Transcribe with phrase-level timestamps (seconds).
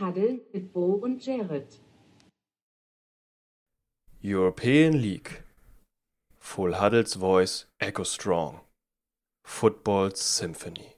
[0.00, 1.80] Huddle mit Bo und Jared.
[4.22, 5.42] European League.
[6.38, 8.60] Full Huddles voice echo strong.
[9.44, 10.94] Football's Symphony.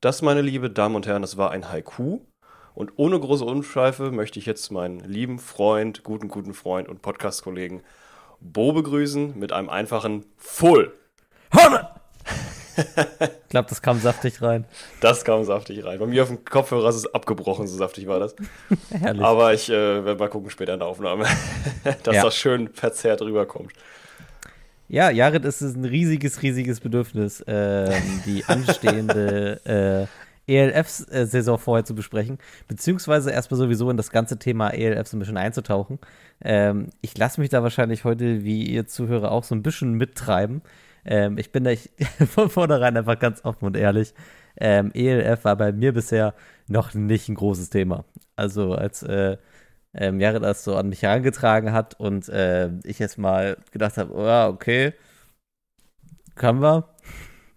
[0.00, 2.20] Das, meine liebe Damen und Herren, das war ein Haiku.
[2.74, 7.82] Und ohne große Umschweife möchte ich jetzt meinen lieben Freund, guten, guten Freund und Podcast-Kollegen
[8.40, 10.96] Bo begrüßen mit einem einfachen Full.
[11.52, 11.89] Huddle!
[12.76, 14.64] Ich glaube, das kam saftig rein.
[15.00, 15.98] Das kam saftig rein.
[15.98, 18.34] Bei mir auf dem Kopfhörer ist es abgebrochen, so saftig war das.
[18.90, 19.22] Herrlich.
[19.22, 21.24] Aber ich äh, werde mal gucken später in der Aufnahme,
[22.02, 22.22] dass Ja.
[22.24, 23.72] das schön verzerrt rüberkommt.
[24.88, 27.92] Ja, Jared, es ist ein riesiges, riesiges Bedürfnis, ähm,
[28.26, 30.08] die anstehende
[30.48, 35.20] äh, ELF-Saison vorher zu besprechen, beziehungsweise erstmal sowieso in das ganze Thema ELF so ein
[35.20, 36.00] bisschen einzutauchen.
[36.42, 40.62] Ähm, ich lasse mich da wahrscheinlich heute, wie ihr Zuhörer, auch so ein bisschen mittreiben.
[41.04, 41.90] Ähm, ich bin da ich,
[42.28, 44.14] von vornherein einfach ganz offen und ehrlich.
[44.56, 46.34] Ähm, ELF war bei mir bisher
[46.66, 48.04] noch nicht ein großes Thema.
[48.36, 49.36] Also als äh,
[49.94, 54.12] ähm, Jared das so an mich herangetragen hat und äh, ich jetzt mal gedacht habe,
[54.14, 54.94] oh, okay,
[56.34, 56.88] können wir.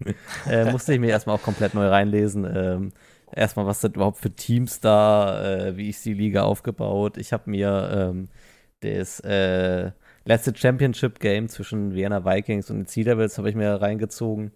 [0.50, 2.44] äh, musste ich mir erstmal auch komplett neu reinlesen.
[2.44, 2.92] Ähm,
[3.32, 7.16] erstmal, was sind überhaupt für Teams da, äh, wie ist die Liga aufgebaut.
[7.16, 8.28] Ich habe mir ähm,
[8.80, 9.92] das äh,
[10.24, 14.52] letzte Championship Game zwischen Vienna Vikings und den Sea Devils habe ich mir reingezogen.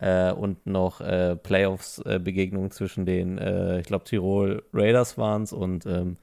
[0.00, 5.84] Äh, und noch äh, Playoffs-Begegnungen zwischen den, äh, ich glaube, Tirol Raiders waren es und
[5.84, 6.16] ähm,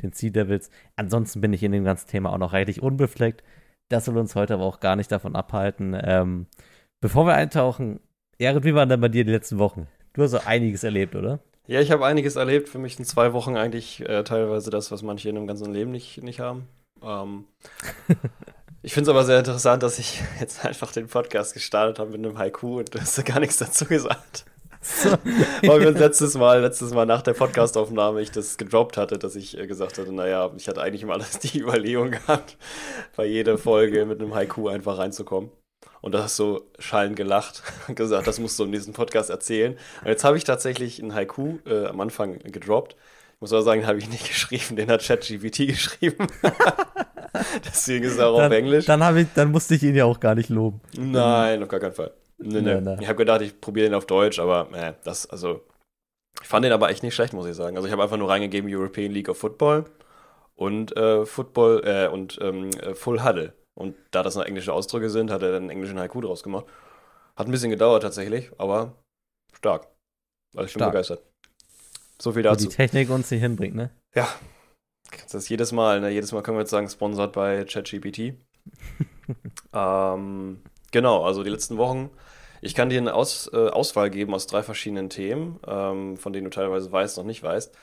[0.00, 0.70] den Sea Devils.
[0.94, 3.42] Ansonsten bin ich in dem ganzen Thema auch noch reichlich unbefleckt.
[3.88, 5.98] Das soll uns heute aber auch gar nicht davon abhalten.
[6.00, 6.46] Ähm,
[7.00, 8.00] bevor wir eintauchen,
[8.38, 9.88] Jared, wie waren denn bei dir die letzten Wochen?
[10.12, 11.40] Du hast so einiges erlebt, oder?
[11.66, 12.68] Ja, ich habe einiges erlebt.
[12.68, 15.90] Für mich sind zwei Wochen eigentlich äh, teilweise das, was manche in ihrem ganzen Leben
[15.90, 16.68] nicht, nicht haben.
[17.02, 17.44] Ähm,
[18.82, 22.24] ich finde es aber sehr interessant, dass ich jetzt einfach den Podcast gestartet habe mit
[22.24, 24.44] einem Haiku und du hast da gar nichts dazu gesagt.
[24.80, 25.10] So.
[25.62, 29.58] Weil wir letztes Mal, letztes Mal nach der Podcastaufnahme ich das gedroppt hatte, dass ich
[29.58, 32.56] äh, gesagt hatte, naja, ich hatte eigentlich immer das die Überlegung gehabt,
[33.16, 35.50] bei jeder Folge mit einem Haiku einfach reinzukommen.
[36.00, 39.76] Und da hast du schallend gelacht und gesagt, das musst du im nächsten Podcast erzählen.
[40.02, 42.94] Und jetzt habe ich tatsächlich einen Haiku äh, am Anfang gedroppt.
[43.36, 46.26] Ich muss aber sagen, den habe ich nicht geschrieben, den hat ChatGPT geschrieben.
[47.66, 48.86] Deswegen ist er auch dann, auf Englisch.
[48.86, 50.80] Dann, ich, dann musste ich ihn ja auch gar nicht loben.
[50.96, 52.14] Nein, auf gar keinen Fall.
[52.38, 52.74] Nee, nee.
[52.74, 52.98] Nein, nein.
[53.00, 55.62] Ich habe gedacht, ich probiere den auf Deutsch, aber äh, das, also,
[56.40, 57.76] ich fand den aber echt nicht schlecht, muss ich sagen.
[57.76, 59.84] Also ich habe einfach nur reingegeben European League of Football
[60.54, 63.52] und äh, Football äh, und ähm, äh, Full Huddle.
[63.74, 66.64] Und da das noch englische Ausdrücke sind, hat er dann einen englischen Haiku draus gemacht.
[67.36, 68.94] Hat ein bisschen gedauert tatsächlich, aber
[69.52, 69.88] stark.
[70.54, 70.92] Also ich bin Stark.
[70.92, 71.22] begeistert.
[72.20, 72.68] So viel Wo dazu.
[72.68, 73.90] die Technik uns nicht hinbringt, ne?
[74.14, 74.28] Ja.
[75.24, 76.10] Das ist jedes Mal, ne?
[76.10, 78.34] Jedes Mal können wir jetzt sagen, sponsert bei ChatGPT.
[79.72, 82.10] ähm, genau, also die letzten Wochen.
[82.62, 86.44] Ich kann dir eine Aus, äh, Auswahl geben aus drei verschiedenen Themen, ähm, von denen
[86.44, 87.74] du teilweise weißt, noch nicht weißt.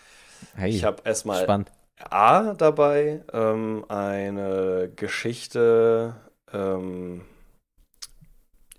[0.55, 1.71] Hey, Ich habe erstmal spannend.
[2.09, 6.15] A dabei, ähm, eine Geschichte
[6.51, 7.21] ähm,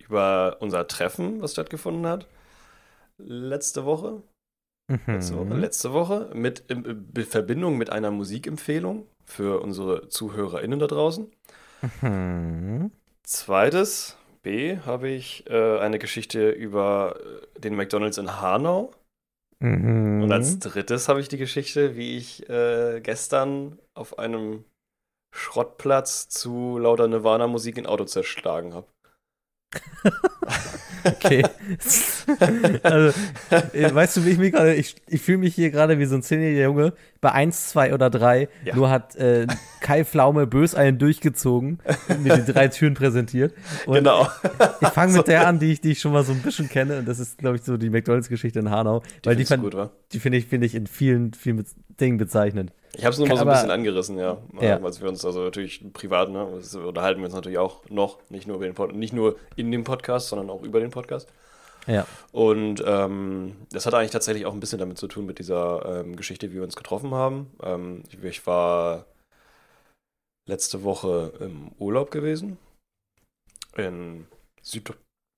[0.00, 2.26] über unser Treffen, was stattgefunden hat.
[3.16, 4.22] Letzte Woche.
[4.88, 5.60] Letzte Woche, Mhm.
[5.60, 6.84] letzte Woche mit in
[7.16, 11.30] in Verbindung mit einer Musikempfehlung für unsere ZuhörerInnen da draußen.
[12.02, 12.90] Mhm.
[13.22, 17.16] Zweites, B, habe ich äh, eine Geschichte über
[17.56, 18.92] äh, den McDonalds in Hanau.
[19.60, 20.22] Mhm.
[20.22, 24.64] Und als drittes habe ich die Geschichte, wie ich äh, gestern auf einem
[25.34, 28.86] Schrottplatz zu lauter Nirvana-Musik ein Auto zerschlagen habe.
[31.04, 31.44] Okay.
[32.82, 33.20] also,
[33.50, 36.14] äh, weißt du, wie ich mich gerade, ich, ich fühle mich hier gerade wie so
[36.14, 38.48] ein zehnjähriger Junge bei 1, 2 oder 3.
[38.64, 38.76] Ja.
[38.76, 39.46] Nur hat äh,
[39.80, 41.78] Kai Pflaume bös einen durchgezogen
[42.08, 43.54] und mir die drei Türen präsentiert.
[43.86, 44.28] Und genau.
[44.80, 46.98] ich fange mit der an, die ich, die ich schon mal so ein bisschen kenne.
[46.98, 49.02] Und das ist, glaube ich, so die McDonalds-Geschichte in Hanau.
[49.24, 51.64] weil die, findest du fand, gut, die finde ich, finde ich in vielen, vielen
[52.00, 52.72] Dingen bezeichnend.
[52.96, 54.38] Ich habe es nur mal so ein bisschen angerissen, ja.
[54.60, 54.76] Ja.
[54.76, 56.46] Äh, Weil wir uns also natürlich privat, ne,
[56.86, 59.84] unterhalten wir uns natürlich auch noch, nicht nur, über den Pod nicht nur in dem
[59.84, 61.28] Podcast, sondern auch über den Podcast.
[61.86, 62.06] Ja.
[62.32, 66.16] Und ähm, das hat eigentlich tatsächlich auch ein bisschen damit zu tun mit dieser ähm,
[66.16, 67.50] Geschichte, wie wir uns getroffen haben.
[67.62, 69.06] Ähm, ich, ich war
[70.48, 72.58] letzte Woche im Urlaub gewesen
[73.76, 74.26] in
[74.62, 74.92] Süd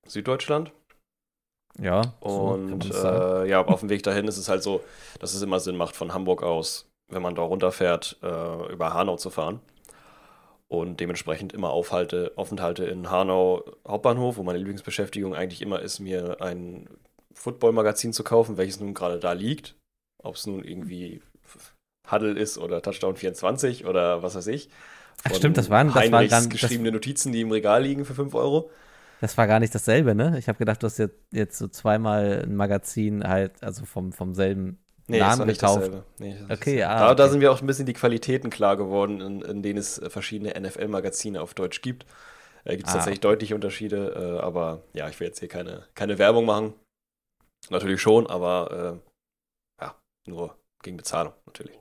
[0.06, 0.72] Süddeutschland.
[1.78, 2.14] Ja.
[2.22, 3.46] so Und sagen.
[3.46, 4.82] äh, ja, auf dem Weg dahin ist es halt so,
[5.18, 9.16] dass es immer Sinn macht, von Hamburg aus, wenn man da runterfährt, äh, über Hanau
[9.16, 9.60] zu fahren.
[10.68, 16.40] Und dementsprechend immer Aufhalte, Aufenthalte in Hanau Hauptbahnhof, wo meine Lieblingsbeschäftigung eigentlich immer ist, mir
[16.40, 16.88] ein
[17.34, 19.76] Football-Magazin zu kaufen, welches nun gerade da liegt.
[20.22, 21.22] Ob es nun irgendwie
[22.10, 24.68] Huddle ist oder Touchdown 24 oder was weiß ich.
[25.24, 28.04] Ach, stimmt, das waren- das waren Heinrichs dann- das- geschriebene Notizen, die im Regal liegen
[28.04, 28.70] für 5 Euro.
[29.20, 30.36] Das war gar nicht dasselbe, ne?
[30.38, 34.34] Ich habe gedacht, du hast jetzt, jetzt so zweimal ein Magazin halt, also vom, vom
[34.34, 35.62] selben Nee, Namen war nicht gekauft.
[35.62, 36.04] dasselbe.
[36.18, 37.28] Nee, das Okay, ist- ah, da, da okay.
[37.28, 41.40] sind wir auch ein bisschen die Qualitäten klar geworden, in, in denen es verschiedene NFL-Magazine
[41.40, 42.06] auf Deutsch gibt.
[42.64, 45.86] Äh, gibt es Ah, tatsächlich deutliche Unterschiede, äh, aber ja, ich will jetzt hier keine,
[45.94, 46.74] keine Werbung machen.
[47.70, 49.00] Natürlich schon, aber
[49.80, 51.78] äh, ja, nur gegen Bezahlung, natürlich.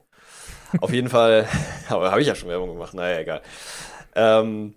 [0.80, 1.48] Auf jeden Fall,
[1.90, 3.42] aber habe ich ja schon Werbung gemacht, naja, egal.
[4.16, 4.76] Ähm,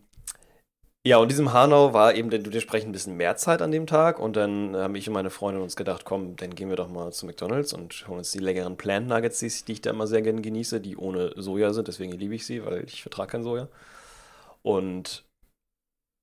[1.06, 4.18] ja, und diesem Hanau war eben denn dementsprechend ein bisschen mehr Zeit an dem Tag
[4.18, 7.12] und dann haben ich und meine Freundin uns gedacht, komm, dann gehen wir doch mal
[7.12, 10.42] zu McDonalds und holen uns die leckeren Plant Nuggets, die, ich da immer sehr gerne
[10.42, 13.68] genieße, die ohne Soja sind, deswegen liebe ich sie, weil ich vertrage kein Soja.
[14.62, 15.24] Und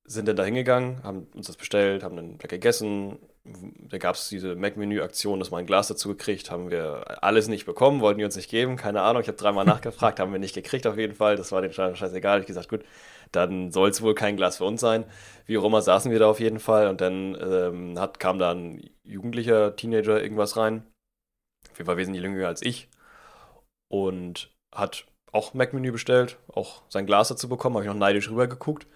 [0.06, 3.18] sind dann da hingegangen, haben uns das bestellt, haben dann gegessen.
[3.46, 7.68] Da gab es diese Mac-Menü-Aktion, dass wir ein Glas dazu gekriegt, haben wir alles nicht
[7.68, 9.22] bekommen, wollten die uns nicht geben, keine Ahnung.
[9.22, 11.36] Ich habe dreimal nachgefragt, haben wir nicht gekriegt auf jeden Fall.
[11.36, 12.40] Das war den Scheiß scheißegal.
[12.40, 12.84] Ich gesagt, gut,
[13.32, 15.06] dann soll es wohl kein Glas für uns sein.
[15.46, 18.52] Wie auch immer saßen wir da auf jeden Fall und dann ähm, hat, kam da
[18.52, 20.84] ein jugendlicher Teenager irgendwas rein.
[21.72, 22.90] Auf jeden Fall wesentlich jünger als ich.
[23.90, 28.88] Und hat auch Mac-Menü bestellt, auch sein Glas dazu bekommen, habe ich noch neidisch rübergeguckt.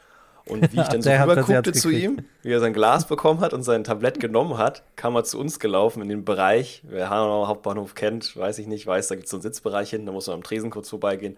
[0.45, 3.63] Und wie ich dann so rüberguckte zu ihm, wie er sein Glas bekommen hat und
[3.63, 7.95] sein Tablett genommen hat, kam er zu uns gelaufen in den Bereich, wer Hanauer Hauptbahnhof
[7.95, 10.35] kennt, weiß ich nicht, weiß, da gibt es so einen Sitzbereich hinten, da muss man
[10.35, 11.37] am Tresen kurz vorbeigehen,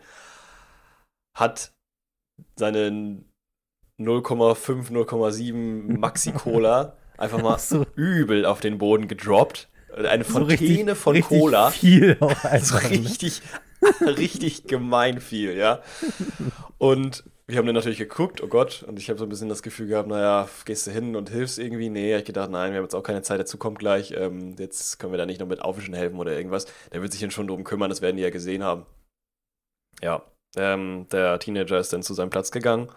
[1.35, 1.71] hat
[2.55, 3.25] seinen
[3.99, 7.85] 0,5, 0,7 Maxi-Cola einfach mal so.
[7.95, 9.69] übel auf den Boden gedroppt.
[9.93, 11.69] Eine So Fontäne von richtig Cola.
[11.69, 12.83] Viel auch So einfach.
[12.83, 12.89] ne?
[12.89, 13.41] richtig,
[14.01, 15.81] richtig gemein viel, ja.
[16.77, 19.61] Und wir haben dann natürlich geguckt, oh Gott, und ich habe so ein bisschen das
[19.61, 21.89] Gefühl gehabt, naja, gehst du hin und hilfst irgendwie?
[21.89, 24.99] Nee, ich gedacht, nein, wir haben jetzt auch keine Zeit, dazu kommt gleich, ähm, jetzt
[24.99, 26.65] können wir da nicht noch mit Aufwischen helfen oder irgendwas.
[26.93, 28.85] Der wird sich dann schon drum kümmern, das werden die ja gesehen haben.
[30.01, 30.23] Ja,
[30.55, 32.89] ähm, der Teenager ist dann zu seinem Platz gegangen,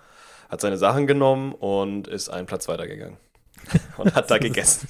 [0.48, 3.18] hat seine Sachen genommen und ist einen Platz weitergegangen.
[3.96, 4.88] Und hat da gegessen.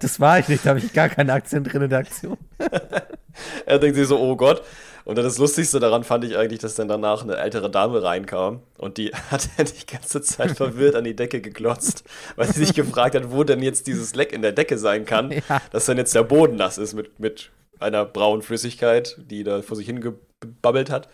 [0.00, 2.38] Das war ich nicht, da habe ich gar keine Aktien drin in der Aktion.
[3.66, 4.62] Er denkt sich so, oh Gott.
[5.04, 8.62] Und dann das Lustigste daran fand ich eigentlich, dass dann danach eine ältere Dame reinkam
[8.78, 12.04] und die hat die ganze Zeit verwirrt an die Decke geglotzt,
[12.36, 15.30] weil sie sich gefragt hat, wo denn jetzt dieses Leck in der Decke sein kann,
[15.30, 15.60] Ja.
[15.72, 19.76] dass dann jetzt der Boden nass ist mit, mit einer braunen Flüssigkeit, die da vor
[19.76, 21.08] sich hingebabbelt hat.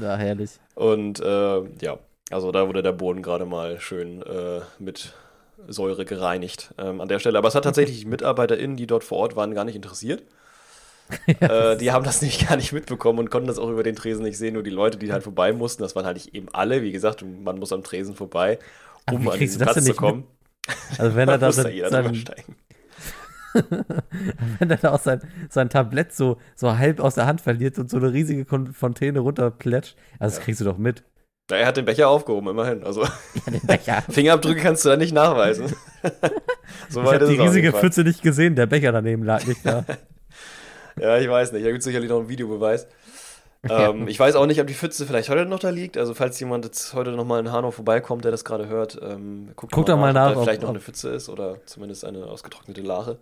[0.00, 0.50] Ja, herrlich.
[0.74, 1.98] Und äh, ja,
[2.30, 5.12] also da wurde der Boden gerade mal schön äh, mit
[5.68, 7.38] Säure gereinigt ähm, an der Stelle.
[7.38, 10.22] Aber es hat tatsächlich MitarbeiterInnen, die dort vor Ort waren, gar nicht interessiert.
[11.40, 14.24] äh, die haben das nämlich gar nicht mitbekommen und konnten das auch über den Tresen
[14.24, 14.54] nicht sehen.
[14.54, 16.82] Nur die Leute, die halt vorbei mussten, das waren halt nicht eben alle.
[16.82, 18.58] Wie gesagt, man muss am Tresen vorbei,
[19.10, 20.24] um an diesen Platz zu kommen.
[20.98, 22.56] Also wenn er da muss da sein, jeder sein, steigen.
[24.58, 25.20] wenn er da auch sein,
[25.50, 29.96] sein Tablett so, so halb aus der Hand verliert und so eine riesige Fontäne runterplätscht,
[30.18, 31.04] also das kriegst du doch mit.
[31.50, 32.84] Na, er hat den Becher aufgehoben, immerhin.
[32.84, 33.04] Also
[33.84, 34.00] Ja.
[34.08, 35.74] Fingerabdrücke kannst du da nicht nachweisen.
[36.88, 37.72] so Ich habe die riesige.
[37.72, 39.84] Pfütze nicht gesehen, der Becher daneben lag nicht da.
[41.02, 41.64] Ja, ich weiß nicht.
[41.64, 42.86] Da gibt es sicherlich noch einen Videobeweis.
[43.70, 45.96] Ähm, ich weiß auch nicht, ob die Pfütze vielleicht heute noch da liegt.
[45.96, 49.52] Also, falls jemand jetzt heute noch mal in Hanau vorbeikommt, der das gerade hört, ähm,
[49.54, 51.64] guckt Guck doch mal nach, ob da ob- vielleicht noch ob- eine Pfütze ist oder
[51.64, 53.18] zumindest eine ausgetrocknete Lache.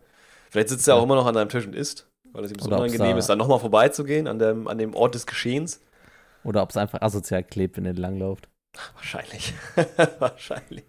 [0.49, 2.69] Vielleicht sitzt er auch immer noch an seinem Tisch und isst, weil es ihm so
[2.71, 5.83] unangenehm da- ist, dann nochmal vorbeizugehen an dem, an dem Ort des Geschehens.
[6.43, 8.49] Oder ob es einfach asozial klebt, wenn er langläuft.
[8.95, 9.53] Wahrscheinlich.
[10.21, 10.85] Wahrscheinlich.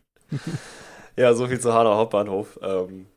[1.18, 2.57] ja, so viel zu Hanau Hauptbahnhof.
[2.64, 3.07] Ähm,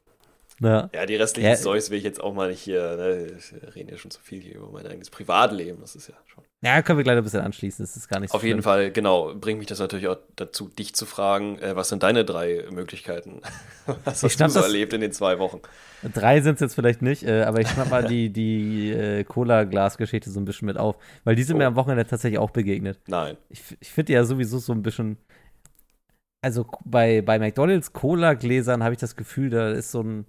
[0.65, 0.91] Ja.
[0.95, 1.57] ja, die restlichen Ja.
[1.57, 2.97] Storys will ich jetzt auch mal nicht hier.
[2.97, 3.27] Ne?
[3.61, 5.81] Wir reden ja schon zu viel hier über mein eigenes Privatleben.
[5.81, 6.45] Das ist ja schon.
[6.63, 8.63] ja, können wir gleich ein bisschen anschließen, das ist gar nicht so Auf jeden schlimm.
[8.65, 12.25] Fall, genau, bringt mich das natürlich auch dazu, dich zu fragen, äh, was sind deine
[12.25, 13.41] drei Möglichkeiten?
[13.87, 15.61] was Ich hast du schnapp so das- erlebt in den zwei Wochen?
[16.13, 20.31] Drei sind es jetzt vielleicht nicht, äh, aber ich schnapp mal die, die äh, Cola-Glas-Geschichte
[20.31, 21.69] so ein bisschen mit auf, weil die sind mir Oh.
[21.69, 22.99] am Wochenende tatsächlich auch begegnet.
[23.07, 23.37] Nein.
[23.49, 25.17] Ich, ich finde ja sowieso so ein bisschen.
[26.43, 30.27] Also bei, bei McDonalds Cola-Gläsern habe ich das Gefühl, da ist so ein,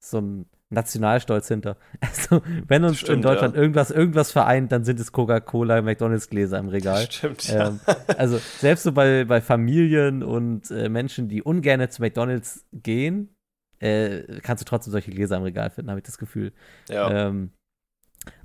[0.00, 1.76] so ein Nationalstolz hinter.
[2.00, 3.60] Also, wenn uns in Stimmt, Deutschland ja.
[3.60, 7.10] irgendwas, irgendwas vereint, dann sind es Coca-Cola, McDonalds-Gläser im Regal.
[7.10, 7.68] Stimmt, ja.
[7.68, 7.80] Ähm,
[8.16, 13.34] also, selbst so bei, bei Familien und äh, Menschen, die ungern zu McDonalds gehen,
[13.80, 16.52] äh, kannst du trotzdem solche Gläser im Regal finden, habe ich das Gefühl.
[16.88, 17.28] ja.
[17.28, 17.50] Ähm,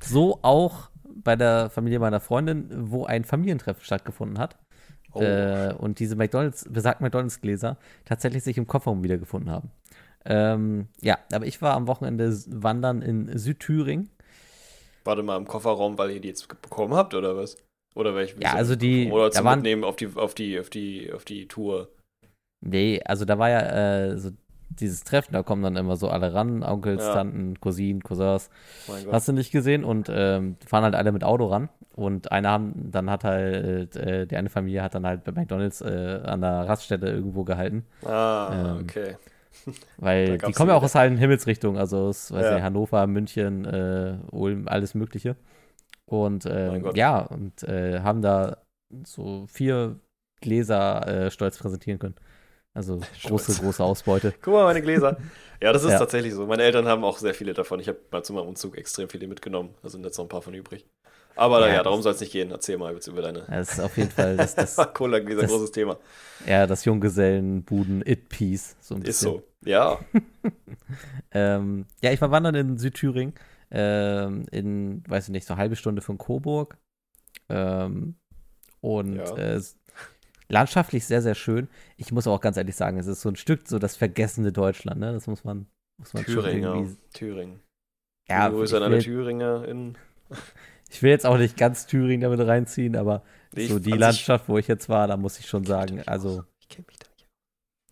[0.01, 4.57] so auch bei der Familie meiner Freundin, wo ein Familientreffen stattgefunden hat.
[5.13, 9.71] Oh, Äh, und diese McDonalds, besagten McDonalds-Gläser tatsächlich sich im Kofferraum wiedergefunden haben.
[10.25, 14.10] Ähm, ja, aber ich war am Wochenende wandern in Südthüringen.
[15.03, 17.58] Warte mal im Kofferraum, weil ihr die jetzt bekommen habt, oder was?
[17.94, 18.41] Oder welche?
[18.41, 21.48] Ja, also die- Oder zum waren- Mitnehmen auf die, auf die, auf die, auf die
[21.48, 21.89] Tour.
[22.65, 23.60] Nee, also da war ja
[24.08, 24.32] äh, so
[24.70, 27.13] dieses Treffen, da kommen dann immer so alle ran, Onkels, Ja.
[27.13, 28.50] Tanten, Cousinen, Cousins.
[29.12, 29.84] Hast du nicht gesehen?
[29.86, 31.70] Und ähm, fahren halt alle mit Auto ran.
[31.94, 35.79] Und einer haben, dann hat halt, äh, die eine Familie hat dann halt bei McDonalds
[35.82, 37.86] äh, an der Raststätte irgendwo gehalten.
[38.03, 39.15] Ah, ähm, okay.
[39.97, 42.55] Weil die kommen ja auch aus allen Himmelsrichtungen, also aus weiß Ja.
[42.55, 45.35] nicht, Hannover, München, äh, Ulm, alles Mögliche.
[46.05, 48.57] Und äh, ja, und äh, haben da
[49.05, 50.00] so vier
[50.41, 52.15] Gläser äh, stolz präsentieren können.
[52.74, 54.33] Also große, große Ausbeute.
[54.41, 55.17] Guck mal, meine Gläser.
[55.62, 56.00] Ja, das ist Ja.
[56.00, 56.45] tatsächlich so.
[56.45, 57.79] Meine Eltern haben auch sehr viele davon.
[57.79, 59.74] Ich habe mal zu meinem Umzug extrem viele mitgenommen.
[59.81, 60.85] Da sind jetzt noch ein paar von übrig.
[61.36, 62.50] Aber Ja, naja, das- darum soll es nicht gehen.
[62.51, 65.98] Erzähl mal über deine Das ist auf jeden Fall das, das, Cola-Gläser, das- großes Thema.
[66.46, 68.77] ja, das Junggesellenbuden-It-Piece.
[68.80, 69.32] So ein Ist bisschen.
[69.34, 69.44] so.
[69.65, 70.00] Ja,
[71.32, 73.34] Ähm, ja, ich war wandern in Südthüringen,
[73.72, 76.77] ähm, in, weiß ich nicht, so eine halbe Stunde von Coburg.
[77.50, 78.15] Ähm,
[78.82, 79.36] und Ja.
[79.36, 79.62] äh,
[80.48, 81.68] landschaftlich sehr, sehr schön.
[81.98, 85.00] Ich muss auch ganz ehrlich sagen, es ist so ein Stück so das vergessene Deutschland,
[85.00, 85.12] ne?
[85.12, 85.65] Das muss man,
[85.98, 86.34] muss man schon
[87.13, 87.60] Thüringen.
[88.30, 89.98] Ja, Grüße an alle Thüringer in.
[90.89, 93.24] ich will jetzt auch nicht ganz Thüringen damit reinziehen, aber
[93.56, 96.46] Ich- so die Landschaft, wo ich jetzt war, da muss ich schon sagen, also aus.
[96.62, 97.27] Ich kenne mich da nicht.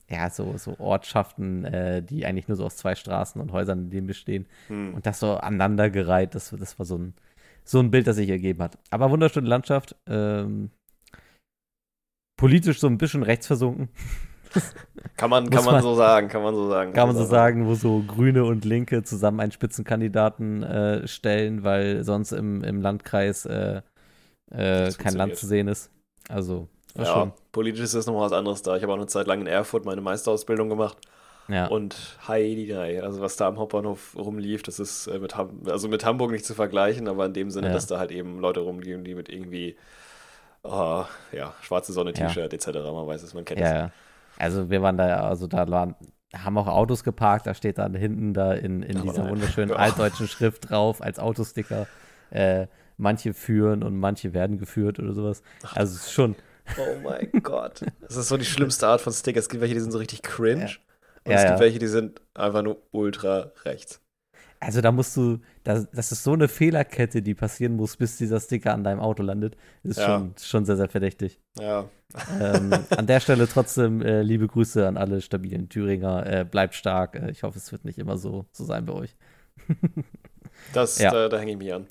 [0.10, 3.90] ja, so, so Ortschaften, äh, die eigentlich nur so aus zwei Straßen und Häusern in
[3.90, 4.48] denen bestehen.
[4.68, 4.94] Hm.
[4.94, 7.14] Und das so aneinandergereiht, das, das war so ein,
[7.64, 8.78] so ein Bild, das sich ergeben hat.
[8.90, 9.96] Aber wunderschöne Landschaft.
[10.08, 10.70] Ähm,
[12.38, 13.90] politisch so ein bisschen rechtsversunken,
[15.18, 16.94] Kann man, kann man man- so sagen, kann man so sagen.
[16.94, 22.04] kann man so sagen, wo so Grüne und Linke zusammen einen Spitzenkandidaten äh, stellen, weil
[22.04, 23.82] sonst im, im Landkreis äh,
[24.52, 25.90] äh, kein Land zu sehen ist.
[26.30, 26.68] Also,
[26.98, 27.34] Ja, schon.
[27.52, 28.76] politisch ist das nochmal was anderes da.
[28.76, 30.98] Ich habe auch eine Zeit lang in Erfurt meine Meisterausbildung gemacht.
[31.50, 31.68] Ja.
[31.68, 36.06] Und Heidi, also was da am Hauptbahnhof rumlief, das ist äh, mit, Ham also mit
[36.06, 37.74] Hamburg nicht zu vergleichen, aber in dem Sinne, Ja.
[37.74, 39.76] dass da halt eben Leute rumliegen, die mit irgendwie,
[40.64, 42.28] ah, ja, schwarze Sonne, Ja.
[42.28, 42.68] T-Shirt etc.
[42.68, 43.74] Man weiß es, man kennt Ja, es.
[43.74, 43.92] ja.
[44.38, 45.96] Also wir waren da, ja- also da waren,
[46.36, 49.75] haben auch Autos geparkt, da steht dann hinten da in, in Aber dieser wunderschönen Ja.
[49.78, 51.88] altdeutschen Schrift drauf als Autosticker.
[52.32, 55.42] Äh, manche führen und manche werden geführt oder sowas.
[55.74, 56.36] Also es ist schon,
[56.78, 57.82] Oh mein Gott.
[58.02, 59.40] Das ist so die schlimmste Art von Sticker.
[59.40, 60.70] Es gibt welche, die sind so richtig cringe.
[61.25, 61.50] Und Ja, es ja.
[61.50, 64.00] gibt welche, die sind einfach nur ultra rechts.
[64.65, 68.39] Also da musst du, das, das ist so eine Fehlerkette, die passieren muss, bis dieser
[68.39, 69.55] Sticker an deinem Auto landet.
[69.84, 70.05] Ist Ja.
[70.05, 71.39] schon, schon sehr, sehr verdächtig.
[71.60, 71.89] Ja.
[72.39, 76.25] ähm, an der Stelle trotzdem äh, liebe Grüße an alle stabilen Thüringer.
[76.25, 77.15] Äh, bleibt stark.
[77.15, 79.15] Äh, ich hoffe, es wird nicht immer so, so sein bei euch.
[80.74, 81.12] Das, Ja.
[81.12, 81.88] da, da hänge ich mich an.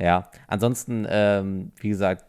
[0.00, 2.24] Ja, ansonsten, ähm, wie gesagt,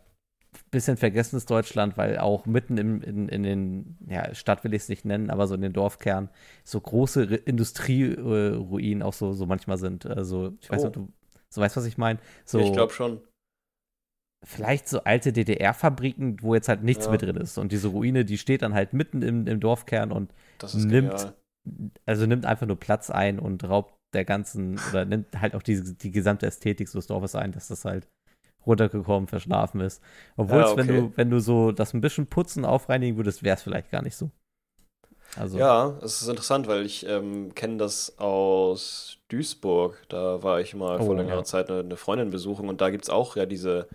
[0.73, 4.89] bisschen vergessenes Deutschland, weil auch mitten im, in, in den, ja, Stadt will ich es
[4.89, 6.29] nicht nennen, aber so in den Dorfkern
[6.65, 10.05] so große Industrieruinen auch so, so manchmal sind.
[10.05, 10.87] Also, ich weiß Oh.
[10.87, 11.13] nicht, ob du
[11.49, 12.19] so weißt, was ich meine.
[12.45, 13.21] So, Ich glaube schon.
[14.45, 17.11] vielleicht so alte DDR-Fabriken, wo jetzt halt nichts Ja.
[17.11, 17.57] mehr drin ist.
[17.57, 20.33] Und diese Ruine, die steht dann halt mitten im, im Dorfkern und
[20.73, 21.33] nimmt- genial.
[22.05, 25.81] also nimmt einfach nur Platz ein und raubt der ganzen, oder nimmt halt auch die,
[25.95, 28.07] die gesamte Ästhetik des Dorfes ein, dass das halt
[28.65, 30.01] runtergekommen, verschlafen ist.
[30.37, 30.87] Obwohl Ja, es, wenn okay.
[30.87, 34.15] du, wenn du so das ein bisschen putzen, aufreinigen würdest, wäre es vielleicht gar nicht
[34.15, 34.31] so.
[35.35, 40.03] Also, Ja, es ist interessant, weil ich ähm, kenne das aus Duisburg.
[40.09, 41.43] Da war ich mal Oh, vor längerer ja.
[41.43, 43.87] Zeit eine, eine Freundin besuchen und da gibt es auch ja diese,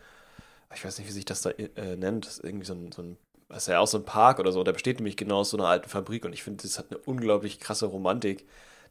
[0.75, 3.03] ich weiß nicht, wie sich das da äh, nennt, das ist irgendwie so ein, so
[3.03, 5.51] ein, das ist ja auch so ein Park oder so, der besteht nämlich genau aus
[5.51, 8.47] so einer alten Fabrik und ich finde, das hat eine unglaublich krasse Romantik,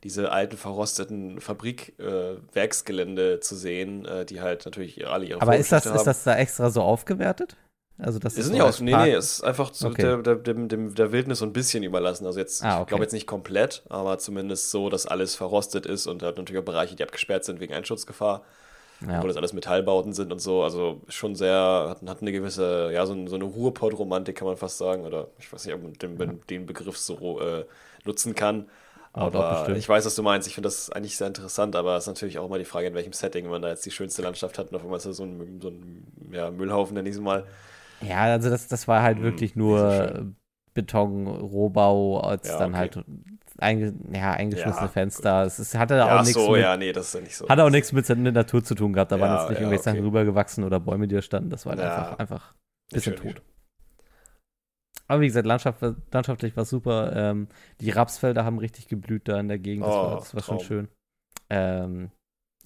[0.08, 5.70] diese alten verrosteten Fabrik-Werksgelände äh, zu sehen, äh, die halt natürlich alle ihre aber ist
[5.70, 7.58] das, Vorgeschichte ist das da extra so aufgewertet?
[8.00, 10.04] Also das ist ist nicht aus, nee, nee, es ist einfach so Okay.
[10.04, 12.26] der, der, dem, dem, der Wildnis so ein bisschen überlassen.
[12.26, 12.90] Also jetzt, Ah, ich okay.
[12.90, 16.66] glaube jetzt nicht komplett, aber zumindest so, dass alles verrostet ist und hat natürlich auch
[16.66, 18.44] Bereiche, die abgesperrt sind wegen Einschutzgefahr,
[19.06, 19.22] ja.
[19.22, 20.64] wo das alles Metallbauten sind und so.
[20.64, 24.78] Also schon sehr, hat, hat eine gewisse, ja, so, so eine Ruhrpott-Romantik kann man fast
[24.78, 25.04] sagen.
[25.06, 27.66] Oder ich weiß nicht, ob man den, den Begriff so äh,
[28.06, 28.70] nutzen kann.
[29.18, 30.48] Aber ich weiß, was du meinst.
[30.48, 32.94] Ich finde das eigentlich sehr interessant, aber es ist natürlich auch immer die Frage, in
[32.94, 35.24] welchem Setting man da jetzt die schönste Landschaft hat und auf einmal ist da so
[35.24, 37.48] ein, so ein ja, Müllhaufen, nenne ich es mal.
[38.00, 40.36] Ja, also das, das war halt Hm, wirklich so nur schön.
[40.74, 42.78] Beton, Rohbau, als Ja, dann okay.
[42.78, 43.06] halt
[43.58, 45.44] einge, ja, eingeschlossene Ja, Fenster.
[45.46, 47.50] Es ist, hatte auch nichts so, mit, ja, nee, das ist ja nicht so.
[47.50, 49.12] Hat auch nichts mit der Natur zu tun gehabt.
[49.12, 50.06] Da waren jetzt nicht irgendwelche Sachen okay.
[50.08, 51.50] rübergewachsen oder Bäume, die da standen.
[51.50, 53.42] Das war halt einfach, einfach ein bisschen tot.
[55.08, 57.14] Aber wie gesagt, Landschaft, landschaftlich war super.
[57.16, 57.48] Ähm,
[57.82, 59.88] die Rapsfelder haben richtig geblüht da in der Gegend.
[59.88, 60.88] Das Oh, war, das war schon schön.
[61.50, 62.12] Ähm,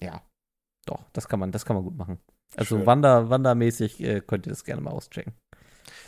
[0.00, 0.22] ja,
[0.86, 2.20] doch, das kann man, das kann man gut machen.
[2.56, 2.86] Also Schön.
[2.86, 5.34] Wander, wandermäßig äh, könnt ihr das gerne mal auschecken.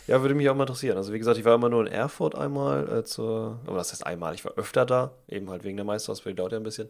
[0.07, 0.97] Ja, würde mich auch mal interessieren.
[0.97, 4.05] Also wie gesagt, ich war immer nur in Erfurt einmal äh, zur, aber das heißt
[4.05, 6.89] einmal, ich war öfter da, eben halt wegen der Meisterausbildung, dauert ja ein bisschen.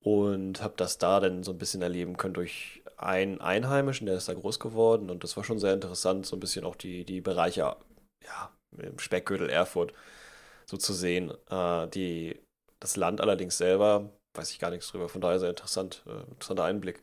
[0.00, 4.28] Und habe das da dann so ein bisschen erleben können durch einen Einheimischen, der ist
[4.28, 7.20] da groß geworden und das war schon sehr interessant, so ein bisschen auch die, die
[7.20, 7.76] Bereiche,
[8.24, 9.92] ja, im Speckgürtel Erfurt
[10.66, 11.32] so zu sehen.
[11.50, 12.40] Äh, die,
[12.80, 16.64] das Land allerdings selber, weiß ich gar nichts drüber, von daher sehr interessant, äh, interessanter
[16.64, 17.02] Einblick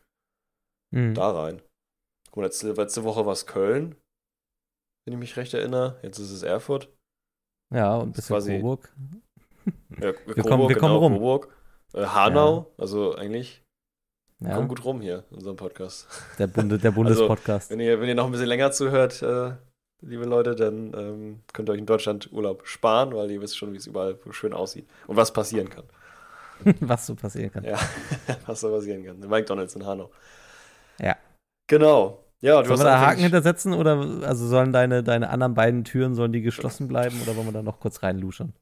[0.94, 1.14] Mhm.
[1.16, 1.62] da rein.
[2.28, 3.96] Guck mal, letzte, letzte Woche war es Köln,
[5.06, 6.00] wenn ich mich recht erinnere.
[6.04, 6.90] Jetzt ist es Erfurt.
[7.74, 8.94] Ja, und ein bisschen quasi- Coburg.
[9.98, 11.14] Ja, Wir kommen- wir kommen rum.
[11.14, 11.56] Coburg.
[11.94, 13.64] Äh, Hanau, also eigentlich
[14.40, 16.08] Ja, kommt gut rum hier in unserem Podcast.
[16.38, 16.92] der, Bunde, der
[17.38, 17.70] Bundespodcast.
[17.72, 19.56] Wenn ihr, wenn ihr noch ein bisschen länger zuhört, äh,
[20.06, 23.74] liebe Leute, dann ähm, könnt ihr euch in Deutschland Urlaub sparen, weil ihr wisst schon,
[23.74, 25.86] wie es überall schön aussieht und was passieren kann.
[26.80, 27.66] Was so passieren kann.
[27.66, 27.78] Ja,
[28.46, 29.20] was da passieren kann.
[29.20, 30.12] McDonalds in Hanau.
[30.98, 31.18] Ja.
[31.68, 32.24] Genau.
[32.40, 36.14] Ja, du Sollen wir da Haken hintersetzen oder also sollen deine, deine anderen beiden Türen,
[36.14, 38.54] sollen die geschlossen bleiben oder wollen wir da noch kurz reinluschern?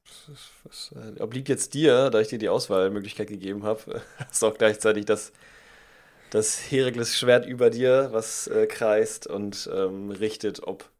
[0.64, 4.58] Was, äh, obliegt jetzt dir, da ich dir die Auswahlmöglichkeit gegeben habe, hast du auch
[4.58, 5.32] gleichzeitig das,
[6.30, 10.91] das Herakles Schwert über dir, was äh, kreist und ähm, richtet, ob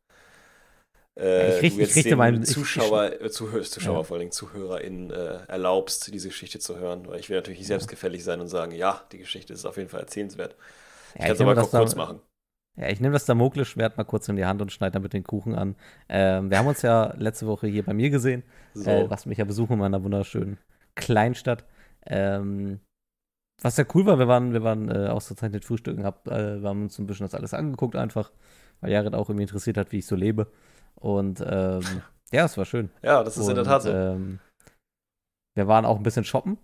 [1.20, 4.04] äh, Ich richte- du jetzt ich den meinen- ich- Zuschauer, äh, Zuhör, Zuschauer Ja.
[4.04, 7.68] vor allen Dingen ZuhörerInnen äh, erlaubst, diese Geschichte zu hören, weil ich will natürlich nicht
[7.68, 10.56] selbstgefällig sein und sagen, ja, die Geschichte ist auf jeden Fall erzählenswert.
[11.14, 12.22] Ich Ja, kann es nehme aber kurz da- machen.
[12.78, 15.56] Ja, ich nehme das Damoklesschwert mal kurz in die Hand und schneide damit den Kuchen
[15.56, 15.76] an.
[16.08, 18.44] Ähm, wir haben uns ja letzte Woche hier bei mir gesehen.
[18.74, 18.90] So.
[18.90, 20.58] äh, was mich ja besuchen in meiner wunderschönen
[20.96, 21.66] Kleinstadt.
[22.06, 22.80] Ähm,
[23.62, 26.84] was ja cool war, wir waren, wir waren äh, ausgezeichnet frühstücken, hab, äh, wir haben
[26.84, 28.32] uns ein bisschen das alles angeguckt einfach,
[28.80, 30.48] weil Jared auch irgendwie interessiert hat, wie ich so lebe.
[31.02, 32.90] Und ähm, ja, es war schön.
[33.02, 33.90] ja, das ist in der Und, Tat so.
[33.90, 34.40] Ähm,
[35.56, 36.58] wir waren auch ein bisschen shoppen.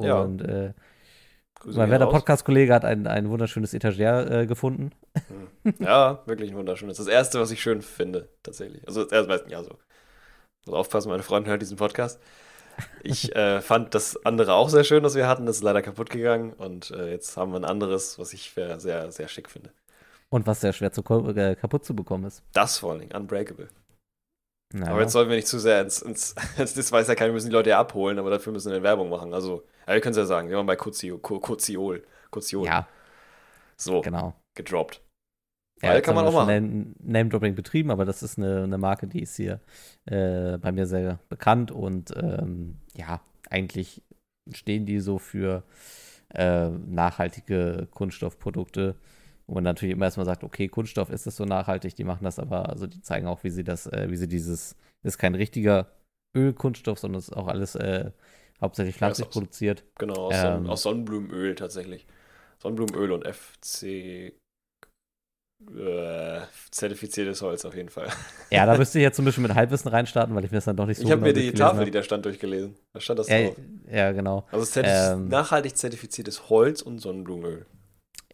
[0.00, 0.20] Ja.
[0.20, 0.74] Und äh,
[1.64, 2.08] mein werter.
[2.08, 4.90] Podcast-Kollege hat ein, ein wunderschönes Etagere äh, gefunden.
[5.78, 6.88] Ja, wirklich wunderschön.
[6.88, 8.86] Das ist das Erste, was ich schön finde, tatsächlich.
[8.86, 9.78] Also das erste, ja, so.
[10.66, 12.20] Muss aufpassen, meine Freundin hört diesen Podcast.
[13.02, 15.46] Ich äh, fand das andere auch sehr schön, was wir hatten.
[15.46, 16.52] Das ist leider kaputt gegangen.
[16.52, 19.70] Und äh, jetzt haben wir ein anderes, was ich sehr, sehr schick finde.
[20.34, 22.42] Und was sehr schwer zu, äh, kaputt zu bekommen ist.
[22.52, 23.68] Das vor allen Dingen, Unbreakable.
[24.74, 24.86] Ja.
[24.88, 27.34] Aber jetzt sollten wir nicht zu sehr ins, ins, ins das weiß ja keiner, wir
[27.34, 29.32] müssen die Leute ja abholen, aber dafür müssen wir eine Werbung machen.
[29.32, 32.02] Also, ja, wir können es ja sagen, wir waren bei Kuzio, Ku- Kuziol.
[32.30, 32.66] Kuziol.
[32.66, 32.88] ja,
[33.76, 34.34] So, genau.
[34.56, 35.00] gedroppt.
[35.82, 39.22] Ja, Weil kann man auch Name- Name-Dropping betrieben, aber das ist eine, eine Marke, die
[39.22, 39.60] ist hier
[40.06, 44.02] äh, bei mir sehr bekannt und ähm, ja, eigentlich
[44.52, 45.62] stehen die so für
[46.34, 48.96] äh, nachhaltige Kunststoffprodukte,
[49.46, 52.38] wo man natürlich immer erstmal sagt, okay, Kunststoff ist das so nachhaltig, die machen das
[52.38, 55.92] aber, also die zeigen auch, wie sie das, äh, wie sie dieses, ist kein richtiger
[56.36, 58.10] Ölkunststoff, sondern es ist auch alles äh,
[58.60, 59.84] hauptsächlich pflanzlich aus- produziert.
[59.98, 60.66] Genau, aus, Ähm.
[60.68, 62.06] aus Sonnenblumenöl tatsächlich.
[62.58, 64.32] Sonnenblumenöl und FC
[65.76, 68.08] äh, zertifiziertes Holz auf jeden Fall.
[68.50, 70.64] Ja, da müsste ich jetzt so ein bisschen mit Halbwissen reinstarten, weil ich mir das
[70.66, 71.92] dann doch nicht so ich habe genau mir die Tafel, die hab.
[71.94, 72.76] da stand, durchgelesen.
[72.92, 73.56] Da stand das ja, drauf.
[73.90, 74.46] ja, genau.
[74.50, 77.66] Also zertif ähm, nachhaltig zertifiziertes Holz und Sonnenblumenöl.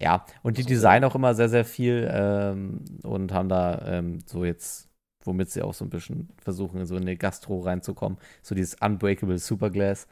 [0.01, 4.45] Ja, und die designen auch immer sehr, sehr viel ähm, und haben da ähm, so
[4.47, 4.89] jetzt,
[5.25, 9.39] womit sie auch so ein bisschen versuchen, so in die Gastro reinzukommen, so dieses Unbreakable
[9.39, 10.07] Superglass.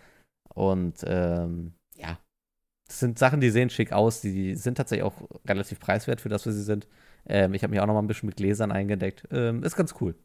[0.55, 2.19] Und ähm, ja,
[2.89, 5.15] das sind Sachen, die sehen schick aus, die sind tatsächlich auch
[5.47, 6.89] relativ preiswert für das, was sie sind.
[7.27, 9.29] Ähm, ich habe mich auch noch mal ein bisschen mit Gläsern eingedeckt.
[9.33, 10.17] Ähm, ist ganz cool.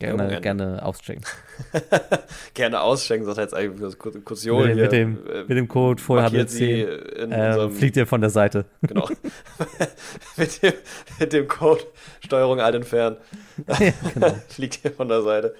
[0.00, 0.08] Ja.
[0.08, 0.40] Gerne, Ende.
[0.40, 1.24] gerne auschecken.
[2.54, 6.02] Gerne ausschenken, sagt jetzt eigentlich das Kur- Kursio Mit mit dem- äh, Mit dem Code
[6.08, 8.64] markiert sie Vollhandel10 in ähm, unserem, fliegt ihr von der Seite.
[8.82, 9.08] genau.
[10.36, 10.72] mit, dem,
[11.20, 11.84] mit dem Code
[12.24, 13.18] Steuerung alt entfernen.
[13.68, 14.34] ja, genau.
[14.48, 15.54] Fliegt ihr von der Seite.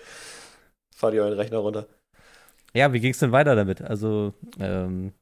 [0.97, 1.87] Fahrt ihr euren Rechner runter.
[2.75, 3.83] Ja, wie ging es denn weiter damit?
[3.83, 5.13] Also, ähm,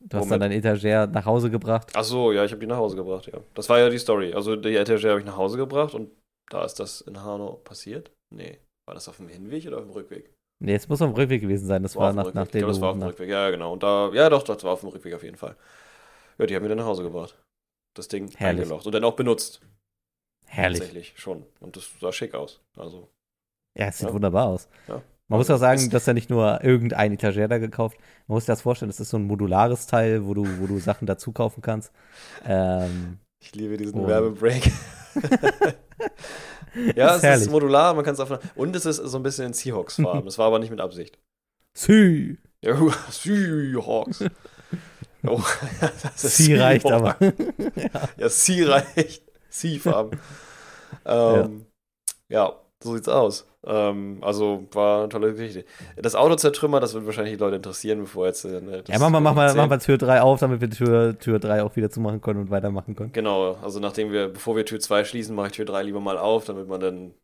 [0.00, 1.90] du hast dann dein Etagere nach Hause gebracht.
[1.94, 3.40] Ach so, ja, ich habe die nach Hause gebracht, ja.
[3.54, 4.32] Das war ja die Story.
[4.34, 6.10] Also die Etagere habe ich nach Hause gebracht und
[6.48, 8.12] da ist das in Hanau passiert.
[8.34, 8.58] Nee.
[8.86, 10.32] War das auf dem Hinweg oder auf dem Rückweg?
[10.62, 11.82] Nee, es muss auf dem Rückweg gewesen sein.
[11.82, 12.34] Das war, dem nach, Rückweg.
[12.34, 13.28] nachdem ich glaube, das war auf dem nach- Rückweg.
[13.30, 13.72] Ja, genau.
[13.72, 15.56] Und da, ja doch, das war auf dem Rückweg auf jeden Fall.
[16.38, 17.36] Ja, die haben wir dann nach Hause gebracht.
[17.94, 18.62] Das Ding Herrlich.
[18.62, 19.60] eingelocht und dann auch benutzt.
[20.46, 20.78] Herrlich.
[20.80, 21.44] Tatsächlich schon.
[21.60, 22.60] Und das sah schick aus.
[22.76, 23.08] Also,
[23.78, 24.14] Ja, es sieht Ja.
[24.14, 24.68] wunderbar aus.
[24.88, 25.00] Ja.
[25.28, 27.96] Man muss auch sagen, Ist- dass er nicht nur irgendein Etagere da gekauft.
[28.26, 30.78] Man muss sich das vorstellen, das ist so ein modulares Teil, wo du, wo du
[30.78, 31.92] Sachen dazu kaufen kannst.
[32.44, 34.70] Ähm, ich liebe diesen Und- Werbebreak.
[36.96, 37.42] ja, Ist es herrlich.
[37.46, 40.24] ist modular, man kann es auf Und es ist so ein bisschen in Seahawks-Farben.
[40.24, 41.18] das war aber nicht mit Absicht.
[41.74, 42.36] Sü.
[42.62, 42.76] Ja,
[43.10, 44.24] Seahawks.
[45.26, 45.40] Oh,
[46.16, 47.16] Sie reicht Seahawks.
[47.20, 47.32] aber.
[48.16, 49.22] Ja, sie reicht.
[49.50, 50.18] Sie-Farben.
[51.04, 51.66] ähm,
[52.28, 52.52] ja.
[52.82, 53.46] so sieht's aus.
[53.66, 55.64] Ähm, also war eine tolle Geschichte.
[55.96, 58.44] Das Auto zertrümmert, das wird wahrscheinlich die Leute interessieren, bevor jetzt.
[58.44, 59.64] Das Ja, mach mal, mach mal, erzählen.
[59.64, 62.50] mach mal Tür 3 auf, damit wir Tür, Tür 3 auch wieder zumachen können und
[62.50, 63.12] weitermachen können.
[63.12, 66.16] Genau, also nachdem wir, bevor wir Tür 2 schließen, mache ich Tür 3 lieber mal
[66.16, 67.14] auf, damit man dann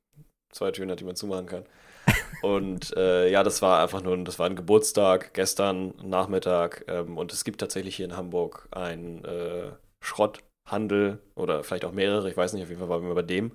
[0.53, 1.65] zwei Türen hat, die man zumachen kann.
[2.43, 7.33] Und äh, ja, das war einfach nur, das war ein Geburtstag gestern Nachmittag ähm, und
[7.33, 9.71] es gibt tatsächlich hier in Hamburg einen äh,
[10.01, 13.53] Schrotthandel oder vielleicht auch mehrere, ich weiß nicht, auf jeden Fall waren wir bei dem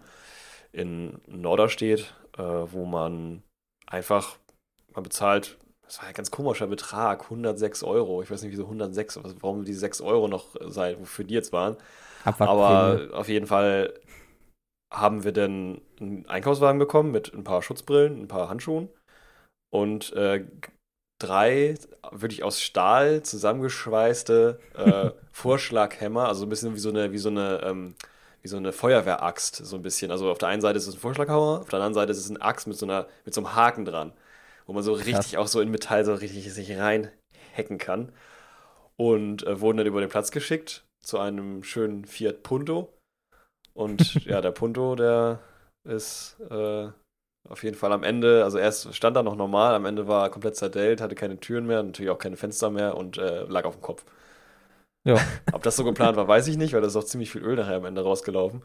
[0.74, 3.44] in Norderstedt, äh, wo man
[3.88, 4.38] einfach,
[4.94, 8.22] man bezahlt, das war ein ganz komischer Betrag, 106 Euro.
[8.24, 11.54] Ich weiß nicht, wieso 106, was- warum die 6 Euro noch sein, wofür die jetzt
[11.54, 11.78] waren.
[12.42, 13.94] Aber auf jeden Fall
[14.92, 18.90] haben wir dann einen Einkaufswagen bekommen mit ein paar Schutzbrillen, ein paar Handschuhen
[19.72, 20.46] und äh,
[21.20, 21.76] drei
[22.12, 27.62] wirklich aus Stahl zusammengeschweißte äh, Vorschlaghämmer, also ein bisschen wie so eine, wie so eine,
[27.64, 27.96] ähm,
[28.42, 30.12] wie so eine Feuerwehraxt, so ein bisschen.
[30.12, 32.30] Also auf der einen Seite ist es ein Vorschlaghammer, auf der anderen Seite ist es
[32.30, 34.14] ein Axt mit so einer, mit so einem Haken dran,
[34.66, 35.36] wo man so richtig Krass.
[35.36, 38.12] auch so in Metall so richtig sich reinhacken kann.
[38.98, 42.94] Und äh, wurden dann über den Platz geschickt zu einem schönen Fiat Punto.
[43.74, 45.40] Und ja, der Punto, der
[45.84, 46.90] ist äh,
[47.50, 50.30] auf jeden Fall am Ende, also erst stand er noch normal, am Ende war er
[50.30, 53.76] komplett zerdellt, hatte keine Türen mehr, natürlich auch keine Fenster mehr und äh, lag auf
[53.76, 54.06] dem Kopf.
[55.04, 55.16] Ja.
[55.54, 57.56] Ob das so geplant war, weiß ich nicht, weil da ist auch ziemlich viel Öl
[57.56, 58.62] nachher am Ende rausgelaufen.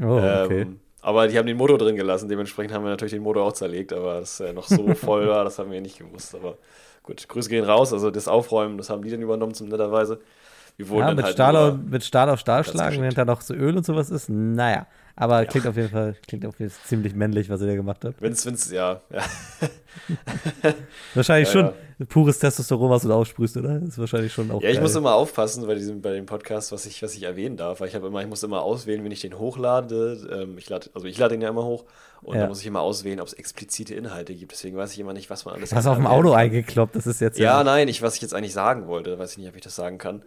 [0.00, 0.62] Oh, okay.
[0.62, 3.52] Ähm, aber die haben den Motor drin gelassen, dementsprechend haben wir natürlich den Motor auch
[3.52, 6.34] zerlegt, aber dass er noch so voll war, das haben wir nicht gewusst.
[6.34, 6.58] Aber
[7.02, 10.20] gut, Grüße gehen raus, also das Aufräumen, das haben die dann übernommen, zum netterweise.
[10.76, 13.54] Wir wurden ja, mit, halt Stahl, mit Stahl auf Stahl schlagen, während da noch so
[13.54, 14.28] Öl und sowas ist.
[14.28, 17.74] Naja, aber klingt auf jeden Fall, klingt auf jeden Fall ziemlich männlich, was ihr da
[17.74, 18.20] gemacht habt.
[18.22, 19.22] Wenn's, wenn's, ja, ja.
[21.14, 23.80] Wahrscheinlich Ja, schon pures Testosteron, was du da aussprühst, oder?
[23.82, 24.82] Ist wahrscheinlich schon auch Ja, ich geil.
[24.82, 27.88] muss immer aufpassen bei diesem, bei dem Podcast, was ich, was ich erwähnen darf, weil
[27.88, 30.18] ich habe immer, ich muss immer auswählen, wenn ich den hochlade.
[30.30, 31.84] Ähm, ich lade, also ich lade den ja immer hoch
[32.22, 32.42] und Ja.
[32.42, 34.52] da muss ich immer auswählen, ob es explizite Inhalte gibt.
[34.52, 35.74] Deswegen weiß ich immer nicht, was man alles.
[35.74, 36.40] Hast du auf dem Auto kann.
[36.40, 39.38] eingekloppt, das ist jetzt Ja, nein, ich, was ich jetzt eigentlich sagen wollte, weiß ich
[39.38, 40.22] nicht, ob ich das sagen kann.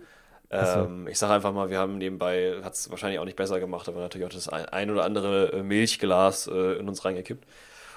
[0.51, 0.79] Ach so.
[0.85, 3.87] Ähm, ich sage einfach mal, wir haben nebenbei, hat es wahrscheinlich auch nicht besser gemacht,
[3.87, 7.45] aber natürlich auch das ein, ein oder andere äh, Milchglas äh, in uns reingekippt.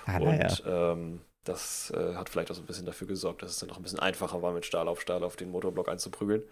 [0.07, 0.19] Ah.
[0.19, 3.69] Und ähm, das äh, hat vielleicht auch so ein bisschen dafür gesorgt, dass es dann
[3.69, 6.43] noch ein bisschen einfacher war, mit Stahl auf Stahl auf den Motorblock einzuprügeln.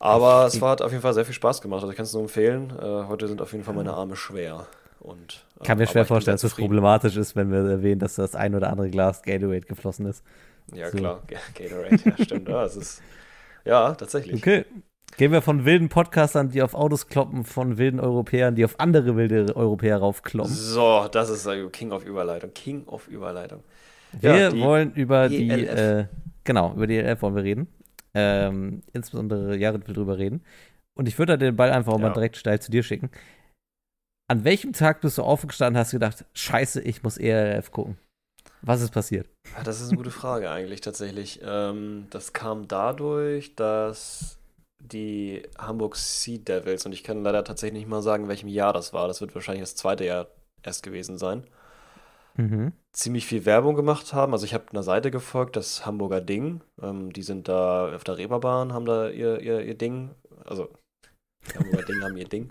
[0.00, 1.80] Aber es war, hat auf jeden Fall sehr viel Spaß gemacht.
[1.82, 2.70] Also ich kann es nur empfehlen.
[2.78, 4.66] Äh, heute sind auf jeden Fall meine Arme schwer.
[5.00, 6.68] Und, äh, Kann mir schwer vorstellen, dass zufrieden.
[6.68, 10.24] problematisch ist, wenn wir erwähnen, dass das ein oder andere Glas Gatorade geflossen ist.
[10.72, 10.98] Ja, So.
[10.98, 11.22] klar.
[11.54, 12.48] Gatorade, ja, stimmt.
[12.48, 13.02] Ja, es ist,
[13.68, 14.36] ja, tatsächlich.
[14.36, 14.64] Okay.
[15.16, 19.16] Gehen wir von wilden Podcastern, die auf Autos kloppen, von wilden Europäern, die auf andere
[19.16, 20.52] wilde Europäer raufkloppen.
[20.52, 22.52] So, das ist äh, King of Überleitung.
[22.54, 23.64] King of Überleitung.
[24.12, 25.78] Wir Ja, wollen über die, ELF.
[25.78, 26.06] äh,
[26.44, 27.66] genau, über die ELF wollen wir reden.
[28.14, 30.42] Ähm, insbesondere Jared will drüber reden.
[30.96, 32.14] Und ich würde den Ball einfach auch mal Ja.
[32.14, 33.10] direkt steil zu dir schicken.
[34.30, 37.96] An welchem Tag bist du aufgestanden, hast du gedacht, scheiße, ich muss ELF gucken?
[38.62, 39.28] Was ist passiert?
[39.56, 41.40] Ja, das ist eine gute Frage eigentlich tatsächlich.
[41.42, 44.38] Ähm, das kam dadurch, dass
[44.80, 48.72] die Hamburg Sea Devils, und ich kann leider tatsächlich nicht mal sagen, in welchem Jahr
[48.72, 50.28] das war, das wird wahrscheinlich das zweite Jahr
[50.62, 51.44] erst gewesen sein,
[52.36, 52.72] Mhm.
[52.92, 54.32] ziemlich viel Werbung gemacht haben.
[54.32, 56.60] Also ich habe einer Seite gefolgt, das Hamburger Ding.
[56.80, 60.14] Ähm, die sind da auf der Reeperbahn, haben da ihr, ihr, ihr Ding.
[60.44, 60.68] Also,
[61.52, 62.50] die Hamburger Ding haben ihr Ding.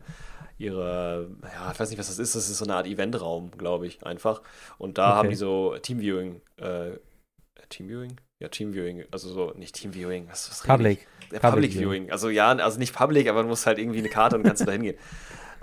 [0.58, 2.36] Ihre, ja, ich weiß nicht, was das ist.
[2.36, 4.42] Das ist so eine Art Eventraum, glaube ich, einfach.
[4.78, 5.30] Und da haben Okay.
[5.30, 6.42] die so Teamviewing.
[6.58, 6.92] Äh,
[7.70, 8.18] Teamviewing?
[8.40, 9.06] Ja, Teamviewing.
[9.12, 10.28] Also so, nicht Teamviewing.
[10.30, 10.64] Was, was?
[10.64, 11.08] Public.
[11.30, 12.12] Public Public Viewing.
[12.12, 14.72] Also ja, also nicht Public, aber du musst halt irgendwie eine Karte und kannst da
[14.72, 14.98] hingehen.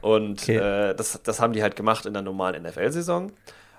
[0.02, 0.56] Und Okay.
[0.56, 3.32] äh, das, das haben die halt gemacht in der normalen NFL-Saison.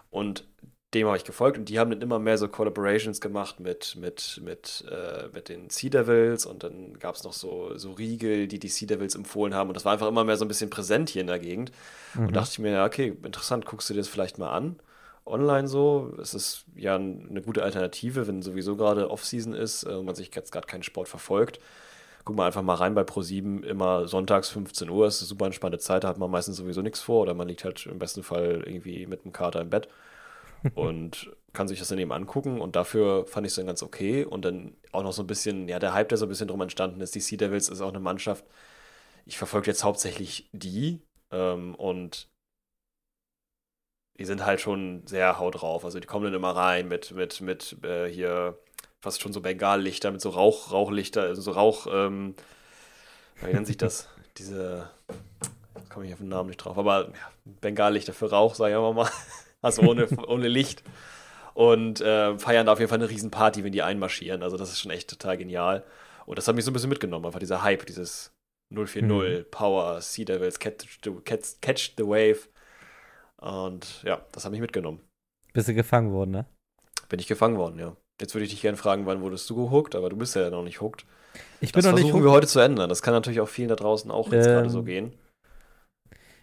[0.10, 0.48] Und
[0.96, 4.42] dem habe ich gefolgt und die haben dann immer mehr so Collaborations gemacht mit, mit,
[4.44, 8.60] mit, äh, mit den Sea Devils und dann gab es noch so, so Riegel, die
[8.60, 11.10] die Sea Devils empfohlen haben und das war einfach immer mehr so ein bisschen präsent
[11.10, 11.72] hier in der Gegend.
[12.16, 12.28] Mhm.
[12.28, 14.80] Und dachte ich mir, ja, okay, interessant, guckst du dir das vielleicht mal an.
[15.26, 16.14] Online so.
[16.22, 20.34] Es ist ja eine gute Alternative, wenn sowieso gerade Off-Season ist äh, und man sich
[20.34, 21.60] jetzt gerade keinen Sport verfolgt.
[22.24, 25.06] Guck mal einfach mal rein bei Pro7, immer sonntags 15 Uhr.
[25.08, 27.48] Es ist eine super entspannte Zeit, da hat man meistens sowieso nichts vor oder man
[27.48, 29.90] liegt halt im besten Fall irgendwie mit einem Kater im Bett
[30.74, 34.26] und kann sich das dann eben angucken und dafür fand ich es dann ganz okay
[34.26, 36.62] und dann auch noch so ein bisschen, ja, der Hype, der so ein bisschen drum
[36.62, 38.46] entstanden ist, die Sea Devils ist auch eine Mannschaft,
[39.26, 41.02] ich verfolge jetzt hauptsächlich die
[41.32, 42.30] ähm, und
[44.18, 45.84] die sind halt schon sehr haut drauf.
[45.84, 48.58] Also die kommen dann immer rein mit, mit, mit äh, hier
[49.02, 52.36] fast schon so Bengallichter, mit so Rauch, Rauchlichter, also so Rauch, ähm,
[53.42, 54.10] wie nennt sich das?
[54.38, 54.90] Diese,
[55.90, 59.10] komme ich auf den Namen nicht drauf, aber ja, Bengallichter für Rauch, sagen wir mal.
[59.66, 60.84] Also ohne, ohne Licht.
[61.56, 64.44] Und äh, feiern da auf jeden Fall eine Riesenparty, wenn die einmarschieren.
[64.44, 65.84] Also das ist schon echt total genial.
[66.26, 68.32] Und das hat mich so ein bisschen mitgenommen, einfach dieser Hype, dieses
[68.74, 72.50] 040, Power, Sea Devils, Catch the, catch, catch the Wave.
[73.38, 75.02] Und ja, das hat mich mitgenommen.
[75.54, 76.46] Bist du gefangen worden, ne?
[77.10, 77.96] Bin ich gefangen worden, ja.
[78.20, 80.64] Jetzt würde ich dich gerne fragen, wann wurdest du gehuckt, aber du bist ja noch
[80.64, 81.06] nicht hooked.
[81.62, 82.90] Ich bin Das noch nicht versuchen wir heute zu ändern.
[82.90, 85.14] Das kann natürlich auch vielen da draußen auch jetzt Ähm, gerade so gehen.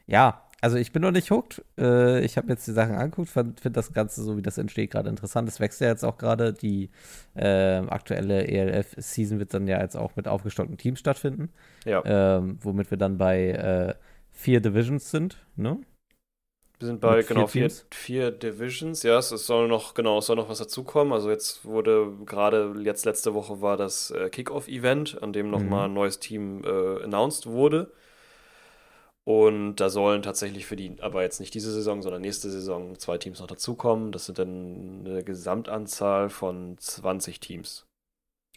[0.07, 1.63] Ja, also ich bin noch nicht hooked.
[1.79, 5.11] Äh, ich habe jetzt die Sachen angeguckt, finde das Ganze, so wie das entsteht, gerade
[5.11, 5.49] interessant.
[5.49, 6.55] Es wächst ja jetzt auch gerade.
[6.55, 6.91] Die
[7.37, 11.51] ähm, aktuelle ELF-Season wird dann ja jetzt auch mit aufgestockten Teams stattfinden.
[11.85, 13.95] Ja, Ähm, womit wir dann bei äh,
[14.33, 15.81] vier Divisions sind, ne?
[16.79, 19.03] wir sind bei mit vier genau vier, vier Divisions.
[19.05, 21.13] Ja, es, es soll noch, genau, es soll noch was dazukommen.
[21.13, 25.93] Also jetzt wurde gerade, jetzt letzte Woche war das äh, Kickoff-Event, an dem nochmal Mhm.
[25.93, 27.93] ein neues Team äh, announced wurde.
[29.25, 33.19] Und da sollen tatsächlich für die, aber jetzt nicht diese Saison, sondern nächste Saison zwei
[33.19, 34.11] Teams noch dazukommen.
[34.11, 37.87] Das sind dann eine Gesamtanzahl von 20 Teams.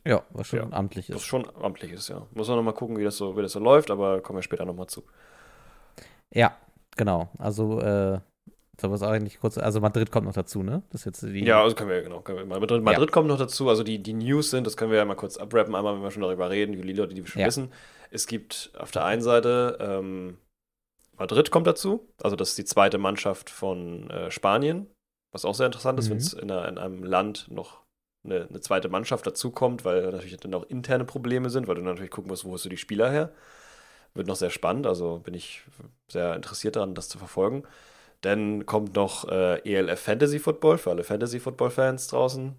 [0.07, 1.23] Ja, was schon Ja, amtlich ist.
[1.23, 2.25] schon amtlich ist, ja.
[2.33, 4.65] Muss man nochmal gucken, wie das, so, wie das so läuft, aber kommen wir später
[4.65, 5.03] nochmal zu.
[6.33, 6.55] Ja,
[6.95, 7.29] genau.
[7.37, 8.19] Also, äh,
[8.79, 10.83] soll was eigentlich kurz, also Madrid kommt noch dazu, ne?
[10.91, 11.45] Das ist jetzt die.
[11.45, 12.21] Ja, also können wir, genau.
[12.21, 13.69] Können wir, Madrid, Madrid kommt noch dazu.
[13.69, 16.11] Also die, die News sind, das können wir ja mal kurz abrappen, einmal, wenn wir
[16.11, 17.47] schon darüber reden, die Leute, die wir schon Ja.
[17.47, 17.71] wissen.
[18.11, 20.37] Es gibt auf der einen Seite ähm,
[21.17, 24.87] Madrid kommt dazu, also das ist die zweite Mannschaft von äh, Spanien,
[25.33, 26.11] was auch sehr interessant ist, Mhm.
[26.11, 27.83] wenn es in, in einem Land noch
[28.25, 32.11] eine, eine zweite Mannschaft dazukommt, weil natürlich dann auch interne Probleme sind, weil du natürlich
[32.11, 33.33] gucken musst, wo hast du die Spieler her.
[34.13, 35.63] Wird noch sehr spannend, also bin ich
[36.09, 37.63] sehr interessiert daran, das zu verfolgen.
[38.21, 42.55] Dann kommt noch äh, ELF Fantasy Football für alle Fantasy Football Fans draußen.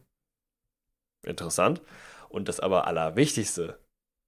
[1.26, 1.82] Interessant.
[2.28, 3.78] Und das aber Allerwichtigste,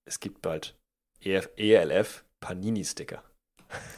[0.06, 0.76] es gibt bald
[1.20, 3.22] E EF, ELF Panini Sticker.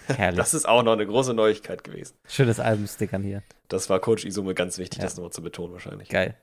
[0.09, 0.39] Herrlich.
[0.39, 2.17] Das ist auch noch eine große Neuigkeit gewesen.
[2.29, 3.43] Schönes Albumstickern hier.
[3.69, 5.05] Das war Coach Isume ganz wichtig, Ja.
[5.05, 6.09] das nochmal zu betonen wahrscheinlich.
[6.09, 6.37] Geil.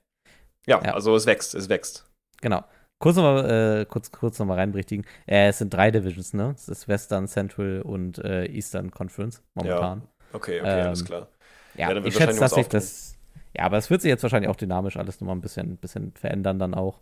[0.66, 0.94] Ja, Ja.
[0.94, 2.06] also es wächst, es wächst.
[2.42, 2.63] Genau.
[3.00, 5.06] Kurz nochmal, äh, kurz, kurz noch mal reinberichtigen.
[5.28, 6.54] Äh, es sind drei Divisions, ne?
[6.56, 10.08] Es ist Western, Central und äh, Eastern Conference momentan.
[10.34, 11.28] Okay, okay, alles Ähm, klar.
[11.76, 13.16] Ja, Ja, ich schätze, dass sich das.
[13.56, 16.58] Ja, aber es wird sich jetzt wahrscheinlich auch dynamisch alles nochmal ein bisschen, bisschen verändern
[16.60, 17.02] dann auch.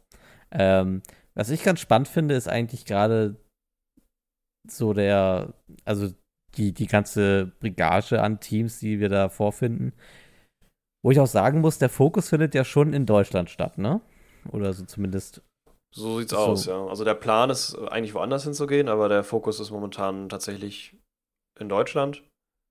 [0.51, 1.01] Ähm,
[1.33, 3.35] was ich ganz spannend finde, ist eigentlich gerade
[4.71, 6.09] so der, also
[6.57, 9.93] die, die ganze Brigage an Teams, die wir da vorfinden.
[11.03, 14.01] Wo ich auch sagen muss, der Fokus findet ja schon in Deutschland statt, ne?
[14.51, 15.41] Oder so zumindest.
[15.93, 16.37] So sieht's So.
[16.37, 16.85] aus, ja.
[16.87, 20.95] Also der Plan ist äh, eigentlich woanders hinzugehen, aber der Fokus ist momentan tatsächlich
[21.59, 22.23] in Deutschland.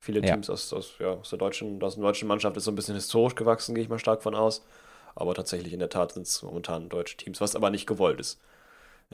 [0.05, 0.35] Viele Ja.
[0.35, 2.95] Teams aus, aus, ja, aus der deutschen, aus der deutschen Mannschaft ist so ein bisschen
[2.97, 4.67] historisch gewachsen, gehe ich mal stark von aus.
[5.15, 8.41] Aber tatsächlich in der Tat sind es momentan deutsche Teams, was aber nicht gewollt ist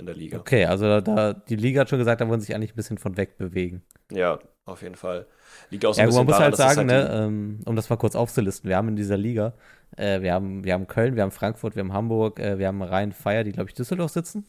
[0.01, 0.39] in der Liga.
[0.39, 2.77] Okay, also da, da die Liga hat schon gesagt, da wollen sie sich eigentlich ein
[2.77, 3.83] bisschen von weg bewegen.
[4.11, 5.27] Ja, auf jeden Fall.
[5.71, 7.77] Liegt auch so Ja, ein bisschen man muss daran, halt sagen, ne, die- ähm, um
[7.77, 9.53] das mal kurz aufzulisten, wir haben in dieser Liga,
[9.97, 12.83] äh, wir, haben, wir haben Köln, wir haben Frankfurt, wir haben Hamburg, äh, wir haben
[12.83, 14.47] Rhein-Feier, die, glaube ich, Düsseldorf sitzen.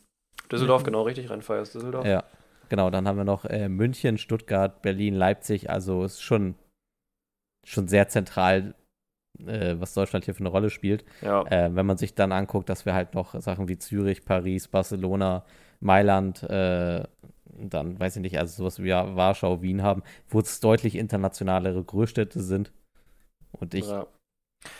[0.52, 2.06] Düsseldorf, genau richtig, Rheinfeier ist Düsseldorf.
[2.06, 2.24] Ja,
[2.70, 6.56] genau, dann haben wir noch äh, München, Stuttgart, Berlin, Leipzig, also ist schon,
[7.66, 8.76] schon sehr zentral,
[9.48, 11.04] äh, was Deutschland hier für eine Rolle spielt.
[11.22, 14.68] Ja, Äh, wenn man sich dann anguckt, dass wir halt noch Sachen wie Zürich, Paris,
[14.68, 15.46] Barcelona,
[15.80, 17.04] Mailand, äh,
[17.46, 22.42] dann weiß ich nicht, also sowas wie Warschau, Wien haben, wo es deutlich internationalere Großstädte
[22.42, 22.72] sind.
[23.52, 24.08] Und ich, ja.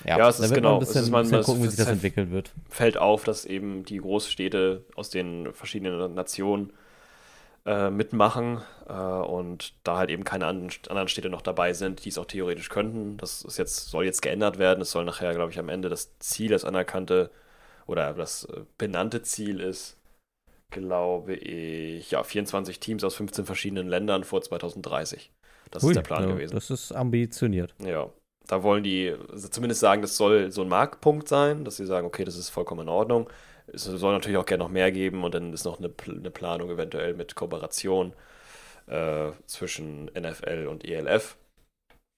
[0.06, 1.92] ja, Ja, es ist genau, ein es bisschen, ist man- bisschen gucken, wie sich das
[1.92, 2.54] entwickeln wird.
[2.70, 6.74] fällt auf, dass eben die Großstädte aus den verschiedenen Nationen
[7.66, 12.10] äh, mitmachen äh, und da halt eben keine anderen, anderen Städte noch dabei sind, die
[12.10, 13.18] es auch theoretisch könnten.
[13.18, 14.82] Das ist jetzt, soll jetzt geändert werden.
[14.82, 17.30] Es soll nachher, glaube ich, am Ende das Ziel, das anerkannte
[17.86, 19.98] oder das äh, benannte Ziel ist,
[20.70, 25.32] glaube ich, ja, 24 Teams aus 15 verschiedenen Ländern vor 2030.
[25.70, 26.56] Das Ui, ist der Plan ja, gewesen.
[26.56, 27.76] Das ist ambitioniert.
[27.80, 28.10] Ja,
[28.48, 32.08] da wollen die also zumindest sagen, das soll so ein Marktpunkt sein, dass sie sagen,
[32.08, 33.30] okay, das ist vollkommen in Ordnung.
[33.68, 36.70] Es soll natürlich auch gerne noch mehr geben und dann ist noch eine, eine Planung
[36.70, 38.14] eventuell mit Kooperation
[38.88, 41.38] äh, zwischen NFL und ELF.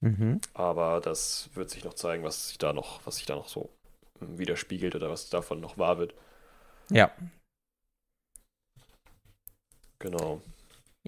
[0.02, 0.42] Mhm.
[0.54, 3.70] Aber das wird sich noch zeigen, was sich da noch, was sich da noch so
[4.20, 6.14] hm, widerspiegelt oder was davon noch wahr wird.
[6.90, 7.12] Ja,
[10.00, 10.42] Genau.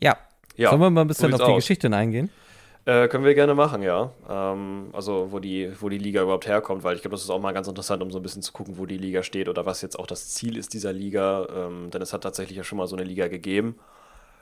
[0.02, 0.17] ja.
[0.58, 1.63] Ja, Sollen wir mal ein bisschen sieht's auf die aus.
[1.63, 2.30] Geschichte eingehen?
[2.86, 4.12] Äh, können wir gerne machen, ja.
[4.30, 7.39] Ähm, also, wo die, wo die Liga überhaupt herkommt, weil ich glaube, das ist auch
[7.39, 9.82] mal ganz interessant, um so ein bisschen zu gucken, wo die Liga steht oder was
[9.82, 11.48] jetzt auch das Ziel ist dieser Liga.
[11.50, 13.80] Ähm, denn es hat tatsächlich ja schon mal so eine Liga gegeben.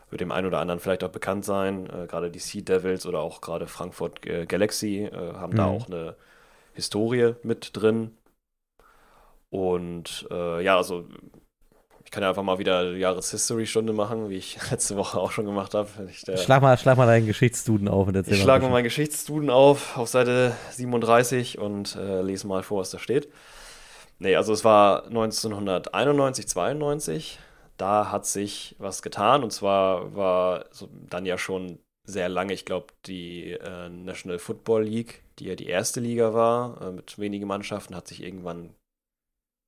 [0.09, 1.87] Wird dem einen oder anderen vielleicht auch bekannt sein.
[1.89, 5.69] Äh, gerade die Sea Devils oder auch gerade Frankfurt äh, Galaxy äh, haben da Mhm.
[5.69, 6.15] auch eine
[6.73, 8.17] Historie mit drin.
[9.49, 11.05] Und äh, ja, also
[12.13, 15.89] kann ja einfach mal wieder Jahreshistory-Stunde machen, wie ich letzte Woche auch schon gemacht habe.
[16.09, 19.49] Ich, Schlag, mal, schlag mal deinen Geschichtsstuden auf und erzähl ich schlage mal meinen Geschichtsstuden
[19.49, 23.29] auf, auf Seite 37 und äh, lese mal vor, was da steht.
[24.19, 27.39] Nee, also es war 1991, 92.
[27.77, 32.65] Da hat sich was getan und zwar war so dann ja schon sehr lange, ich
[32.65, 37.47] glaube, die äh, National Football League, die ja die erste Liga war, äh, mit wenigen
[37.47, 38.75] Mannschaften, hat sich irgendwann,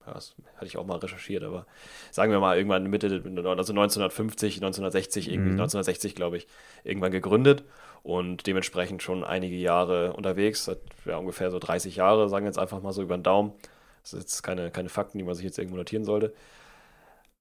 [0.05, 1.65] ja, das hatte ich auch mal recherchiert, aber
[2.11, 5.59] sagen wir mal irgendwann Mitte, also 1950, 1960, irgendwie Mhm.
[5.59, 6.47] 1960, glaube ich,
[6.83, 7.63] irgendwann gegründet
[8.03, 12.59] und dementsprechend schon einige Jahre unterwegs, seit ja, ungefähr so 30 Jahre, sagen wir jetzt
[12.59, 13.53] einfach mal so über den Daumen.
[14.03, 16.33] Das sind jetzt keine, keine Fakten, die man sich jetzt irgendwo notieren sollte.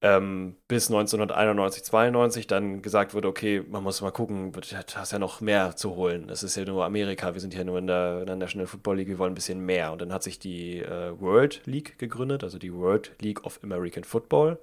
[0.07, 5.19] Ähm, bis 1991, 92 dann gesagt wurde, okay, man muss mal gucken, du hast ja
[5.19, 6.27] noch mehr zu holen.
[6.27, 8.99] Das ist ja nur Amerika, wir sind ja nur in der, in der National Football
[8.99, 9.93] League, wir wollen ein bisschen mehr.
[9.93, 14.05] Und dann hat sich die äh, World League gegründet, also die World League of American
[14.05, 14.59] Football.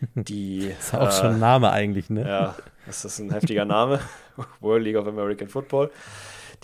[0.16, 2.28] Die, ist auch äh, schon ein Name eigentlich, ne?
[2.28, 4.00] Ja, das ist ein heftiger Name.
[4.60, 5.92] World League of American Football.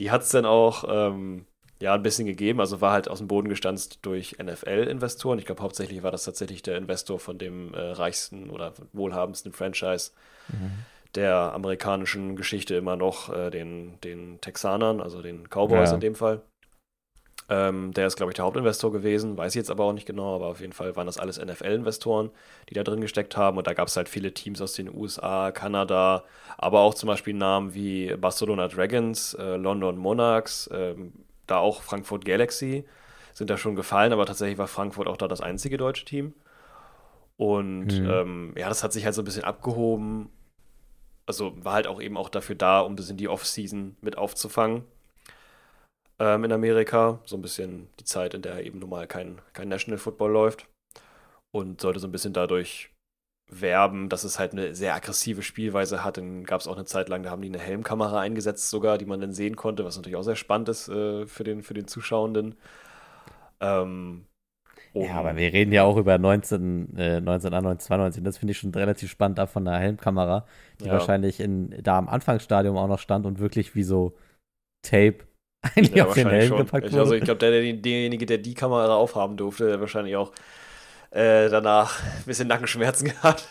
[0.00, 1.46] Die hat es dann auch ähm,
[1.80, 2.60] ja, ein bisschen gegeben.
[2.60, 5.38] Also war halt aus dem Boden gestanzt durch NFL-Investoren.
[5.38, 10.10] Ich glaube, hauptsächlich war das tatsächlich der Investor von dem äh, reichsten oder wohlhabendsten Franchise
[10.48, 10.72] mhm.
[11.14, 15.94] der amerikanischen Geschichte immer noch, äh, den, den Texanern, also den Cowboys ja.
[15.94, 16.42] in dem Fall.
[17.50, 20.34] Ähm, der ist, glaube ich, der Hauptinvestor gewesen, weiß ich jetzt aber auch nicht genau,
[20.34, 22.30] aber auf jeden Fall waren das alles NFL-Investoren,
[22.68, 23.56] die da drin gesteckt haben.
[23.56, 26.24] Und da gab es halt viele Teams aus den USA, Kanada,
[26.58, 31.12] aber auch zum Beispiel Namen wie Barcelona Dragons, äh, London Monarchs, ähm,
[31.48, 32.84] da auch Frankfurt Galaxy
[33.34, 36.34] sind da schon gefallen, aber tatsächlich war Frankfurt auch da das einzige deutsche Team.
[37.36, 38.10] Und mhm.
[38.10, 40.30] ähm, ja, das hat sich halt so ein bisschen abgehoben.
[41.24, 44.84] Also war halt auch eben auch dafür da, um ein bisschen die Off-Season mit aufzufangen
[46.18, 47.20] ähm, in Amerika.
[47.24, 50.66] So ein bisschen die Zeit, in der eben normal kein, kein National Football läuft.
[51.52, 52.90] Und sollte so ein bisschen dadurch
[53.50, 56.18] werben, dass es halt eine sehr aggressive Spielweise hat.
[56.18, 59.06] Dann gab es auch eine Zeit lang, da haben die eine Helmkamera eingesetzt sogar, die
[59.06, 61.88] man dann sehen konnte, was natürlich auch sehr spannend ist äh, für, den, für den
[61.88, 62.56] Zuschauenden.
[63.60, 64.26] Ähm,
[64.94, 68.24] ja, aber wir reden ja auch über 19, äh, 1991, 92.
[68.24, 70.46] Das finde ich schon relativ spannend, da von der Helmkamera,
[70.80, 70.92] die ja.
[70.92, 74.16] wahrscheinlich in, da am Anfangsstadium auch noch stand und wirklich wie so
[74.82, 75.18] Tape
[75.62, 76.58] eigentlich ja, auf den Helm schon.
[76.58, 77.00] gepackt wurde.
[77.00, 80.32] Also ich glaube, der, der, derjenige, der die Kamera aufhaben durfte, der wahrscheinlich auch
[81.10, 83.48] äh, danach ein bisschen Nackenschmerzen gehabt.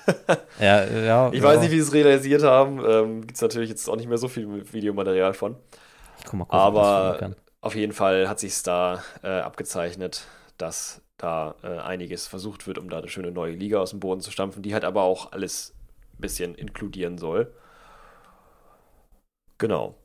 [0.60, 1.30] ja, ja.
[1.32, 1.44] Ich ja.
[1.44, 2.84] weiß nicht, wie sie es realisiert haben.
[2.86, 5.56] Ähm, Gibt es natürlich jetzt auch nicht mehr so viel Videomaterial von.
[6.24, 10.26] Guck mal kurz, Aber auf jeden Fall hat sich es da äh, abgezeichnet,
[10.58, 14.22] dass da äh, einiges versucht wird, um da eine schöne neue Liga aus dem Boden
[14.22, 15.74] zu stampfen, die halt aber auch alles
[16.14, 17.52] ein bisschen inkludieren soll.
[19.58, 19.96] Genau.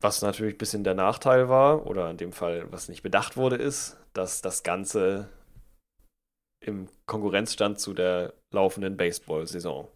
[0.00, 3.56] Was natürlich ein bisschen der Nachteil war, oder in dem Fall, was nicht bedacht wurde,
[3.56, 5.28] ist, dass das Ganze
[6.66, 9.88] im Konkurrenzstand zu der laufenden Baseball-Saison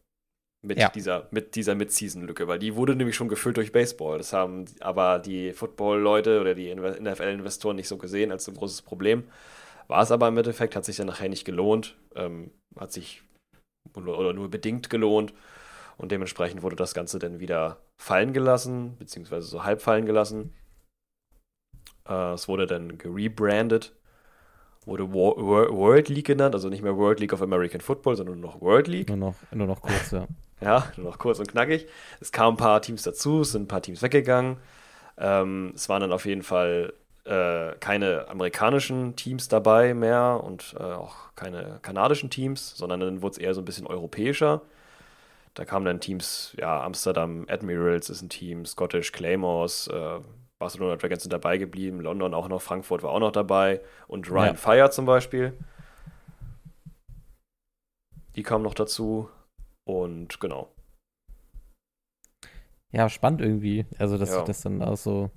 [0.64, 0.88] mit ja.
[0.88, 4.18] dieser, mit dieser Mid-Season-Lücke, weil die wurde nämlich schon gefüllt durch Baseball.
[4.18, 9.24] Das haben aber die Football-Leute oder die NFL-Investoren nicht so gesehen als ein großes Problem.
[9.86, 13.22] War es aber im Endeffekt, hat sich dann nachher nicht gelohnt, ähm, hat sich
[13.94, 15.32] oder nur bedingt gelohnt
[15.96, 20.52] und dementsprechend wurde das Ganze dann wieder fallen gelassen, beziehungsweise so halb fallen gelassen.
[22.06, 23.96] Äh, es wurde dann gerebrandet,
[24.88, 28.60] wurde World League genannt, also nicht mehr World League of American Football, sondern nur noch
[28.60, 29.08] World League.
[29.08, 30.26] Nur noch, nur noch kurz, ja.
[30.60, 31.86] ja, nur noch kurz und knackig.
[32.20, 34.56] Es kamen ein paar Teams dazu, es sind ein paar Teams weggegangen.
[35.18, 36.92] Ähm, es waren dann auf jeden Fall
[37.24, 43.32] äh, keine amerikanischen Teams dabei mehr und äh, auch keine kanadischen Teams, sondern dann wurde
[43.32, 44.62] es eher so ein bisschen europäischer.
[45.54, 50.20] Da kamen dann Teams, ja, Amsterdam Admirals ist ein Team, Scottish Claymores, äh,
[50.58, 54.46] Barcelona Dragons sind dabei geblieben, London auch noch, Frankfurt war auch noch dabei und Ryan
[54.46, 54.54] ja.
[54.54, 55.56] Fire zum Beispiel.
[58.34, 59.28] Die kamen noch dazu
[59.84, 60.72] und genau.
[62.90, 63.86] Ja, spannend irgendwie.
[63.98, 64.36] Also, dass ja.
[64.36, 65.30] sich das dann auch so.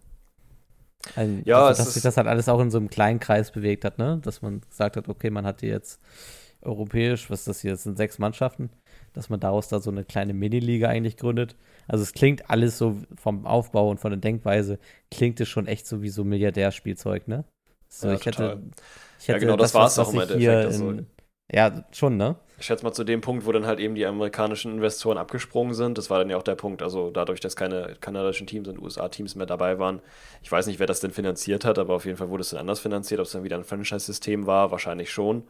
[1.15, 3.85] Also, ja, dass, dass sich das halt alles auch in so einem kleinen Kreis bewegt
[3.85, 4.19] hat, ne?
[4.23, 5.99] Dass man gesagt hat, okay, man hat die jetzt
[6.61, 7.71] europäisch, was ist das hier?
[7.71, 8.69] Das sind sechs Mannschaften
[9.13, 11.55] dass man daraus da so eine kleine Miniliga eigentlich gründet.
[11.87, 15.87] Also es klingt alles so vom Aufbau und von der Denkweise, klingt es schon echt
[15.87, 17.43] so wie so Milliardärspielzeug, ne?
[17.89, 18.61] So, ja, ich, hätte,
[19.19, 19.37] ich hätte.
[19.37, 20.65] Ja, genau, das, das war es auch im Endeffekt.
[20.65, 20.95] Also,
[21.51, 22.37] ja, schon, ne?
[22.57, 25.97] Ich schätze mal zu dem Punkt, wo dann halt eben die amerikanischen Investoren abgesprungen sind.
[25.97, 26.81] Das war dann ja auch der Punkt.
[26.81, 29.99] Also dadurch, dass keine kanadischen Teams und USA-Teams mehr dabei waren.
[30.43, 32.59] Ich weiß nicht, wer das denn finanziert hat, aber auf jeden Fall wurde es dann
[32.59, 33.19] anders finanziert.
[33.19, 35.43] Ob es dann wieder ein Franchise-System war, wahrscheinlich schon.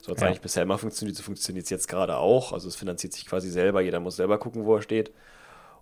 [0.00, 0.28] So hat es ja.
[0.28, 2.52] eigentlich bisher immer funktioniert, so funktioniert es jetzt gerade auch.
[2.52, 5.12] Also es finanziert sich quasi selber, jeder muss selber gucken, wo er steht.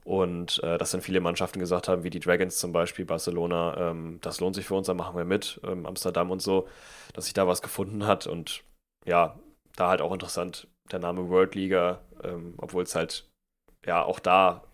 [0.05, 4.19] Und äh, dass dann viele Mannschaften gesagt haben, wie die Dragons zum Beispiel, Barcelona, ähm,
[4.21, 6.69] das lohnt sich für uns, dann machen wir mit, ähm, Amsterdam und so,
[7.15, 8.27] dass sich da was gefunden hat.
[8.27, 8.65] Und
[9.07, 9.39] ja,
[9.77, 13.27] da halt auch interessant der Name World Liga, ähm, obwohl es halt
[13.87, 14.65] ja auch da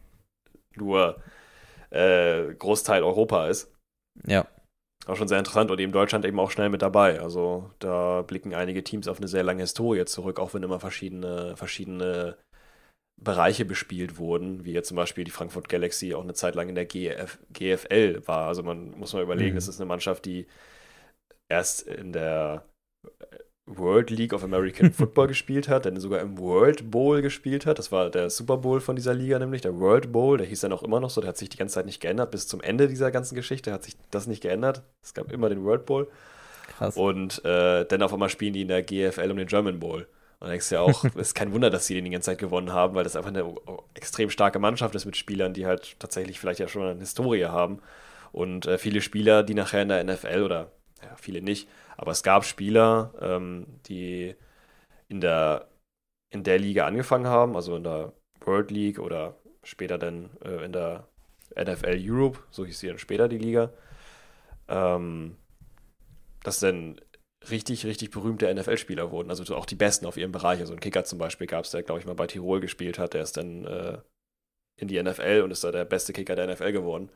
[0.75, 1.23] nur
[1.91, 3.73] äh, Großteil Europa ist.
[4.27, 4.47] Ja
[5.07, 7.21] auch schon sehr interessant und eben Deutschland eben auch schnell mit dabei.
[7.21, 11.57] Also da blicken einige Teams auf eine sehr lange Historie zurück, auch wenn immer verschiedene,
[11.57, 12.37] verschiedene
[13.23, 16.75] Bereiche bespielt wurden, wie jetzt zum Beispiel die Frankfurt Galaxy auch eine Zeit lang in
[16.75, 18.49] der GF, GFL war.
[18.49, 19.57] Also man muss mal überlegen, mhm.
[19.57, 20.47] das ist eine Mannschaft, die
[21.51, 22.65] erst in der
[23.79, 27.79] World League of American Football gespielt hat, dann sogar im World Bowl gespielt hat.
[27.79, 30.39] Das war der Super Bowl von dieser Liga, nämlich der World Bowl.
[30.39, 32.31] Der hieß dann auch immer noch so, der hat sich die ganze Zeit nicht geändert.
[32.31, 34.83] Bis zum Ende dieser ganzen Geschichte hat sich das nicht geändert.
[35.03, 36.09] Es gab immer den World Bowl.
[36.69, 36.97] Krass.
[36.97, 40.07] Und äh, dann auf einmal spielen die in der GFL um den German Bowl.
[40.41, 42.27] Und dann denkst du ja auch, es ist kein Wunder, dass sie den die ganze
[42.27, 43.55] Zeit gewonnen haben, weil das einfach eine
[43.95, 47.81] extrem starke Mannschaft ist mit Spielern, die halt tatsächlich vielleicht ja schon eine Historie haben.
[48.33, 50.71] Und äh, viele Spieler, die nachher in der NFL oder
[51.03, 51.69] ja, viele nicht,
[52.01, 54.35] aber es gab Spieler, ähm, die
[55.09, 55.69] in der
[56.31, 60.73] in der Liga angefangen haben, also in der World League oder später dann äh, in
[60.73, 61.09] der
[61.55, 63.71] NFL Europe, so hieß sie dann später die Liga,
[64.69, 65.37] ähm,
[66.43, 66.99] dass dann
[67.51, 70.61] richtig, richtig berühmte NFL-Spieler wurden, also auch die Besten auf ihrem Bereich.
[70.61, 73.13] Also ein Kicker zum Beispiel gab es, der, glaube ich, mal bei Tirol gespielt hat,
[73.13, 73.99] der ist dann äh,
[74.77, 77.11] in die NFL und ist da der beste Kicker der NFL geworden.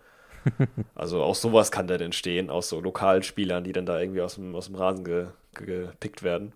[0.94, 4.36] Also auch sowas kann dann entstehen, aus so lokalen Spielern, die dann da irgendwie aus
[4.36, 6.52] dem, aus dem Rasen ge, ge, gepickt werden.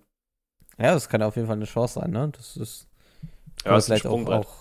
[0.78, 2.30] Ja, das kann auf jeden Fall eine Chance sein, ne?
[2.36, 2.86] Das ist
[3.64, 4.46] Ja, das ist ein vielleicht auch, Sprungbrett.
[4.46, 4.56] auch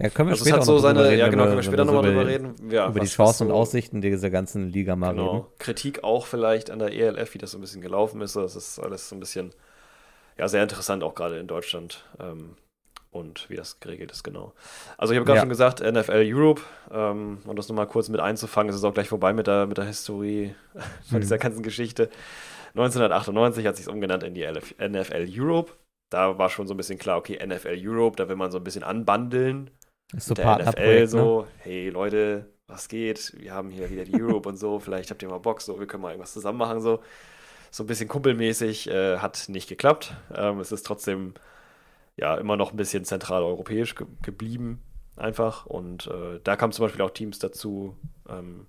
[0.00, 2.02] ja, können wir Also später hat so seine, reden, ja genau, können wir später nochmal
[2.02, 2.70] drüber über- reden.
[2.70, 5.18] Ja, über die Chancen und so- Aussichten dieser ganzen Liga mal reden.
[5.26, 5.52] Genau.
[5.58, 8.34] Kritik auch vielleicht an der ELF, wie das so ein bisschen gelaufen ist.
[8.34, 9.50] Das ist alles so ein bisschen,
[10.38, 12.04] ja, sehr interessant, auch gerade in Deutschland.
[12.18, 12.56] Ähm,
[13.14, 14.52] und wie das geregelt ist, genau.
[14.98, 15.42] Also ich habe gerade Ja.
[15.42, 16.62] schon gesagt, NFL Europe,
[16.92, 19.78] ähm, um das nochmal kurz mit einzufangen, es ist auch gleich vorbei mit der, mit
[19.78, 20.54] der Historie
[21.08, 21.20] von Mhm.
[21.22, 22.10] dieser ganzen Geschichte.
[22.74, 25.72] 1998 hat sich umgenannt in die LF, NFL Europe.
[26.10, 28.64] Da war schon so ein bisschen klar, okay, NFL Europe, da will man so ein
[28.64, 29.70] bisschen anbandeln
[30.14, 31.06] Ist so der NFL ne?
[31.08, 33.32] so, hey Leute, was geht?
[33.38, 35.86] Wir haben hier wieder die Europe und so, vielleicht habt ihr mal Bock, so, wir
[35.86, 37.00] können mal irgendwas zusammen machen, so.
[37.70, 40.14] So ein bisschen kumpelmäßig, äh, hat nicht geklappt.
[40.34, 41.34] Ähm, es ist trotzdem
[42.16, 44.82] ja immer noch ein bisschen zentraleuropäisch ge geblieben,
[45.16, 45.66] einfach.
[45.66, 47.96] Und äh, da kamen zum Beispiel auch Teams dazu,
[48.28, 48.66] ähm,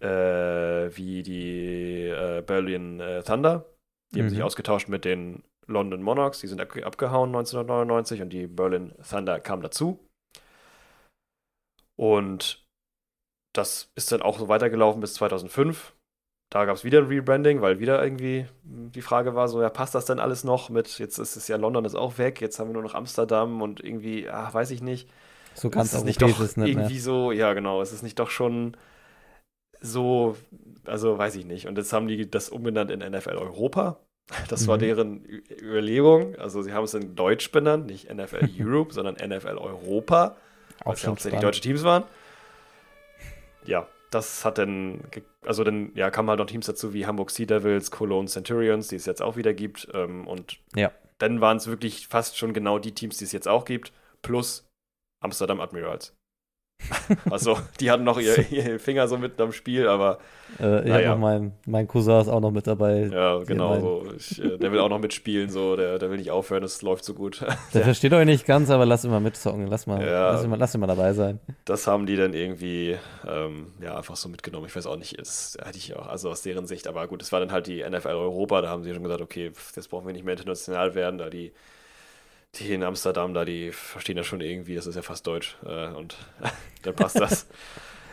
[0.00, 3.66] äh, wie die äh, Berlin äh, Thunder.
[4.14, 4.30] Die haben Mhm.
[4.30, 9.40] sich ausgetauscht mit den London Monarchs, die sind ab abgehauen 1999 und die Berlin Thunder
[9.40, 10.08] kam dazu.
[11.96, 12.66] Und
[13.54, 15.94] das ist dann auch so weitergelaufen bis 2005.
[16.52, 19.94] Da gab es wieder ein Rebranding, weil wieder irgendwie die Frage war so, ja, passt
[19.94, 22.68] das denn alles noch mit, jetzt ist es ja London ist auch weg, jetzt haben
[22.68, 25.08] wir nur noch Amsterdam und irgendwie, ah, weiß ich nicht.
[25.54, 27.00] So ganz ist es nicht doch ist nicht irgendwie mehr.
[27.00, 28.76] so, ja genau, es ist nicht doch schon
[29.80, 30.36] so,
[30.84, 31.66] also weiß ich nicht.
[31.68, 33.98] Und jetzt haben die das umbenannt in NFL Europa.
[34.48, 34.80] Das war Mhm.
[34.80, 36.36] deren Ü- Überlegung.
[36.36, 40.36] Also sie haben es in Deutsch benannt, nicht NFL Europe, sondern NFL Europa,
[40.84, 42.04] weil Auch es ja hauptsächlich deutsche Teams waren.
[43.66, 45.02] Ja, das hat dann,
[45.44, 48.96] also dann, ja, kamen halt noch Teams dazu wie Hamburg Sea Devils, Cologne Centurions, die
[48.96, 49.88] es jetzt auch wieder gibt.
[49.94, 50.92] Ähm, und Ja.
[51.18, 53.92] dann waren es wirklich fast schon genau die Teams, die es jetzt auch gibt,
[54.22, 54.68] plus
[55.22, 56.14] Amsterdam Admirals.
[57.30, 60.18] also, die hatten noch ihr, ihr Finger so mitten am Spiel, aber
[60.60, 61.08] Äh, ich Naja.
[61.10, 63.08] habe noch meinen mein Cousin ist auch noch mit dabei.
[63.12, 63.80] ja, genau.
[63.80, 64.12] So.
[64.16, 67.04] Ich, äh, der will auch noch mitspielen, so, der, der will nicht aufhören, es läuft
[67.04, 67.44] so gut.
[67.74, 69.66] Der versteht euch nicht ganz, aber lass ihn mal mitzocken.
[69.68, 70.32] Lass mal, Ja.
[70.32, 71.40] lass, ihn mal, lass ihn mal dabei sein.
[71.64, 74.66] Das haben die dann irgendwie ähm, ja, einfach so mitgenommen.
[74.66, 77.32] Ich weiß auch nicht, das hätte ich auch, also aus deren Sicht, aber gut, es
[77.32, 80.12] war dann halt die NFL Europa, da haben sie schon gesagt, okay, jetzt brauchen wir
[80.12, 81.52] nicht mehr international werden, da die,
[82.56, 85.88] die in Amsterdam, da die verstehen das schon irgendwie, das ist ja fast Deutsch äh,
[85.88, 86.16] und
[86.82, 87.48] dann passt das.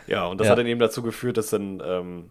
[0.06, 0.52] ja, und das Ja.
[0.52, 2.30] hat dann eben dazu geführt, dass dann ähm,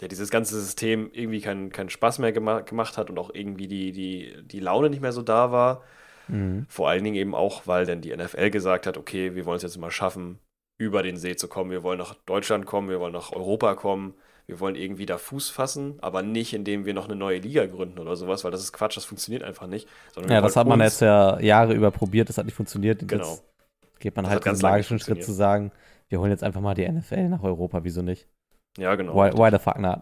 [0.00, 3.68] ja, dieses ganze System irgendwie keinen keinen Spaß mehr gema gemacht hat und auch irgendwie
[3.68, 5.84] die, die, die Laune nicht mehr so da war.
[6.28, 6.66] Mhm.
[6.68, 9.62] Vor allen Dingen eben auch, weil dann die NFL gesagt hat, okay, wir wollen es
[9.64, 10.40] jetzt mal schaffen,
[10.78, 11.70] über den See zu kommen.
[11.70, 14.14] Wir wollen nach Deutschland kommen, wir wollen nach Europa kommen.
[14.50, 18.00] Wir wollen irgendwie da Fuß fassen, aber nicht, indem wir noch eine neue Liga gründen
[18.00, 19.88] oder sowas, weil das ist Quatsch, das funktioniert einfach nicht.
[20.12, 23.06] Sondern Ja, das hat man jetzt ja Jahre über probiert, das hat nicht funktioniert.
[23.06, 23.24] Genau.
[23.24, 23.44] Jetzt
[24.00, 25.70] geht man Das halt ganz magischen Schritt zu sagen,
[26.08, 28.26] wir holen jetzt einfach mal die NFL nach Europa, wieso nicht?
[28.76, 29.14] Ja, genau.
[29.14, 30.00] Why, why the fuck not?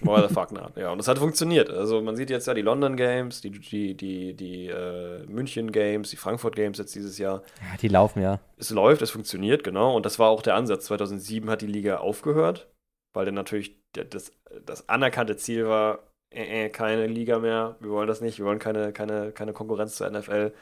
[0.00, 0.76] Why the fuck not?
[0.76, 1.68] Ja, und das hat funktioniert.
[1.68, 6.08] Also man sieht jetzt ja die London Games, die, die, die, die äh, München Games,
[6.08, 7.42] die Frankfurt Games jetzt dieses Jahr.
[7.60, 8.40] Ja, die laufen ja.
[8.56, 9.94] Es läuft, es funktioniert, genau.
[9.94, 10.86] Und das war auch der Ansatz.
[10.86, 12.68] 2007 hat die Liga aufgehört,
[13.12, 14.32] weil dann natürlich das,
[14.64, 16.00] das anerkannte Ziel war,
[16.32, 19.96] äh, äh, keine Liga mehr, wir wollen das nicht, wir wollen keine, keine, keine Konkurrenz
[19.96, 20.52] zur NFL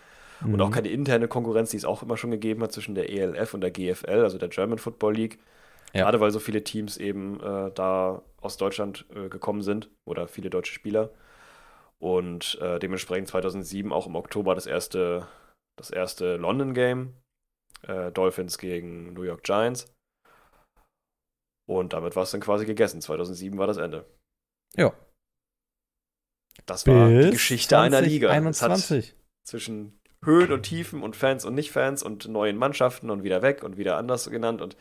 [0.42, 0.61] und Mhm.
[0.61, 3.61] auch keine interne Konkurrenz, die es auch immer schon gegeben hat zwischen der ELF und
[3.61, 5.38] der GFL, also der German Football League.
[5.94, 6.03] Ja.
[6.05, 10.51] Gerade weil so viele Teams eben äh, da aus Deutschland äh, gekommen sind oder viele
[10.51, 11.11] deutsche Spieler.
[11.99, 15.26] Und äh, dementsprechend 2007 auch im Oktober das erste,
[15.76, 17.14] das erste London Game.
[17.82, 19.92] Äh, Dolphins gegen New York Giants.
[21.68, 23.02] Und damit war es dann quasi gegessen.
[23.02, 24.06] 2007 war das Ende.
[24.74, 24.92] Ja.
[26.64, 28.28] Das war die Bis Geschichte einer Liga.
[28.30, 29.14] Es hat 2021.
[29.44, 33.76] zwischen Höhen und Tiefen und Fans und Nicht-Fans und neuen Mannschaften und wieder weg und
[33.76, 34.62] wieder anders genannt.
[34.62, 34.76] Und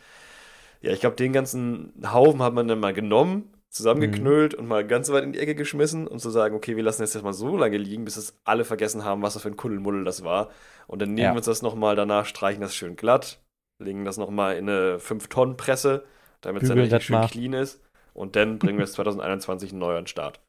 [0.81, 5.11] ja, ich glaube, den ganzen Haufen hat man dann mal genommen, zusammengeknüllt und mal ganz
[5.11, 7.77] weit in die Ecke geschmissen, um zu sagen, okay, wir lassen jetzt mal so lange
[7.77, 10.49] liegen, bis es alle vergessen haben, was das für ein Kuddelmuddel das war.
[10.87, 11.31] Und dann nehmen Ja.
[11.33, 13.41] wir uns das nochmal danach, streichen das schön glatt,
[13.77, 16.05] legen das nochmal in eine 5-Tonnen-Presse,
[16.41, 17.31] damit es dann richtig schön nach.
[17.31, 17.81] clean ist.
[18.13, 20.39] Und dann bringen wir es 2021 neu an den Start.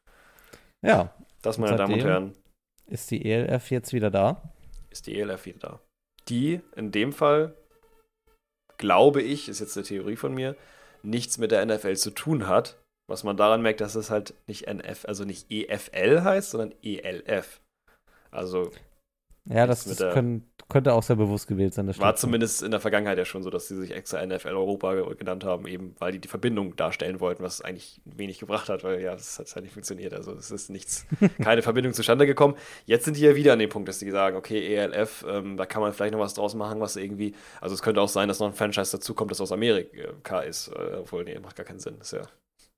[0.81, 2.03] Ja, Das, meine Damen und?
[2.03, 2.33] Herren,
[2.87, 4.41] ist die ELF jetzt wieder da?
[4.89, 5.79] ist die ELF wieder da.
[6.29, 7.55] Die in dem Fall,
[8.77, 10.55] glaube ich, ist jetzt eine Theorie von mir,
[11.03, 12.81] nichts mit der NFL zu tun hat.
[13.07, 17.61] Was man daran merkt, dass es halt nicht NF, also nicht EFL heißt, sondern ELF.
[18.31, 18.71] Also
[19.51, 21.87] Ja, das, das können, könnte auch sehr bewusst gewählt sein.
[21.97, 25.43] war zumindest in der Vergangenheit ja schon so, dass sie sich extra NFL Europa genannt
[25.43, 29.13] haben, eben weil die die Verbindung darstellen wollten, was eigentlich wenig gebracht hat, weil ja,
[29.13, 30.13] das hat halt nicht funktioniert.
[30.13, 31.07] Also es ist nichts,
[31.41, 32.55] keine Verbindung zustande gekommen.
[32.85, 35.65] Jetzt sind die ja wieder an dem Punkt, dass die sagen, okay, ELF, ähm, da
[35.65, 38.39] kann man vielleicht noch was draus machen, was irgendwie, also es könnte auch sein, dass
[38.39, 41.97] noch ein Franchise dazukommt, das aus Amerika ist, äh, obwohl, nee, macht gar keinen Sinn.
[41.99, 42.21] Ist ja,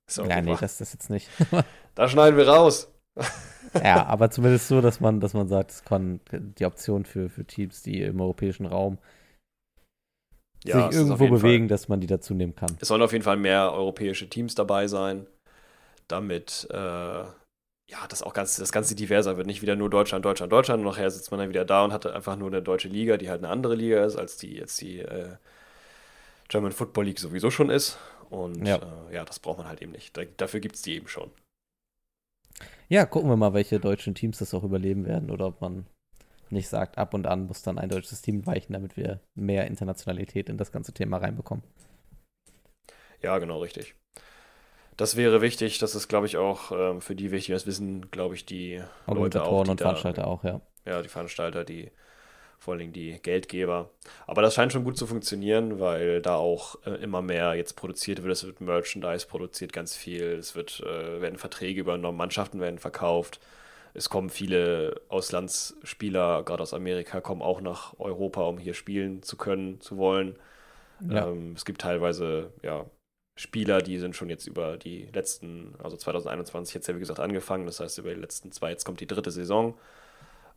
[0.06, 1.28] ist ja, nee, das ist jetzt nicht.
[1.94, 2.90] da schneiden wir raus
[3.82, 7.44] ja, aber zumindest so, dass man, dass man sagt, es kann die Option für, für
[7.44, 8.98] Teams, die im europäischen Raum
[10.64, 12.76] ja, sich irgendwo bewegen, Fall, dass man die dazu nehmen kann.
[12.80, 15.26] Es sollen auf jeden Fall mehr europäische Teams dabei sein,
[16.08, 17.24] damit äh,
[17.92, 19.46] ja, das auch ganz, das Ganze diverser wird.
[19.46, 20.80] Nicht wieder nur Deutschland, Deutschland, Deutschland.
[20.80, 23.28] Und nachher sitzt man dann wieder da und hat einfach nur eine deutsche Liga, die
[23.28, 25.36] halt eine andere Liga ist, als die jetzt die äh,
[26.48, 27.98] German Football League sowieso schon ist.
[28.30, 30.16] Und ja, äh, ja das braucht man halt eben nicht.
[30.16, 31.30] Da, dafür gibt es die eben schon.
[32.88, 35.86] Ja, gucken wir mal, welche deutschen Teams das auch überleben werden oder ob man
[36.50, 40.48] nicht sagt, ab und an muss dann ein deutsches Team weichen, damit wir mehr Internationalität
[40.48, 41.64] in das ganze Thema reinbekommen.
[43.22, 43.94] Ja, genau, richtig.
[44.96, 48.34] Das wäre wichtig, das ist, glaube ich, auch ähm, für die wichtig, das wissen, glaube
[48.34, 49.64] ich, die Leute auch.
[49.64, 50.60] Die und Veranstalter auch, ja.
[50.84, 51.90] Ja, die Veranstalter, die
[52.62, 53.90] vor allen Dingen die Geldgeber.
[54.28, 58.22] Aber das scheint schon gut zu funktionieren, weil da auch äh, immer mehr jetzt produziert
[58.22, 58.32] wird.
[58.32, 60.22] Es wird Merchandise produziert, ganz viel.
[60.22, 63.40] Es wird, äh, werden Verträge übernommen, Mannschaften werden verkauft.
[63.94, 69.36] Es kommen viele Auslandsspieler, gerade aus Amerika, kommen auch nach Europa, um hier spielen zu
[69.36, 70.36] können, zu wollen.
[71.00, 71.26] Ja.
[71.26, 72.86] Ähm, es gibt teilweise, ja,
[73.34, 77.66] Spieler, die sind schon jetzt über die letzten, also 2021 jetzt ja wie gesagt angefangen,
[77.66, 79.74] das heißt über die letzten zwei, jetzt kommt die dritte Saison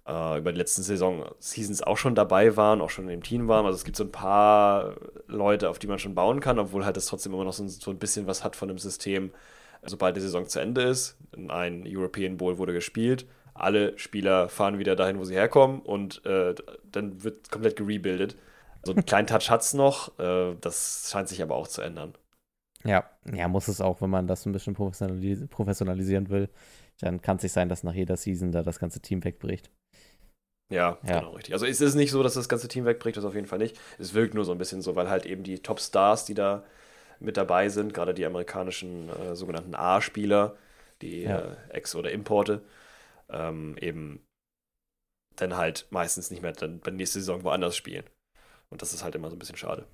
[0.07, 3.65] äh, über die letzten Saison Seasons auch schon dabei waren, auch schon im Team waren.
[3.65, 4.95] Also es gibt so ein paar
[5.27, 7.91] Leute, auf die man schon bauen kann, obwohl halt das trotzdem immer noch so, so
[7.91, 9.31] ein bisschen was hat von dem System,
[9.83, 11.17] sobald die Saison zu Ende ist.
[11.47, 13.25] Ein European Bowl wurde gespielt.
[13.53, 16.53] Alle Spieler fahren wieder dahin, wo sie herkommen und äh,
[16.91, 18.35] dann wird komplett gerebuildet.
[18.83, 22.13] So einen kleinen Touch hat es noch, äh, das scheint sich aber auch zu ändern.
[22.83, 26.49] Ja, ja, muss es auch, wenn man das ein bisschen professionalis professionalisieren will.
[26.99, 29.71] Dann kann es nicht sein, dass nach jeder Season da das ganze Team wegbricht.
[30.69, 31.53] Ja, ja, genau, richtig.
[31.53, 33.79] Also es ist nicht so, dass das ganze Team wegbricht, das auf jeden Fall nicht.
[33.99, 36.63] Es wirkt nur so ein bisschen so, weil halt eben die Top-Stars, die da
[37.19, 40.57] mit dabei sind, gerade die amerikanischen äh, sogenannten A-Spieler,
[41.01, 41.39] die ja.
[41.39, 42.61] äh, Ex- oder Importe,
[43.29, 44.25] ähm, eben
[45.35, 48.05] dann halt meistens nicht mehr dann bei der nächsten Saison woanders spielen.
[48.69, 49.85] Und das ist halt immer so ein bisschen schade.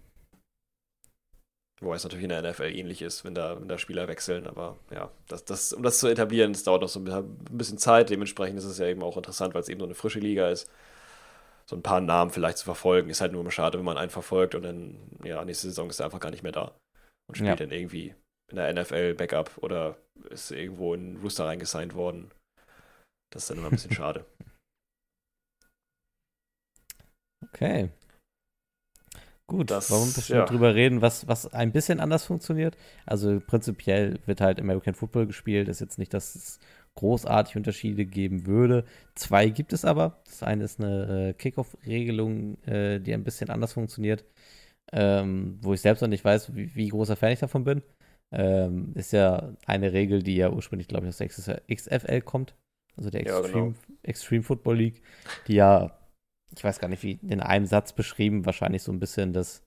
[1.82, 4.78] Wobei es natürlich in der NFL ähnlich ist, wenn da, wenn da Spieler wechseln, aber
[4.92, 8.12] ja, das, das, um das zu etablieren, das dauert noch so ein bisschen Zeit.
[8.12, 10.70] Dementsprechend ist es ja eben auch interessant, weil es eben so eine frische Liga ist.
[11.68, 14.12] So ein paar Namen vielleicht zu verfolgen, ist halt nur immer schade, wenn man einen
[14.12, 16.76] verfolgt und dann, ja, nächste Saison ist er einfach gar nicht mehr da
[17.28, 17.56] und spielt ja.
[17.56, 18.14] dann irgendwie
[18.52, 19.98] in der NFL Backup oder
[20.30, 22.32] ist irgendwo in Rooster reingesigned worden.
[23.34, 24.26] Das ist dann immer ein bisschen schade.
[27.44, 27.90] Okay.
[29.52, 30.46] Gut, das, wir ein bisschen ja.
[30.46, 32.78] drüber reden, was, was ein bisschen anders funktioniert?
[33.06, 35.68] Also prinzipiell wird halt American Football gespielt.
[35.68, 36.60] Ist jetzt nicht, dass es
[36.96, 38.86] großartig Unterschiede geben würde.
[39.14, 40.22] Zwei gibt es aber.
[40.24, 44.24] Das eine ist eine äh, Kickoff-Regelung, äh, die ein bisschen anders funktioniert,
[44.94, 47.82] ähm, wo ich selbst noch nicht weiß, wie, wie großer Fan ich davon bin.
[48.32, 52.56] Ähm, ist ja eine Regel, die ja ursprünglich, glaube ich, aus der XFL kommt.
[52.96, 53.74] Also der Extreme, ja, genau.
[54.04, 55.02] Extreme Football League,
[55.48, 55.98] die ja
[56.56, 59.64] ich weiß gar nicht, wie in einem Satz beschrieben, wahrscheinlich so ein bisschen das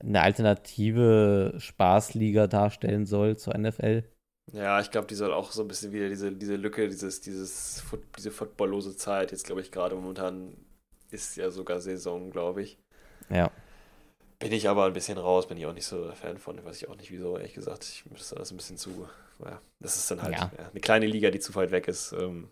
[0.00, 4.04] eine alternative Spaßliga darstellen soll zur NFL.
[4.52, 7.82] Ja, ich glaube, die soll auch so ein bisschen wieder diese, diese Lücke, dieses, dieses,
[8.18, 10.54] diese footballlose Zeit, jetzt glaube ich gerade momentan
[11.10, 12.78] ist ja sogar Saison, glaube ich.
[13.30, 13.50] Ja.
[14.38, 16.88] Bin ich aber ein bisschen raus, bin ich auch nicht so Fan von, weiß ich
[16.88, 17.84] auch nicht wieso, ehrlich gesagt.
[17.84, 19.08] Ich müsste das ein bisschen zu,
[19.42, 20.50] ja, das ist dann halt ja.
[20.58, 22.12] Ja, eine kleine Liga, die zu weit weg ist.
[22.12, 22.50] Ähm,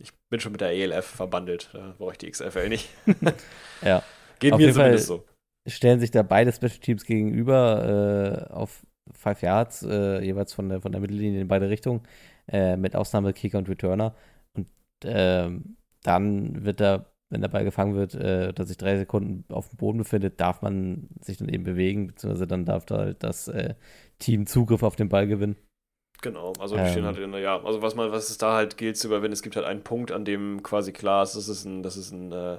[0.00, 1.70] ich bin schon mit der ELF verbandelt.
[1.72, 2.88] Da brauche ich die XFL nicht.
[3.82, 4.02] ja.
[4.38, 5.24] Geht auf mir zumindest so.
[5.66, 10.80] Stellen sich da beide Special Teams gegenüber äh, auf Five Yards, äh, jeweils von der,
[10.80, 12.02] von der Mittellinie in beide Richtungen,
[12.48, 14.14] äh, mit Ausnahme Kicker und Returner.
[14.54, 14.68] Und
[15.04, 19.68] ähm, dann wird da, wenn der Ball gefangen wird, äh, dass sich drei Sekunden auf
[19.68, 23.48] dem Boden befindet, darf man sich dann eben bewegen, beziehungsweise dann darf da halt das
[23.48, 23.74] äh,
[24.18, 25.56] Team Zugriff auf den Ball gewinnen.
[26.22, 28.54] Genau, also die ähm, stehen halt in der, ja, also was man, was es da
[28.54, 31.48] halt gilt zu überwinden, es gibt halt einen Punkt, an dem quasi klar ist, dass
[31.48, 32.58] es ein, dass es ein, äh,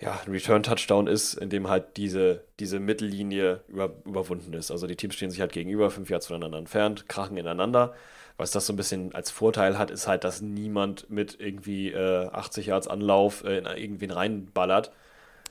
[0.00, 4.70] ja, ein Return-Touchdown ist, in dem halt diese, diese Mittellinie über, überwunden ist.
[4.70, 7.94] Also die Teams stehen sich halt gegenüber, fünf Yards voneinander entfernt, krachen ineinander.
[8.36, 12.28] Was das so ein bisschen als Vorteil hat, ist halt, dass niemand mit irgendwie äh,
[12.28, 14.90] 80 Yards Anlauf äh, in irgendwen reinballert.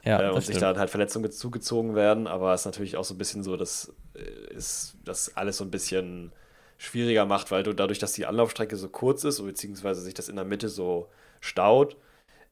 [0.04, 3.14] Ja, äh, und sich da halt Verletzungen zugezogen werden, aber es ist natürlich auch so
[3.14, 6.32] ein bisschen so, dass äh, ist das alles so ein bisschen
[6.82, 10.36] schwieriger macht, weil du dadurch, dass die Anlaufstrecke so kurz ist, beziehungsweise sich das in
[10.36, 11.10] der Mitte so
[11.40, 11.96] staut,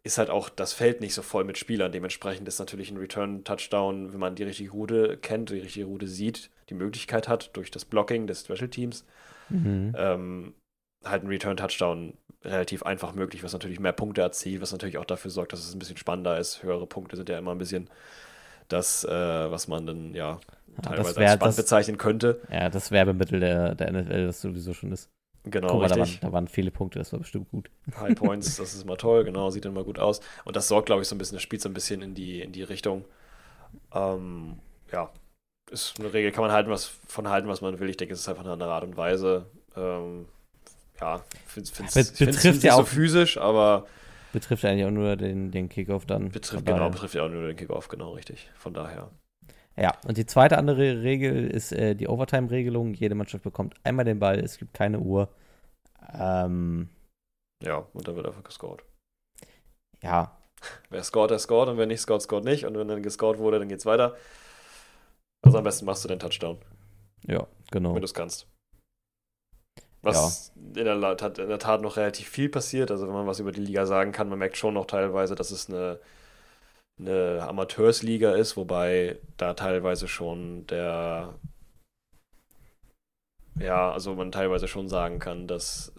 [0.04, 1.92] ist halt auch das Feld nicht so voll mit Spielern.
[1.92, 6.52] Dementsprechend ist natürlich ein Return-Touchdown, wenn man die richtige Route kennt, die richtige Route sieht,
[6.70, 9.06] die Möglichkeit hat durch das Blocking des Special Teams,
[9.50, 9.94] Mhm.
[9.98, 10.54] ähm,
[11.04, 12.14] halt ein Return-Touchdown
[12.44, 15.74] relativ einfach möglich, was natürlich mehr Punkte erzielt, was natürlich auch dafür sorgt, dass es
[15.74, 16.64] ein bisschen spannender ist.
[16.64, 17.90] Höhere Punkte sind ja immer ein bisschen
[18.70, 19.10] das, äh,
[19.52, 20.40] was man dann ja Ja,
[20.82, 22.42] teilweise das wär- als das- bezeichnen könnte.
[22.52, 25.10] Ja, das Werbemittel der, der NFL, das sowieso schon ist.
[25.46, 27.70] Genau, Guck mal, da waren, da waren viele Punkte, das war bestimmt gut.
[27.98, 30.20] High Points, das ist mal toll, genau, sieht dann mal gut aus.
[30.44, 32.42] Und das sorgt, glaube ich, so ein bisschen, das spielt so ein bisschen in die,
[32.42, 33.06] in die Richtung.
[33.94, 34.60] Ähm,
[34.92, 35.10] ja,
[35.72, 37.90] ist eine Regel, kann man halten, was von halten, was man will.
[37.90, 39.46] Ich denke, es ist einfach eine andere Art und Weise.
[39.76, 40.26] Ähm,
[41.00, 43.86] ja, finde es Bet- betrifft nicht ja so auch- physisch, aber
[44.34, 46.30] Betrifft eigentlich auch nur den, den Kickoff dann.
[46.30, 48.50] betrifft, genau, betrifft ja auch nur den Kickoff, genau, richtig.
[48.56, 49.10] Von daher.
[49.80, 52.94] Ja, und die zweite andere Regel ist äh, die Overtime-Regelung.
[52.94, 55.30] Jede Mannschaft bekommt einmal den Ball, es gibt keine Uhr.
[56.14, 56.90] Ähm,
[57.64, 58.84] Ja, und dann wird einfach gescored.
[60.02, 60.36] ja,
[60.90, 62.66] Wer scored, der scored und wer nicht scored, scored nicht.
[62.66, 64.16] Und wenn dann gescored wurde, dann geht's weiter.
[65.42, 66.58] Also am besten machst du den Touchdown.
[67.26, 67.94] ja, genau.
[67.94, 68.48] wenn du es kannst.
[70.02, 72.90] Was in, der, in der Tat noch relativ viel passiert.
[72.92, 75.52] Also wenn man was über die Liga sagen kann, man merkt schon noch teilweise, dass
[75.52, 76.00] es eine,
[77.00, 81.34] eine Amateursliga ist, wobei da teilweise schon der
[83.60, 85.94] ja, also man teilweise schon sagen kann, dass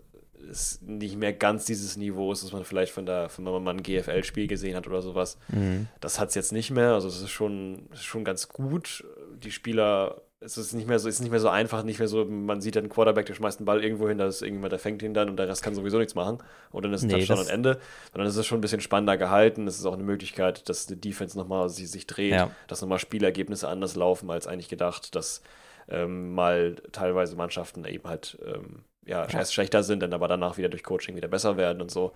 [0.51, 3.64] es nicht mehr ganz dieses Niveau ist, das man vielleicht von der, von wenn man
[3.64, 5.38] mal ein GFL-Spiel gesehen hat oder sowas.
[5.48, 5.88] Mhm.
[6.01, 6.94] Das hat es jetzt nicht mehr.
[6.94, 9.05] Also es ist schon, schon ganz gut.
[9.36, 12.09] Die Spieler, es ist nicht mehr so, es ist nicht mehr so einfach, nicht mehr
[12.09, 14.78] so, man sieht einen Quarterback, der schmeißt einen Ball irgendwo hin, da ist irgendjemand, der
[14.78, 16.38] fängt ihn dann und der Rest kann sowieso nichts machen.
[16.70, 17.78] Und dann ist ein Nee, Touchdown und Ende.
[18.12, 19.66] Sondern es ist schon ein bisschen spannender gehalten.
[19.68, 22.51] Es ist auch eine Möglichkeit, dass die Defense nochmal sich, sich dreht, Ja.
[22.68, 25.43] dass nochmal Spielergebnisse anders laufen als eigentlich gedacht, dass
[25.88, 29.38] ähm, mal teilweise Mannschaften eben halt ähm, ja, Ja.
[29.41, 32.12] erst schlechter sind, dann aber danach wieder durch Coaching wieder besser werden und so.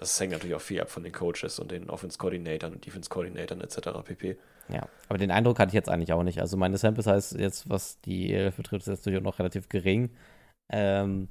[0.00, 4.02] Das hängt natürlich auch viel ab von den Coaches und den Offense-Coordinatoren und Defense-Coordinatoren etc.
[4.02, 4.38] pp.
[4.70, 6.40] Ja, aber den Eindruck hatte ich jetzt eigentlich auch nicht.
[6.40, 9.68] Also meine Sample Size jetzt, was die ELF betrifft, ist jetzt natürlich auch noch relativ
[9.68, 10.08] gering.
[10.72, 11.28] Ähm,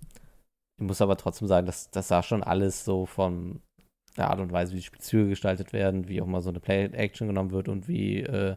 [0.79, 3.59] ich muss aber trotzdem sagen, dass das sah schon alles so von
[4.17, 7.27] der Art und Weise, wie die Spielzüge gestaltet werden, wie auch mal so eine Play-Action
[7.27, 8.55] genommen wird und wie äh,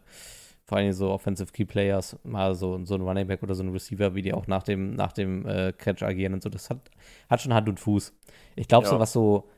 [0.66, 3.70] vor allem so Offensive Key Players, mal so, so ein Running Back oder so ein
[3.70, 6.50] Receiver, wie die auch nach dem, nach dem äh, Catch agieren und so.
[6.50, 6.90] Das hat,
[7.30, 8.12] hat schon Hand und Fuß.
[8.56, 9.00] Ich glaube, so Ja.
[9.00, 9.48] was so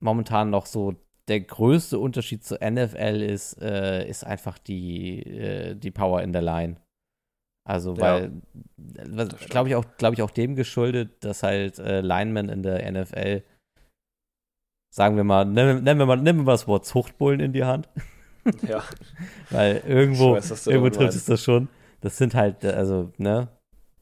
[0.00, 0.94] momentan noch so
[1.28, 6.42] der größte Unterschied zur NFL ist, äh, ist einfach die, äh, die Power in der
[6.42, 6.76] Line.
[7.68, 8.32] Also, Ja, weil,
[8.76, 9.50] stimmt.
[9.50, 13.42] glaube ich, auch, glaube ich, auch dem geschuldet, dass halt äh, Linemen in der NFL,
[14.94, 17.64] sagen wir mal, nennen, nennen, wir mal, nehmen wir mal das Wort Zuchtbullen in die
[17.64, 17.88] Hand,
[18.68, 18.84] Ja,
[19.50, 21.68] weil irgendwo, weiß, irgendwo trifft es das schon.
[22.00, 23.48] Das sind halt, äh, also, ne,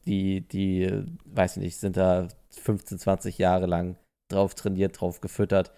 [0.05, 3.97] die, die, äh, weiß ich nicht, sind da 15, 20 Jahre lang
[4.31, 5.71] drauf trainiert, drauf gefüttert,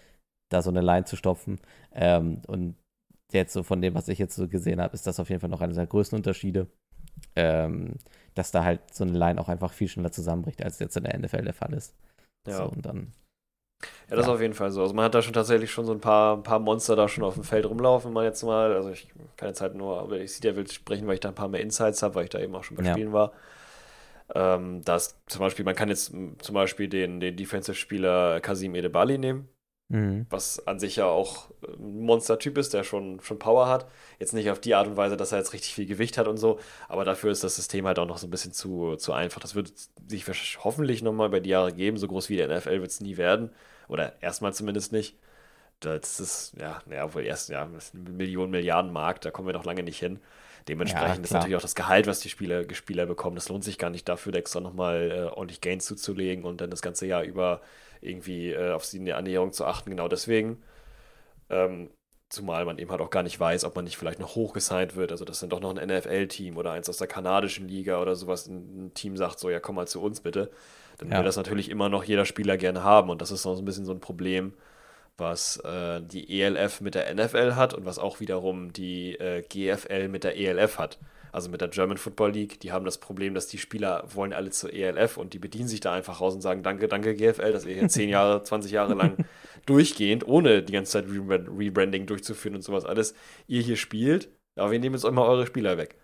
[0.48, 1.60] da so eine Line zu stopfen.
[1.92, 2.76] Ähm, und
[3.32, 5.50] jetzt so von dem, was ich jetzt so gesehen habe, ist das auf jeden Fall
[5.50, 6.66] noch einer der größten Unterschiede.
[7.34, 7.96] Ähm,
[8.34, 11.18] dass da halt so eine Line auch einfach viel schneller zusammenbricht, als jetzt in der
[11.18, 11.94] NFL der Fall ist.
[12.46, 12.56] ja.
[12.58, 13.12] So, und dann,
[14.08, 14.34] ja, das ist Ja.
[14.34, 14.82] auf jeden Fall so.
[14.82, 17.24] Also man hat da schon tatsächlich schon so ein paar, ein paar Monster da schon
[17.24, 20.18] auf dem Feld rumlaufen, wenn man jetzt mal, also ich kann jetzt halt nur über
[20.18, 22.38] die Sea Devils sprechen, weil ich da ein paar mehr Insights habe, weil ich da
[22.38, 22.92] eben auch schon bei Ja.
[22.92, 23.32] Spielen war.
[24.34, 29.18] Ähm, da ist zum Beispiel, man kann jetzt zum Beispiel den, den Defensive-Spieler Kasim Edebali
[29.18, 29.48] nehmen,
[29.88, 30.26] mhm.
[30.30, 33.86] was an sich ja auch ein Monster-Typ ist, der schon, schon Power hat.
[34.18, 36.36] Jetzt nicht auf die Art und Weise, dass er jetzt richtig viel Gewicht hat und
[36.36, 36.58] so,
[36.88, 39.40] aber dafür ist das System halt auch noch so ein bisschen zu, zu einfach.
[39.40, 39.72] Das wird
[40.06, 40.26] sich
[40.64, 41.96] hoffentlich nochmal über die Jahre geben.
[41.96, 43.50] So groß wie der NFL wird es nie werden.
[43.88, 45.16] Oder erstmal zumindest nicht.
[45.80, 49.64] Das ist, ja, naja, wohl erst, ja, ist Millionen, Milliarden Markt, da kommen wir noch
[49.64, 50.18] lange nicht hin.
[50.66, 51.40] Dementsprechend ist klar.
[51.40, 54.32] natürlich auch das Gehalt, was die Spieler, Spieler bekommen, das lohnt sich gar nicht dafür,
[54.32, 57.62] da extra nochmal äh, ordentlich Gains zuzulegen und dann das ganze Jahr über
[58.00, 59.90] irgendwie äh, auf die Ernährung zu achten.
[59.90, 60.62] Genau deswegen.
[61.50, 61.90] Ähm,
[62.28, 65.12] zumal man eben halt auch gar nicht weiß, ob man nicht vielleicht noch hochgesigned wird.
[65.12, 68.46] Also, dass dann doch noch ein NFL-Team oder eins aus der kanadischen Liga oder sowas
[68.46, 70.50] ein, ein Team sagt, so, ja, komm mal zu uns bitte.
[70.98, 71.18] Dann Ja.
[71.18, 73.10] will das natürlich immer noch jeder Spieler gerne haben.
[73.10, 74.52] Und das ist noch so ein bisschen so ein Problem,
[75.16, 80.08] was äh, die ELF mit der NFL hat und was auch wiederum die äh, GFL
[80.08, 80.98] mit der ELF hat.
[81.32, 84.50] Also mit der German Football League, die haben das Problem, dass die Spieler wollen alle
[84.50, 87.66] zur ELF und die bedienen sich da einfach raus und sagen, danke, danke GFL, dass
[87.66, 89.16] ihr hier 10 Jahre, 20 Jahre lang
[89.66, 93.14] durchgehend, ohne die ganze Zeit Rebrand Rebranding durchzuführen und sowas alles,
[93.46, 95.96] ihr hier spielt, aber wir nehmen jetzt euch mal eure Spieler weg.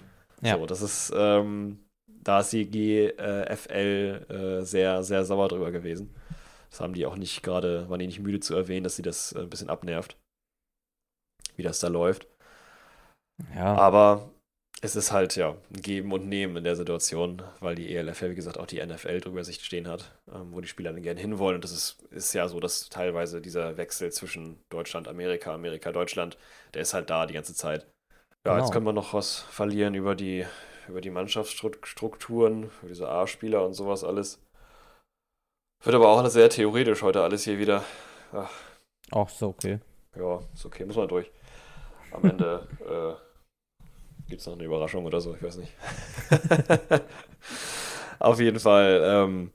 [0.42, 0.58] Ja.
[0.58, 6.14] So, das ist, ähm, da ist die GFL äh, sehr, sehr sauer drüber gewesen.
[6.70, 9.32] Das haben die auch nicht gerade, waren die nicht müde zu erwähnen, dass sie das
[9.32, 10.16] äh, ein bisschen abnervt,
[11.56, 12.26] wie das da läuft.
[13.54, 13.74] ja.
[13.76, 14.33] Aber
[14.84, 18.28] es ist halt ja ein Geben und Nehmen in der Situation, weil die ELF ja
[18.28, 21.20] wie gesagt auch die NFL drüber sich stehen hat, ähm, wo die Spieler dann gerne
[21.20, 21.54] hinwollen.
[21.56, 26.36] Und das ist, ist ja so, dass teilweise dieser Wechsel zwischen Deutschland, Amerika, Amerika, Deutschland,
[26.74, 27.86] der ist halt da die ganze Zeit.
[28.46, 28.58] Ja, Genau.
[28.58, 30.44] jetzt können wir noch was verlieren über die,
[30.86, 34.38] über die Mannschaftsstrukturen, über diese A-Spieler und sowas alles.
[35.82, 37.84] Wird aber auch alles sehr theoretisch heute alles hier wieder.
[38.34, 38.50] Ach,
[39.12, 39.78] Auch so, okay.
[40.14, 41.30] ja, ist okay, muss man durch.
[42.12, 42.68] Am Ende
[43.20, 43.23] äh,
[44.28, 45.72] gibt es noch eine Überraschung oder so, ich weiß nicht.
[48.18, 49.52] Auf jeden Fall, ähm,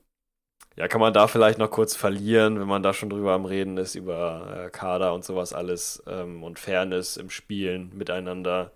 [0.76, 3.78] ja, kann man da vielleicht noch kurz verlieren, wenn man da schon drüber am Reden
[3.78, 8.72] ist, über äh, Kader und sowas alles ähm, und Fairness im Spielen miteinander.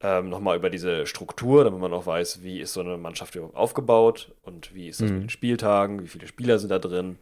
[0.00, 3.56] Ähm, Nochmal über diese Struktur, damit man auch weiß, wie ist so eine Mannschaft überhaupt
[3.56, 5.14] aufgebaut und wie ist das Mhm.
[5.14, 7.18] mit den Spieltagen, wie viele Spieler sind da drin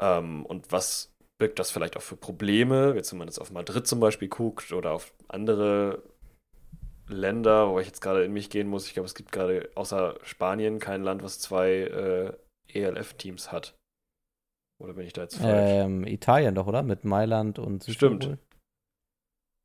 [0.00, 3.86] ähm, und was birgt das vielleicht auch für Probleme, jetzt wenn man jetzt auf Madrid
[3.86, 6.02] zum Beispiel guckt oder auf andere
[7.12, 8.86] Länder, wo ich jetzt gerade in mich gehen muss.
[8.86, 12.32] Ich glaube, es gibt gerade außer Spanien kein Land, was zwei äh,
[12.68, 13.74] ELF-Teams hat.
[14.82, 15.70] Oder bin ich da jetzt falsch?
[15.70, 16.82] Ähm, Italien doch, oder?
[16.82, 18.24] Mit Mailand und Stimmt.
[18.24, 18.38] Südtirol.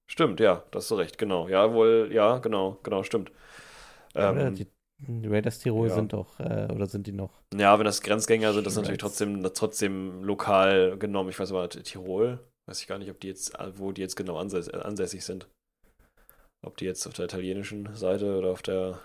[0.10, 1.48] Stimmt, ja, da hast du recht, genau.
[1.50, 3.32] Ja, wohl, ja, genau, genau, stimmt.
[4.16, 4.68] Ähm, Die,
[5.00, 5.96] die Raiders Tirol ja.
[5.96, 7.42] sind doch, äh, oder sind die noch?
[7.54, 11.30] ja, wenn das Grenzgänger sind, das ist natürlich trotzdem, trotzdem lokal genommen.
[11.30, 14.38] Ich weiß aber, Tirol, weiß ich gar nicht, ob die jetzt, wo die jetzt genau
[14.38, 15.48] ansäss ansässig sind.
[16.66, 19.00] Ob die jetzt auf der italienischen Seite oder auf der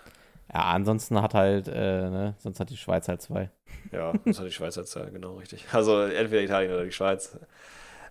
[0.53, 3.49] Ja, ansonsten hat halt, äh, ne, sonst hat die Schweiz halt zwei.
[3.91, 5.65] Ja, das hat die Schweiz jetzt ja, genau richtig.
[5.71, 7.37] Also entweder Italien oder die Schweiz.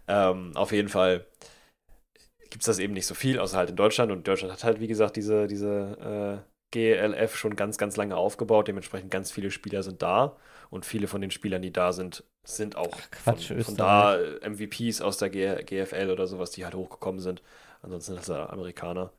[0.09, 1.27] Ähm, auf jeden Fall
[2.51, 4.13] gibt es das eben nicht so viel, außer halt in Deutschland.
[4.13, 8.69] Und Deutschland hat halt, wie gesagt, diese, diese äh, GLF schon ganz, ganz lange aufgebaut.
[8.69, 10.37] Dementsprechend ganz viele Spieler sind da.
[10.71, 15.01] Und viele von den Spielern, die da sind, sind auch Quatsch, von, von da MVPs
[15.01, 17.43] aus der G GFL oder sowas, die halt hochgekommen sind.
[17.83, 19.13] Ansonsten sind das ja Amerikaner.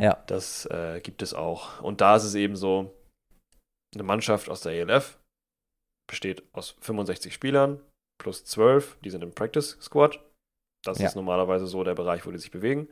[0.00, 0.22] Ja.
[0.26, 1.80] Das äh, gibt es auch.
[1.82, 2.94] Und da ist es eben so,
[3.94, 5.18] eine Mannschaft aus der ELF
[6.08, 7.80] besteht aus 65 Spielern
[8.20, 10.20] plus 12, die sind im Practice Squad.
[10.84, 11.08] Das Ja.
[11.08, 12.88] ist normalerweise so der Bereich, wo die sich bewegen.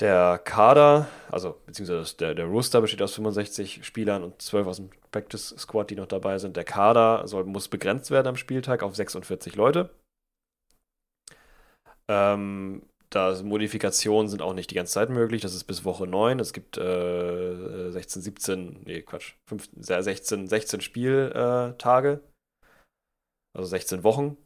[0.00, 4.90] Der Kader, also beziehungsweise der, der Rooster besteht aus 65 Spielern und 12 aus dem
[5.12, 6.56] Practice Squad, die noch dabei sind.
[6.56, 9.90] Der Kader soll, muss begrenzt werden am Spieltag auf 46 Leute.
[12.08, 12.82] Ähm,
[13.14, 15.42] da Modifikationen sind auch nicht die ganze Zeit möglich.
[15.42, 16.40] Das ist bis Woche 9.
[16.40, 22.20] Es gibt äh, 16, 17, nee, Quatsch, 15, 16, 16 Spieltage.
[23.56, 24.36] Also 16 Wochen.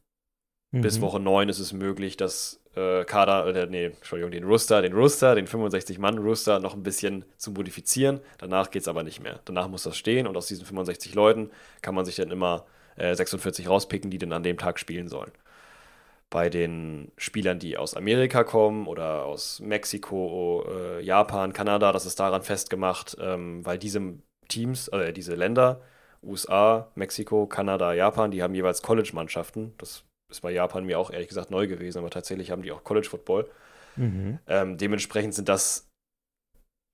[0.71, 1.03] Bis Mhm.
[1.03, 5.35] Woche 9 ist es möglich, dass äh, Kader, oder nee, Entschuldigung, den Rooster, den Rooster,
[5.35, 8.21] den 65-Mann-Rooster noch ein bisschen zu modifizieren.
[8.37, 9.41] Danach geht es aber nicht mehr.
[9.47, 11.51] Danach muss das stehen und aus diesen 65 Leuten
[11.81, 12.67] kann man sich dann immer
[12.97, 15.33] äh, 46 rauspicken, die dann an dem Tag spielen sollen.
[16.31, 22.21] Bei den Spielern, die aus Amerika kommen oder aus Mexiko, äh, Japan, Kanada, das ist
[22.21, 24.19] daran festgemacht, ähm, weil diese
[24.49, 25.81] Teams, äh, diese Länder,
[26.23, 29.73] USA, Mexiko, Kanada, Japan, die haben jeweils College-Mannschaften.
[29.79, 32.85] Das ist bei Japan mir auch ehrlich gesagt neu gewesen, aber tatsächlich haben die auch
[32.85, 33.49] College Football.
[33.97, 34.39] Mhm.
[34.47, 35.89] Ähm, dementsprechend sind das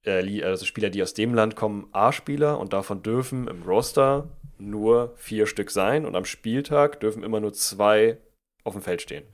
[0.05, 4.28] äh, also Spieler, die aus dem Land kommen, A-Spieler und davon dürfen im Roster
[4.59, 8.18] nur vier Stück sein und am Spieltag dürfen immer nur zwei
[8.64, 9.24] auf dem Feld stehen.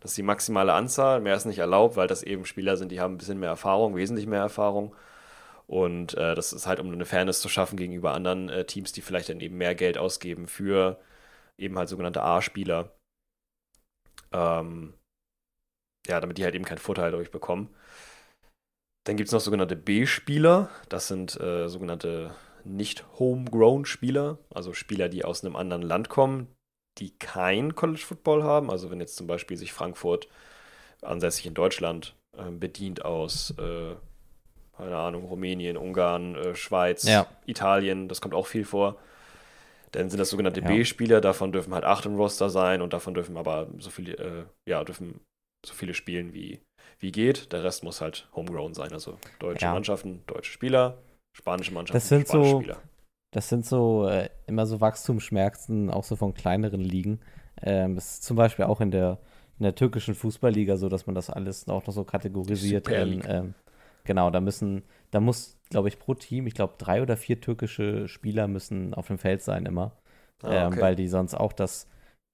[0.00, 3.00] Das ist die maximale Anzahl, mehr ist nicht erlaubt, weil das eben Spieler sind, die
[3.00, 4.94] haben ein bisschen mehr Erfahrung, wesentlich mehr Erfahrung.
[5.66, 9.02] Und äh, das ist halt, um eine Fairness zu schaffen gegenüber anderen äh, Teams, die
[9.02, 10.98] vielleicht dann eben mehr Geld ausgeben für
[11.58, 12.96] eben halt sogenannte A-Spieler.
[14.32, 14.94] Ähm,
[16.06, 17.74] ja, damit die halt eben keinen Vorteil dadurch bekommen.
[19.04, 20.70] Dann gibt es noch sogenannte B-Spieler.
[20.88, 22.34] Das sind äh, sogenannte
[22.64, 26.48] nicht-homegrown-Spieler, also Spieler, die aus einem anderen Land kommen,
[26.98, 28.70] die kein College Football haben.
[28.70, 30.28] Also wenn jetzt zum Beispiel sich Frankfurt
[31.02, 33.94] ansässig in Deutschland äh, bedient aus, äh,
[34.76, 37.26] keine Ahnung, Rumänien, Ungarn, äh, Schweiz, Ja.
[37.46, 38.96] Italien, das kommt auch viel vor.
[39.92, 40.66] Dann sind das sogenannte Ja.
[40.68, 44.44] B-Spieler, davon dürfen halt acht im Roster sein und davon dürfen aber so viele, äh,
[44.68, 45.20] ja, dürfen
[45.64, 46.60] so viele spielen, wie,
[46.98, 47.52] wie geht.
[47.52, 49.72] Der Rest muss halt homegrown sein, also deutsche Ja.
[49.72, 50.98] Mannschaften, deutsche Spieler,
[51.36, 52.82] spanische Mannschaften, Das sind spanische so- Spieler.
[53.30, 57.20] Das sind so äh, immer so Wachstumsschmerzen, auch so von kleineren Ligen.
[57.62, 59.18] Ähm, das ist zum Beispiel auch in der,
[59.58, 62.88] in der türkischen Fußballliga so, dass man das alles auch noch so kategorisiert.
[62.88, 63.24] League.
[63.28, 63.54] ähm,
[64.04, 68.08] genau, da müssen, da muss, glaube ich, pro Team, ich glaube, drei oder vier türkische
[68.08, 69.92] Spieler müssen auf dem Feld sein immer.
[70.42, 70.80] Ah, ähm, okay.
[70.80, 71.88] weil die sonst auch das,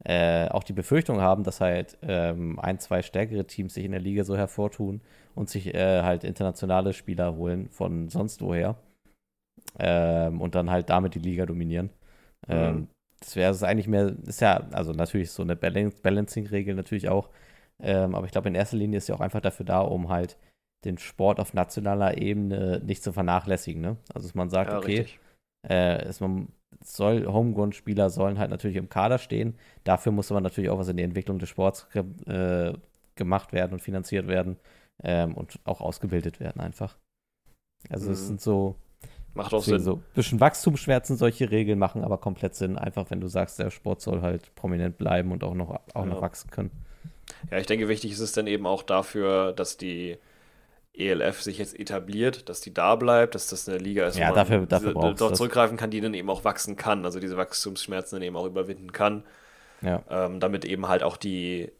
[0.05, 4.01] äh, auch die Befürchtung haben, dass halt ähm, ein, zwei stärkere Teams sich in der
[4.01, 5.01] Liga so hervortun
[5.35, 8.77] und sich äh, halt internationale Spieler holen von sonst woher
[9.79, 11.91] ähm, und dann halt damit die Liga dominieren.
[12.49, 12.89] Ähm, Mhm.
[13.21, 17.31] das wäre es eigentlich mehr, ist ja, also natürlich so eine Balan Balancing-Regel natürlich auch,
[17.83, 20.37] ähm, aber ich glaube in erster Linie ist sie auch einfach dafür da, um halt
[20.85, 23.81] den Sport auf nationaler Ebene nicht zu vernachlässigen.
[23.83, 23.97] Ne?
[24.13, 25.09] Also dass man sagt, Ja, okay,
[25.69, 26.49] äh, es man
[26.83, 29.57] soll, Homegrown-Spieler sollen halt natürlich im Kader stehen.
[29.85, 31.87] Dafür muss aber natürlich auch was in die Entwicklung des Sports
[32.27, 32.73] äh,
[33.15, 34.59] gemacht werden und finanziert werden
[35.03, 36.99] ähm, und auch ausgebildet werden einfach.
[37.91, 38.27] Also es Mhm.
[38.27, 38.77] sind so,
[39.35, 39.85] Macht auch deswegen Sinn.
[39.85, 43.71] so ein bisschen Wachstumsschmerzen, solche Regeln machen aber komplett Sinn, einfach wenn du sagst, der
[43.71, 46.21] Sport soll halt prominent bleiben und auch noch, auch noch Ja.
[46.23, 46.71] wachsen können.
[47.51, 50.19] Ja, ich denke, wichtig ist es dann eben auch dafür, dass die
[50.97, 54.35] ELF sich jetzt etabliert, dass die da bleibt, dass das eine Liga ist, Ja, wo
[54.35, 57.37] man dafür- dafür diese- dort zurückgreifen kann, die dann eben auch wachsen kann, also diese
[57.37, 59.25] Wachstumsschmerzen dann eben auch überwinden kann,
[59.83, 60.03] Ja.
[60.09, 61.73] ähm, damit eben halt auch die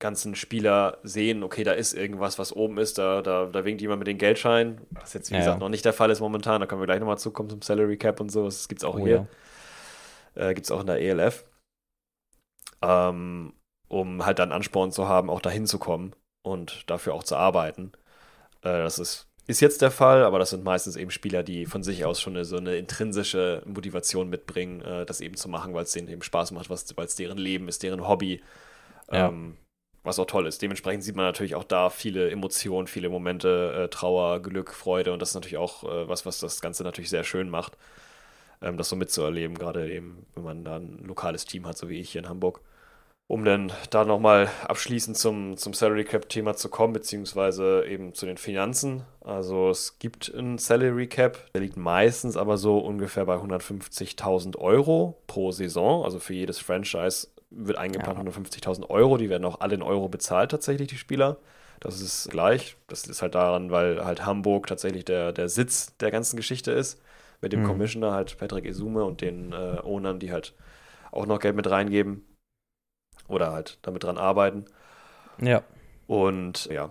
[0.00, 4.00] ganzen Spieler sehen, okay, da ist irgendwas, was oben ist, da, da, da winkt jemand
[4.00, 5.60] mit den Geldscheinen, was jetzt, wie Ja, gesagt, ja.
[5.60, 8.20] noch nicht der Fall ist momentan, da können wir gleich nochmal zukommen zum Salary Cap
[8.20, 9.28] und so, das gibt es auch Oh, hier ja.
[10.34, 11.44] äh, gibt es auch in der ELF,
[12.82, 13.54] ähm,
[13.88, 17.92] um halt dann Ansporn zu haben, auch dahin zu kommen und dafür auch zu arbeiten.
[18.62, 21.82] Äh, das ist, ist jetzt der Fall, aber das sind meistens eben Spieler, die von
[21.82, 25.84] sich aus schon eine, so eine intrinsische Motivation mitbringen, äh, das eben zu machen, weil
[25.84, 28.42] es denen eben Spaß macht, weil es deren Leben ist, deren Hobby.
[29.10, 29.56] Ähm,
[30.08, 30.60] was auch toll ist.
[30.62, 35.20] Dementsprechend sieht man natürlich auch da viele Emotionen, viele Momente, äh, Trauer, Glück, Freude und
[35.20, 37.76] das ist natürlich auch äh, was, was das Ganze natürlich sehr schön macht,
[38.62, 42.00] ähm, das so mitzuerleben, gerade eben, wenn man da ein lokales Team hat, so wie
[42.00, 42.60] ich hier in Hamburg.
[43.30, 48.38] Um dann da nochmal abschließend zum, zum Salary Cap-Thema zu kommen, beziehungsweise eben zu den
[48.38, 49.02] Finanzen.
[49.20, 55.18] Also es gibt einen Salary Cap, der liegt meistens aber so ungefähr bei 150.000 Euro
[55.26, 56.04] pro Saison.
[56.04, 58.24] Also für jedes Franchise wird eingeplant Ja.
[58.32, 59.16] 150.000 Euro.
[59.16, 61.38] Die werden auch alle in Euro bezahlt tatsächlich, die Spieler.
[61.80, 62.76] Das ist gleich.
[62.88, 67.00] Das ist halt daran, weil halt Hamburg tatsächlich der, der Sitz der ganzen Geschichte ist.
[67.40, 67.66] Mit dem Mhm.
[67.66, 70.54] Commissioner halt Patrick Esume und den äh, Ownern, die halt
[71.12, 72.24] auch noch Geld mit reingeben.
[73.28, 74.64] Oder halt damit dran arbeiten.
[75.40, 75.62] Ja.
[76.06, 76.90] Und ja,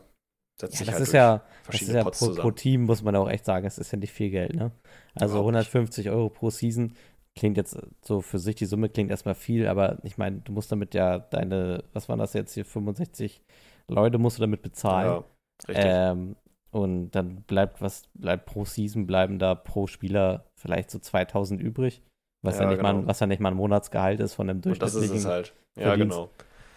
[0.80, 2.51] Ja, das halt ist ja, das ist ja Pots pro, pro.
[2.51, 4.72] Team, muss man auch echt sagen, es ist ja nicht viel Geld, ne?
[5.16, 5.74] Also Überhaupt nicht.
[5.74, 6.95] 150 Euro pro Season
[7.38, 10.71] klingt jetzt so für sich, die Summe klingt erstmal viel, aber ich meine, du musst
[10.71, 13.41] damit ja deine, was waren das jetzt hier, 65
[13.88, 15.07] Leute musst du damit bezahlen.
[15.07, 15.23] Ja,
[15.69, 15.85] richtig.
[15.88, 16.35] ähm,
[16.71, 22.01] und dann bleibt was, bleibt pro Season, bleiben da pro Spieler vielleicht so 2000 übrig,
[22.43, 23.07] was ja, Ja, nicht mal, genau.
[23.07, 25.53] was ja nicht mal ein Monatsgehalt ist von einem und das ist es durchschnittlichen halt.
[25.77, 26.17] Ja, Verdienst.
[26.17, 26.29] genau.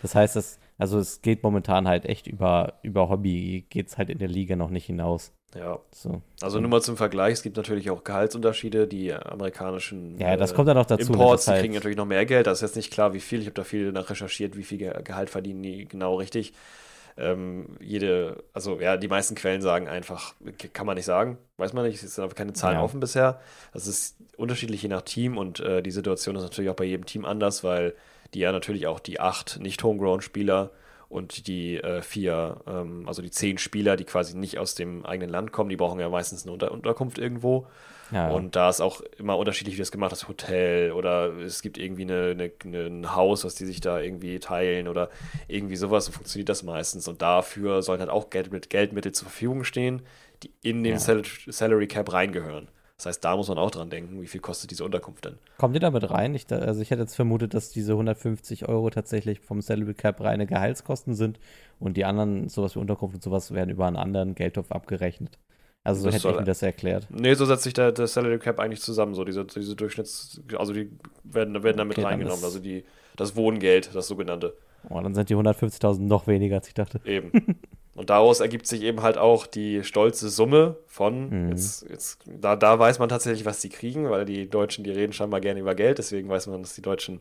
[0.02, 4.10] das heißt, das, also es geht momentan halt echt über, über Hobby, geht es halt
[4.10, 5.32] in der Liga noch nicht hinaus.
[5.54, 5.80] Ja.
[5.92, 6.22] So.
[6.42, 8.86] Also nur mal zum Vergleich, es gibt natürlich auch Gehaltsunterschiede.
[8.86, 11.12] Die amerikanischen Ja, das äh, kommt dann noch dazu.
[11.12, 12.46] Imports, die halt- kriegen natürlich noch mehr Geld.
[12.46, 13.40] Das ist jetzt nicht klar, wie viel.
[13.40, 16.52] Ich habe da viel nach recherchiert, wie viel Ge- Gehalt verdienen die genau richtig.
[17.16, 20.34] Ähm, jede, also ja, die meisten Quellen sagen einfach,
[20.72, 22.82] kann man nicht sagen, weiß man nicht, es sind aber keine Zahlen Ja.
[22.84, 23.40] offen bisher.
[23.74, 27.04] Das ist unterschiedlich je nach Team und äh, die Situation ist natürlich auch bei jedem
[27.06, 27.94] Team anders, weil
[28.34, 30.70] die ja natürlich auch die acht nicht-Homegrown-Spieler
[31.08, 35.30] und die äh, vier, ähm, also die zehn Spieler, die quasi nicht aus dem eigenen
[35.30, 37.66] Land kommen, die brauchen ja meistens eine Unter Unterkunft irgendwo.
[38.12, 41.78] ja, Und da ist auch immer unterschiedlich, wie das gemacht ist, Hotel oder es gibt
[41.78, 45.10] irgendwie eine, eine, ein Haus, was die sich da irgendwie teilen oder
[45.48, 47.08] irgendwie sowas, so funktioniert das meistens.
[47.08, 50.02] Und dafür sollen halt auch Geld, mit Geldmittel zur Verfügung stehen,
[50.44, 50.98] die in den Ja.
[51.00, 52.68] Sal Salary Cap reingehören.
[53.00, 55.38] Das heißt, da muss man auch dran denken, wie viel kostet diese Unterkunft denn?
[55.56, 56.34] kommt ihr damit rein?
[56.34, 60.46] Ich, also ich hätte jetzt vermutet, dass diese 150 Euro tatsächlich vom Salary Cap reine
[60.46, 61.40] Gehaltskosten sind
[61.78, 65.38] und die anderen, sowas wie Unterkunft und sowas, werden über einen anderen Geldtopf abgerechnet.
[65.82, 67.06] Also so Das hätte soll- ich mir das erklärt.
[67.08, 70.74] Nee, so setzt sich der, der Salary Cap eigentlich zusammen, so diese, diese Durchschnitts-, also
[70.74, 70.90] die
[71.24, 72.84] werden, werden damit Okay, reingenommen, also die,
[73.16, 74.52] das Wohngeld, das sogenannte.
[74.90, 77.00] Oh, dann sind die 150.000 noch weniger, als ich dachte.
[77.06, 77.32] Eben.
[77.94, 81.48] Und daraus ergibt sich eben halt auch die stolze Summe von, Mhm.
[81.50, 85.12] jetzt, jetzt, da, da weiß man tatsächlich, was die kriegen, weil die Deutschen, die reden
[85.12, 87.20] scheinbar gerne über Geld, deswegen weiß man, dass die deutschen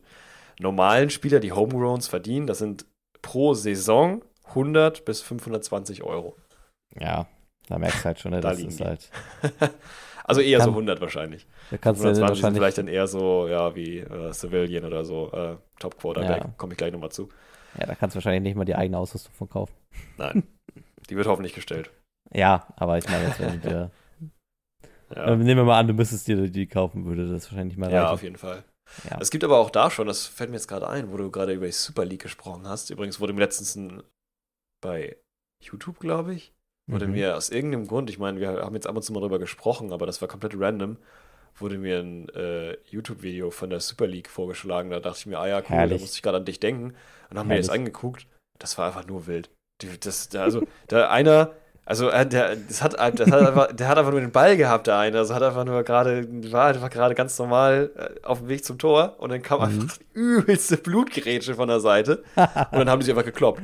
[0.60, 2.86] normalen Spieler, die Homegrowns verdienen, das sind
[3.22, 6.36] pro Saison 100 bis 520 Euro.
[6.98, 7.26] Ja,
[7.68, 8.84] da merkst du halt schon, ne, Da das ist die.
[8.84, 9.10] halt.
[10.24, 11.44] Also eher so Kann- 100 wahrscheinlich.
[11.72, 12.58] Da kannst du ja 520 sind wahrscheinlich.
[12.60, 16.50] vielleicht dann eher so, ja, wie äh, Civilian oder so, äh, Top Quarterback, Ja.
[16.56, 17.28] komme ich gleich nochmal zu.
[17.76, 19.72] Ja, da kannst du wahrscheinlich nicht mal die eigene Ausrüstung von kaufen.
[20.18, 20.42] Nein,
[21.08, 21.90] die wird hoffentlich gestellt.
[22.32, 23.90] Ja, aber ich meine, jetzt wenn wir,
[25.16, 25.24] Ja.
[25.26, 28.02] äh, nehmen wir mal an, du müsstest dir die kaufen, würde das wahrscheinlich mal Ja,
[28.02, 28.14] reichen.
[28.14, 28.62] auf jeden Fall.
[29.10, 29.18] Ja.
[29.20, 31.52] Es gibt aber auch da schon, das fällt mir jetzt gerade ein, wo du gerade
[31.52, 32.90] über die Super League gesprochen hast.
[32.90, 34.02] Übrigens wurde mir letztens ein,
[34.80, 35.16] bei
[35.62, 36.52] YouTube, glaube ich,
[36.88, 37.12] wurde Mhm.
[37.14, 39.92] mir aus irgendeinem Grund, ich meine, wir haben jetzt ab und zu mal drüber gesprochen,
[39.92, 40.96] aber das war komplett random,
[41.56, 44.90] wurde mir ein äh, YouTube-Video von der Super League vorgeschlagen.
[44.90, 45.98] Da dachte ich mir, ah ja, cool, Herrlich.
[45.98, 46.94] da musste ich gerade an dich denken.
[47.30, 48.26] Und haben mir das angeguckt.
[48.58, 49.50] Das war einfach nur wild.
[50.00, 51.50] Das, der, also, der einer,
[51.84, 54.86] also äh, der, das hat, das hat einfach, der hat einfach nur den Ball gehabt,
[54.86, 55.18] der eine.
[55.18, 58.78] Also hat einfach nur gerade, war einfach gerade ganz normal äh, auf dem Weg zum
[58.78, 59.64] Tor und dann kam Mhm.
[59.80, 63.60] einfach die übelste Blutgerätsche von der Seite und dann haben die sie einfach gekloppt.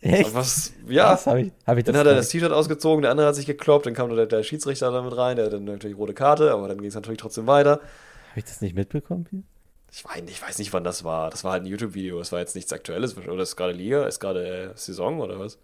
[0.00, 0.32] Echt?
[0.32, 1.10] Was, ja.
[1.10, 3.46] Das hab ich, hab ich Dann hat er das T-Shirt ausgezogen, der andere hat sich
[3.46, 6.68] gekloppt, dann kam der, der Schiedsrichter damit rein, der hat dann natürlich rote Karte, aber
[6.68, 7.80] dann ging es natürlich trotzdem weiter.
[7.80, 9.26] nicht- Hab ich das nicht mitbekommen?
[9.30, 9.42] Hier?
[9.90, 11.30] Ich weiß, ich weiß nicht, wann das war.
[11.30, 13.16] Das war halt ein YouTube-Video, das war jetzt nichts Aktuelles.
[13.16, 15.58] Oder ist gerade Liga, ist gerade Saison oder was?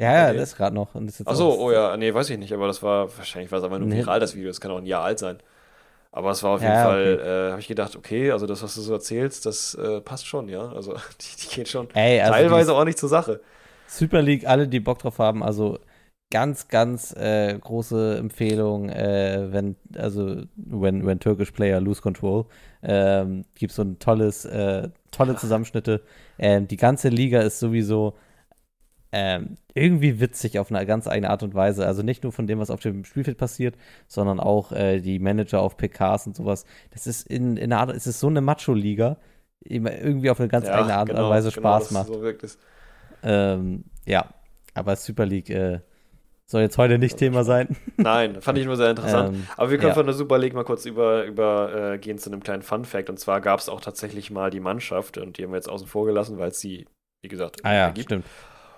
[0.00, 0.36] Ja, ja, Okay.
[0.38, 0.94] das ist gerade noch.
[0.94, 3.64] Und ist Achso, oh ja, nee, weiß ich nicht, aber das war, wahrscheinlich war es
[3.64, 4.00] aber nur Nee.
[4.00, 5.38] viral, das Video, das kann auch ein Jahr alt sein.
[6.12, 8.74] Aber es war auf jeden Ja, Fall, äh, habe ich gedacht, okay, also das, was
[8.76, 10.68] du so erzählst, das äh, passt schon, ja.
[10.72, 13.40] Also die, die geht schon Ey, also teilweise auch nicht zur Sache.
[13.86, 15.78] Super League, alle, die Bock drauf haben, also
[16.30, 22.46] ganz, ganz äh, große Empfehlung, äh, wenn, also, when, when Turkish Player lose control,
[22.82, 26.02] ähm, gibt so ein tolles, äh, tolle Zusammenschnitte.
[26.38, 28.14] Ähm, die ganze Liga ist sowieso
[29.10, 31.86] ähm, irgendwie witzig auf eine ganz eigene Art und Weise.
[31.86, 33.76] Also nicht nur von dem, was auf dem Spielfeld passiert,
[34.06, 36.64] sondern auch äh, die Manager auf PKs und sowas.
[36.90, 39.16] Das ist in, in einer Art, es ist so eine Macho-Liga,
[39.60, 42.06] immer irgendwie auf eine ganz eigene Art und genau, Weise genau, Spaß das macht.
[42.08, 42.58] So.
[43.22, 44.34] Ähm, ja,
[44.74, 45.80] aber Super League äh,
[46.50, 47.76] soll jetzt heute nicht Thema sein.
[47.96, 49.34] Nein, fand ich nur sehr interessant.
[49.36, 49.94] Ähm, Aber wir können ja.
[49.94, 53.10] von der Super League mal kurz über, über äh, zu einem kleinen Fun-Fact.
[53.10, 55.86] Und zwar gab es auch tatsächlich mal die Mannschaft, und die haben wir jetzt außen
[55.86, 56.86] vor gelassen, weil es sie,
[57.22, 58.06] wie gesagt, Ah ja, gibt.
[58.06, 58.24] stimmt.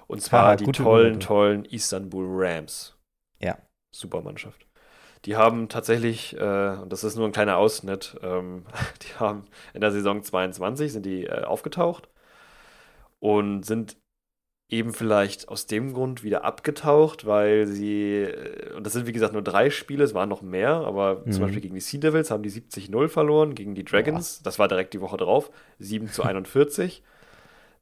[0.08, 1.20] Und zwar Ja, die tollen, Überleitung.
[1.20, 2.96] tollen Istanbul Rams.
[3.38, 3.56] Ja.
[3.94, 4.66] Super Mannschaft.
[5.26, 8.64] Die haben tatsächlich, äh, und das ist nur ein kleiner Ausschnitt, ähm,
[9.02, 9.44] die haben
[9.74, 12.08] in der Saison 22 sind die äh, aufgetaucht
[13.20, 13.96] und sind
[14.70, 19.32] eben vielleicht aus dem Grund wieder abgetaucht, weil sie, äh, und das sind wie gesagt
[19.32, 21.32] nur drei Spiele, es waren noch mehr, aber Mhm.
[21.32, 24.68] zum Beispiel gegen die Sea Devils haben die 70-0 verloren, gegen die Dragons, das war
[24.68, 27.02] direkt die Woche drauf, 7 zu 41.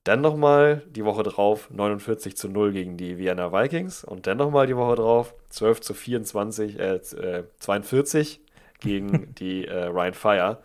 [0.05, 4.67] Dann nochmal die Woche drauf 49 zu 0 gegen die Vienna Vikings und dann nochmal
[4.67, 8.41] die Woche drauf 12 zu 24, äh, z- äh, 42
[8.81, 10.59] gegen die äh, Ryan Fire.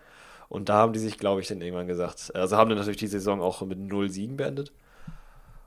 [0.48, 3.08] Und da haben die sich, glaube ich, dann irgendwann gesagt, also haben dann natürlich die
[3.08, 4.72] Saison auch mit 0 Siegen beendet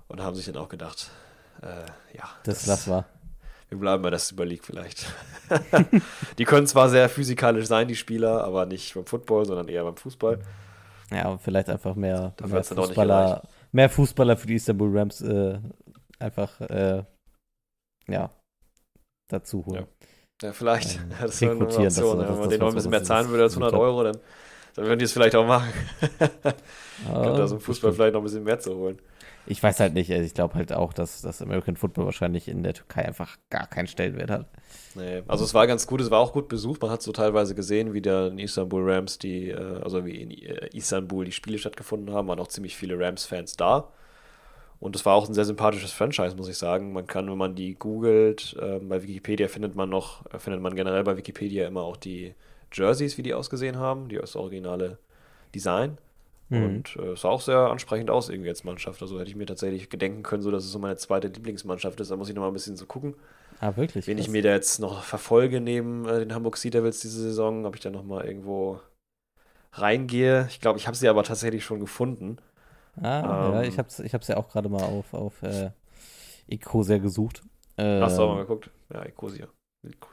[0.09, 1.11] und haben sich dann auch gedacht,
[1.63, 1.67] äh,
[2.17, 3.07] ja, Das lass war.
[3.69, 5.07] wir bleiben bei der Super League vielleicht.
[6.39, 9.97] die können zwar sehr physikalisch sein, die Spieler, aber nicht beim Football, sondern eher beim
[9.97, 10.39] Fußball.
[11.11, 13.43] Ja, aber vielleicht einfach mehr, mehr Fußballer,
[13.73, 15.59] mehr Fußballer für die Istanbul Rams äh,
[16.19, 17.05] einfach, äh,
[18.09, 18.31] ja,
[19.29, 19.87] dazu holen.
[20.43, 20.97] Ja, vielleicht.
[20.97, 21.85] Ähm, das wäre eine das- Option.
[22.19, 23.63] das- Wenn man das denen noch ein bisschen mehr das- zahlen das- würde als das-
[23.63, 24.19] 100 Euro, dann,
[24.75, 25.73] dann würden die es vielleicht auch machen.
[27.07, 28.99] Kommt aus dem Fußball vielleicht noch ein bisschen mehr zu holen.
[29.47, 32.63] Ich weiß halt nicht, also ich glaube halt auch, dass das American Football wahrscheinlich in
[32.63, 34.47] der Türkei einfach gar keinen Stellenwert hat.
[34.95, 35.23] Nee.
[35.29, 36.83] Also es war ganz gut, es war auch gut besucht.
[36.83, 40.31] Man hat so teilweise gesehen, wie der in Istanbul Rams die, äh, also wie in
[40.31, 43.93] äh, Istanbul die Spiele stattgefunden haben, waren auch ziemlich viele Rams-Fans da.
[44.79, 46.93] Und es war auch ein sehr sympathisches Franchise, muss ich sagen.
[46.93, 50.75] Man kann, wenn man die googelt, ähm, bei Wikipedia findet man noch, äh, findet man
[50.75, 52.35] generell bei Wikipedia immer auch die
[52.73, 54.99] Jerseys, wie die ausgesehen haben, die das originale
[55.55, 55.99] Design.
[56.51, 56.85] Mhm.
[56.85, 59.03] Und äh, es sah auch sehr ansprechend aus irgendwie als Mannschaft.
[59.03, 62.11] Also hätte ich mir tatsächlich gedenken können, so dass es so meine zweite Lieblingsmannschaft ist.
[62.11, 63.15] Da muss ich noch mal ein bisschen so gucken.
[63.61, 64.07] Ah, wirklich?
[64.07, 67.67] Wen ich mir da jetzt noch verfolge neben äh, den Hamburg Sea Devils diese Saison,
[67.67, 68.81] ob ich da noch mal irgendwo
[69.73, 70.47] reingehe.
[70.51, 72.39] Ich glaube, ich habe sie aber tatsächlich schon gefunden.
[73.01, 75.71] Ah, ja, Ähm, ich hab's, ich hab's ja auch gerade mal auf, auf äh,
[76.49, 77.43] Ecosia gesucht.
[77.79, 78.71] Ähm, Hast du auch mal geguckt?
[78.93, 79.49] Ja, Ecosia.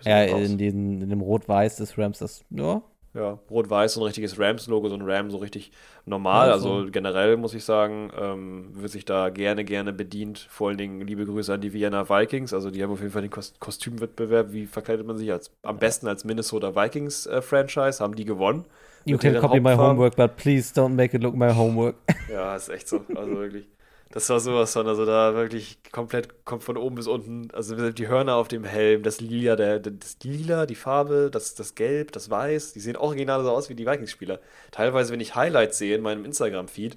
[0.05, 0.43] Ja, Ecosia raus.
[0.45, 2.81] in, diesen, in dem Rot-Weiß des Rams, das, ja,
[3.15, 5.71] Ja, rot-weiß, so ein richtiges Rams-Logo, so ein Ram so richtig
[6.05, 6.51] normal.
[6.51, 6.91] Also so.
[6.91, 10.39] generell muss ich sagen, ähm, wird sich da gerne, gerne bedient.
[10.49, 12.53] Vor allen Dingen liebe Grüße an die Vienna Vikings.
[12.53, 14.51] Also die haben auf jeden Fall den Kos Kostümwettbewerb.
[14.51, 18.03] Wie verkleidet man sich als am besten als Minnesota Vikings-Franchise?
[18.03, 18.65] haben die gewonnen.
[19.05, 19.97] You can copy my Hauptfarben.
[19.97, 21.95] homework, but please don't make it look my homework.
[22.31, 23.05] Ja, ist echt so.
[23.15, 23.67] Also wirklich.
[24.15, 28.07] Das war sowas von, also da wirklich komplett, kommt von oben bis unten, also die
[28.07, 32.29] Hörner auf dem Helm, das Lila, der, das Lila, die Farbe, das, das Gelb, das
[32.29, 34.39] Weiß, die sehen original so aus wie die Vikings-Spieler.
[34.69, 36.95] Teilweise, wenn ich Highlights sehe in meinem Instagram-Feed,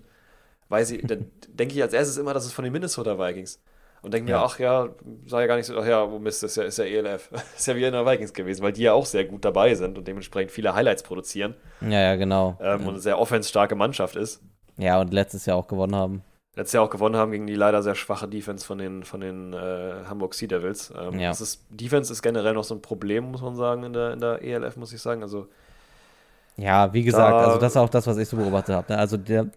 [0.69, 3.63] weiß ich, dann denke ich als erstes immer, das ist von den Minnesota Vikings.
[4.03, 4.45] Und denke mir, Ja.
[4.45, 4.91] ach ja,
[5.25, 7.31] sah ja gar nicht so, ach ja, wo Mist, ist ja, ist ja ELF.
[7.57, 9.97] ist ja wie in der Vikings gewesen, weil die ja auch sehr gut dabei sind
[9.97, 12.59] und dementsprechend viele Highlights produzieren ja, ja, genau.
[12.61, 14.43] ähm, und eine sehr offensstarke Mannschaft ist.
[14.77, 16.23] ja, und letztes Jahr auch gewonnen haben.
[16.57, 19.53] Letztes Jahr auch gewonnen haben gegen die leider sehr schwache Defense von den, von den
[19.53, 20.93] äh, Hamburg Sea Devils.
[20.99, 21.29] Ähm, Ja.
[21.29, 24.21] das ist, Defense ist generell noch so ein Problem, muss man sagen, in der, in
[24.21, 25.23] der ELF, muss ich sagen.
[25.23, 25.47] Also,
[26.57, 28.91] Ja, wie gesagt, Da- also das ist auch das, was ich so beobachtet habe.
[28.93, 28.99] Ne?
[28.99, 29.49] Also der,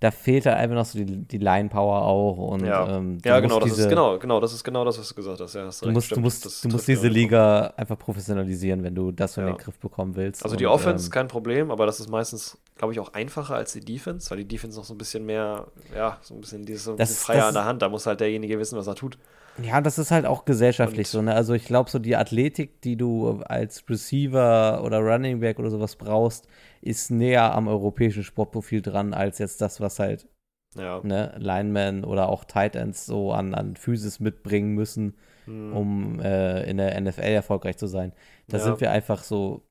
[0.00, 2.36] da fehlt halt einfach noch so die, die Line-Power auch.
[2.38, 5.08] Und, ja, ähm, ja genau, das diese, ist genau, genau, das ist genau das, was
[5.10, 5.54] du gesagt hast.
[5.54, 7.08] Ja, hast Du musst, du musst, Das du musst diese.
[7.08, 9.52] Liga einfach professionalisieren, wenn du das in Ja.
[9.52, 10.42] den Griff bekommen willst.
[10.44, 13.12] Also die Und, Offense ist ähm, kein Problem, aber das ist meistens, glaube ich, auch
[13.14, 16.40] einfacher als die Defense, weil die Defense noch so ein bisschen mehr, ja, so ein
[16.40, 17.82] bisschen dieses so ein Das- bisschen freier an der Hand.
[17.82, 19.18] Da muss halt derjenige wissen, was er tut.
[19.62, 21.22] Ja, das ist halt auch gesellschaftlich Und- so.
[21.22, 21.34] Ne?
[21.34, 25.96] Also ich glaube, so die Athletik, die du als Receiver oder Running Back oder sowas
[25.96, 26.46] brauchst,
[26.82, 30.28] ist näher am europäischen Sportprofil dran, als jetzt das, was halt
[30.76, 31.00] Ja.
[31.02, 35.16] ne, Linemen oder auch Tight Ends so an, an Physis mitbringen müssen,
[35.46, 35.74] Hm.
[35.74, 38.12] um äh, in der NFL erfolgreich zu sein.
[38.48, 38.64] Da Ja.
[38.64, 39.62] sind wir einfach so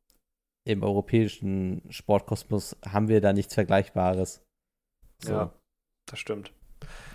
[0.66, 4.44] im europäischen Sportkosmos haben wir da nichts Vergleichbares.
[5.20, 5.32] So.
[5.32, 5.54] Ja,
[6.08, 6.52] das stimmt.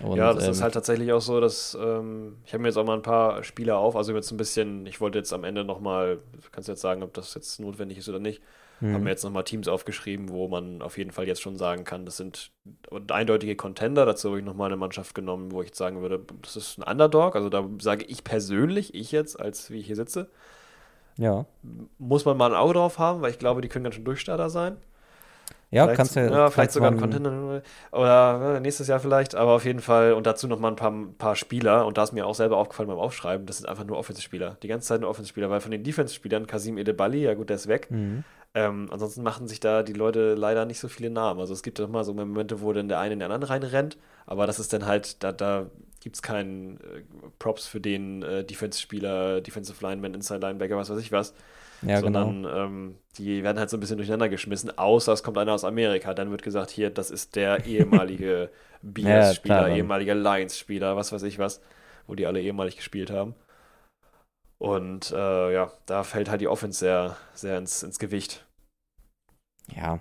[0.01, 2.77] Und, ja, das ähm, ist halt tatsächlich auch so, dass ähm, ich habe mir jetzt
[2.77, 5.65] auch mal ein paar Spieler auf, also jetzt ein bisschen, ich wollte jetzt am Ende
[5.65, 6.19] nochmal,
[6.53, 8.41] kannst du jetzt sagen, ob das jetzt notwendig ist oder nicht,
[8.79, 8.95] hm.
[8.95, 12.07] habe mir jetzt nochmal Teams aufgeschrieben, wo man auf jeden Fall jetzt schon sagen kann,
[12.07, 12.51] das sind
[13.09, 14.07] eindeutige Contender.
[14.07, 17.37] Dazu habe ich nochmal eine Mannschaft genommen, wo ich sagen würde, das ist ein Underdog.
[17.37, 20.31] Also da sage ich persönlich, ich jetzt, als wie ich hier sitze,
[21.17, 21.45] ja.
[21.99, 24.51] muss man mal ein Auge drauf haben, weil ich glaube, die können ganz schön Durchstarter
[24.51, 24.77] sein.
[25.73, 29.53] Ja, vielleicht, kannst ja, ja, vielleicht sogar ein Contender oder äh, nächstes Jahr vielleicht, aber
[29.53, 32.35] auf jeden Fall und dazu nochmal ein paar, paar Spieler und da ist mir auch
[32.35, 35.61] selber aufgefallen beim Aufschreiben, das sind einfach nur Offensive-Spieler, die ganze Zeit nur Offensive-Spieler, weil
[35.61, 38.25] von den Defense-Spielern, Kasim Edebali, ja gut, der ist weg, Mhm.
[38.55, 41.79] ähm, ansonsten machen sich da die Leute leider nicht so viele Namen, also es gibt
[41.79, 43.97] doch mal so Momente, wo dann der eine in den anderen reinrennt,
[44.27, 45.67] aber das ist dann halt, da, da
[46.01, 47.03] gibt es keinen äh,
[47.39, 51.35] Props für den äh, Defense-Spieler, Defensive Lineman, Inside Linebacker, was weiß ich was,
[51.83, 52.25] Ja, genau.
[52.25, 55.65] sondern ähm, die werden halt so ein bisschen durcheinander geschmissen, außer es kommt einer aus
[55.65, 56.15] Amerika.
[56.15, 58.51] Dann wird gesagt, hier, das ist der ehemalige
[58.83, 59.71] Bears-Spieler, dann.
[59.71, 61.61] ehemaliger Lions-Spieler, was weiß ich was,
[62.07, 63.35] wo die alle ehemalig gespielt haben.
[64.59, 68.47] Und äh, ja, da fällt halt die Offense sehr, sehr ins, ins Gewicht.
[69.75, 70.01] Ja.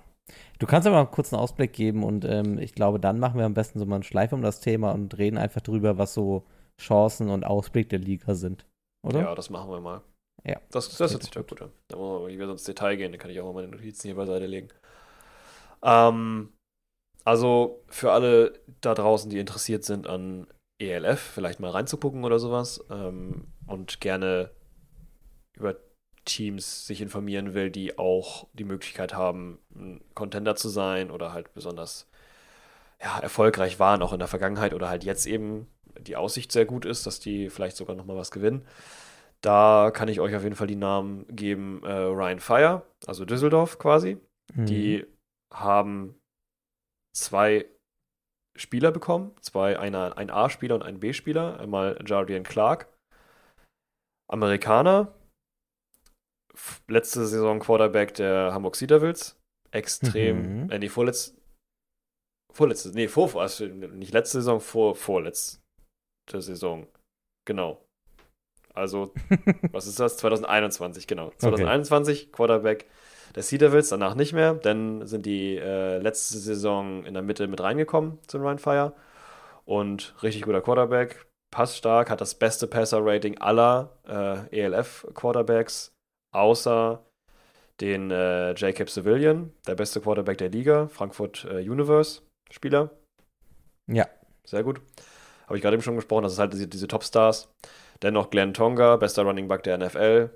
[0.60, 3.46] Du kannst aber mal einen kurzen Ausblick geben und ähm, ich glaube, dann machen wir
[3.46, 6.46] am besten so mal einen Schleif um das Thema und reden einfach drüber, was so
[6.78, 8.66] Chancen und Ausblick der Liga sind.
[9.02, 9.22] Oder?
[9.22, 10.02] Ja, das machen wir mal.
[10.44, 10.60] Ja.
[10.70, 11.72] Das, das klingt hört sich doch gut an.
[11.88, 14.08] Da muss man wieder so ins Detail gehen, dann kann ich auch mal meine Notizen
[14.08, 14.68] hier beiseite legen.
[15.82, 16.52] Ähm,
[17.24, 20.46] also für alle da draußen, die interessiert sind an
[20.78, 24.50] ELF, vielleicht mal reinzugucken oder sowas ähm, und gerne
[25.56, 25.76] über
[26.24, 31.52] Teams sich informieren will, die auch die Möglichkeit haben, ein Contender zu sein oder halt
[31.54, 32.08] besonders
[33.02, 35.66] ja, erfolgreich waren, auch in der Vergangenheit oder halt jetzt eben
[35.98, 38.66] die Aussicht sehr gut ist, dass die vielleicht sogar nochmal was gewinnen.
[39.40, 41.82] Da kann ich euch auf jeden Fall die Namen geben.
[41.84, 44.18] Äh, Ryan Fire, also Düsseldorf quasi.
[44.54, 44.66] Mhm.
[44.66, 45.06] Die
[45.52, 46.20] haben
[47.16, 47.66] zwei
[48.56, 49.34] Spieler bekommen.
[49.40, 51.58] Zwei, einer, ein A-Spieler und ein B-Spieler.
[51.58, 52.88] Einmal Jardian Clark.
[54.30, 55.14] Amerikaner.
[56.88, 59.36] Letzte Saison Quarterback der Hamburg Sea Devils.
[59.72, 60.70] Extrem, Mhm.
[60.70, 61.40] äh, nee, vorletzte,
[62.52, 65.60] vorletzte, nee, vor, also nicht letzte Saison, vor, vorletzte
[66.28, 66.86] Saison.
[67.46, 67.84] Genau.
[68.74, 69.12] Also,
[69.72, 70.16] was ist das?
[70.16, 71.30] 2021, genau.
[71.38, 72.86] 2021 Quarterback
[73.36, 74.54] der Sea Devils, danach nicht mehr.
[74.54, 78.92] Dann sind die äh, letzte Saison in der Mitte mit reingekommen zu Ryan Fire.
[79.64, 83.96] Und richtig guter Quarterback, passstark, hat das beste Passer-Rating aller
[84.50, 85.92] äh, ELF-Quarterbacks,
[86.32, 87.04] außer
[87.80, 92.90] den äh, Jacob Civilian, der beste Quarterback der Liga, Frankfurt äh, Universe-Spieler.
[93.86, 94.06] Ja.
[94.44, 94.80] Sehr gut.
[95.46, 97.48] Habe ich gerade eben schon gesprochen, das ist halt diese, diese Top-Stars.
[98.02, 100.30] Dennoch Glenn Tonga, bester Running Back der NFL.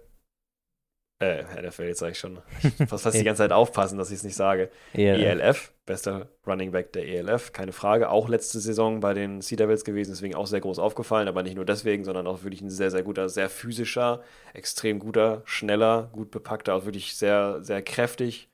[1.23, 2.43] Äh, NFL, jetzt sage ich schon.
[2.63, 4.71] Ich muss fast die ganze Zeit aufpassen, dass ich es nicht sage.
[4.93, 5.41] ELF.
[5.41, 8.11] ELF, bester Running Back der ELF, keine Frage.
[8.11, 11.55] Auch letzte Saison bei den Sea Devils gewesen, deswegen auch sehr groß aufgefallen, aber nicht
[11.55, 14.23] nur deswegen, sondern auch wirklich ein sehr, sehr guter, sehr physischer,
[14.55, 18.51] extrem guter, schneller, gut bepackter, auch wirklich sehr, sehr kräftig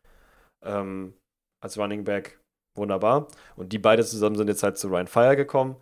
[0.63, 1.15] ähm,
[1.63, 2.39] als Running Back.
[2.77, 3.27] Wunderbar.
[3.57, 5.77] Und die beide zusammen sind jetzt halt zu Ryan Fire gekommen.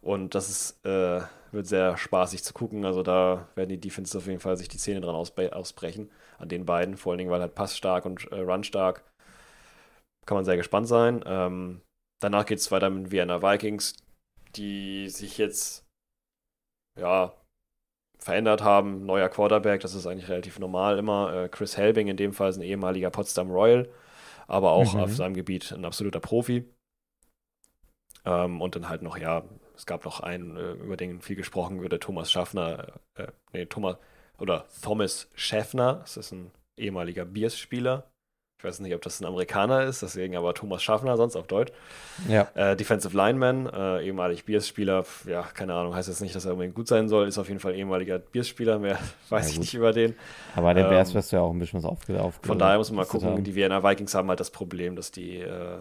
[0.00, 1.20] Und das ist, äh,
[1.52, 2.84] wird sehr spaßig zu gucken.
[2.84, 6.10] Also da werden die Defenses auf jeden Fall sich die Zähne dran ausbre ausbrechen.
[6.38, 6.96] An den beiden.
[6.96, 9.04] Vor allen Dingen, weil halt passstark und äh, runstark.
[10.26, 11.22] Kann man sehr gespannt sein.
[11.26, 11.82] Ähm,
[12.20, 13.96] danach geht es weiter mit Vienna Vikings,
[14.56, 15.84] die sich jetzt
[16.98, 17.32] ja
[18.18, 19.04] verändert haben.
[19.04, 21.32] Neuer Quarterback, das ist eigentlich relativ normal immer.
[21.34, 23.88] Äh, Chris Helbing in dem Fall ist ein ehemaliger Potsdam Royal,
[24.46, 25.00] aber auch Mhm.
[25.00, 26.64] auf seinem Gebiet ein absoluter Profi.
[28.24, 29.42] Ähm, und dann halt noch, ja,
[29.76, 33.66] es gab noch einen, äh, über den viel gesprochen wird, der Thomas Schaffner, äh, nee,
[33.66, 33.96] Thomas,
[34.38, 38.08] oder Thomas Schäffner, das ist ein ehemaliger Bears-Spieler.
[38.58, 41.72] Ich weiß nicht, ob das ein Amerikaner ist, deswegen aber Thomas Schaffner, sonst auf Deutsch.
[42.28, 42.48] Ja.
[42.54, 46.52] Äh, Defensive Lineman, äh, ehemalig Bears-Spieler, pf, ja, keine Ahnung, heißt jetzt nicht, dass er
[46.52, 48.98] unbedingt gut sein soll, ist auf jeden Fall ehemaliger Bears-Spieler, mehr
[49.30, 50.16] weiß Ja, ich nicht über den.
[50.54, 52.78] Aber der Bears Ähm, wirst du ja auch ein bisschen was aufge aufge Von daher
[52.78, 55.80] muss man mal gucken, die Vienna Vikings haben halt das Problem, dass die äh,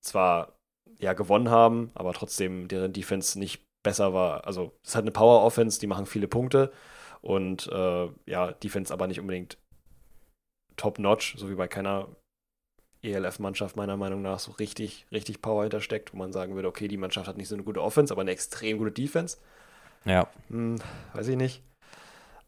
[0.00, 0.57] zwar
[0.98, 4.46] ja gewonnen haben, aber trotzdem deren Defense nicht besser war.
[4.46, 6.72] Also es ist halt eine Power Offense, die machen viele Punkte
[7.20, 9.58] und äh, ja, Defense aber nicht unbedingt
[10.76, 12.08] top-notch, so wie bei keiner
[13.02, 16.96] ELF-Mannschaft meiner Meinung nach so richtig, richtig Power hintersteckt, wo man sagen würde, okay, die
[16.96, 19.38] Mannschaft hat nicht so eine gute Offense, aber eine extrem gute Defense.
[20.04, 20.28] Ja.
[20.48, 20.78] Hm,
[21.14, 21.62] weiß ich nicht.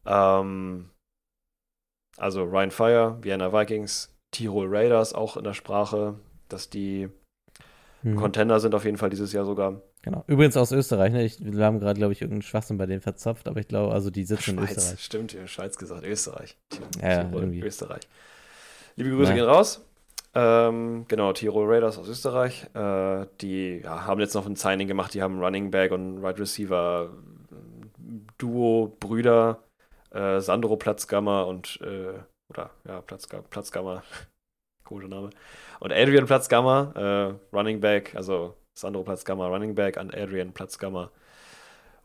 [0.07, 0.91] Ähm,
[2.17, 6.19] also Ryan Fire, Vienna Vikings, Tirol Raiders auch in der Sprache,
[6.49, 7.09] dass die
[8.03, 8.17] Hm.
[8.17, 9.83] Contender sind auf jeden Fall dieses Jahr sogar.
[10.03, 10.25] Genau.
[10.27, 11.25] Übrigens aus Österreich, ne?
[11.25, 14.11] Ich, wir haben gerade, glaube ich, irgendeinen Schwachsinn bei denen verzapft, aber ich glaube, also
[14.11, 15.05] die sitzen in Schweiz, Österreich.
[15.05, 16.57] stimmt, ihr Schweiz gesagt, Österreich.
[17.01, 17.61] Ja, ja, irgendwie.
[17.61, 18.03] Österreich.
[18.97, 19.37] Liebe Grüße Nein.
[19.37, 19.85] gehen raus.
[20.35, 22.67] Ähm, genau, Tirol Raiders aus Österreich.
[22.75, 25.13] Äh, die ja, haben jetzt noch ein Signing gemacht.
[25.15, 27.11] Die haben Running Back und Right Receiver
[27.51, 27.55] äh,
[28.39, 29.63] Duo Brüder
[30.11, 32.19] äh, Sandro Platzgammer und äh,
[32.49, 34.03] oder ja Platzga Platzgammer
[34.85, 35.31] komischer Name
[35.81, 41.11] und Adrian Platzgammer äh, Running Back also Sandro Platzgammer Running Back und Adrian Platzgammer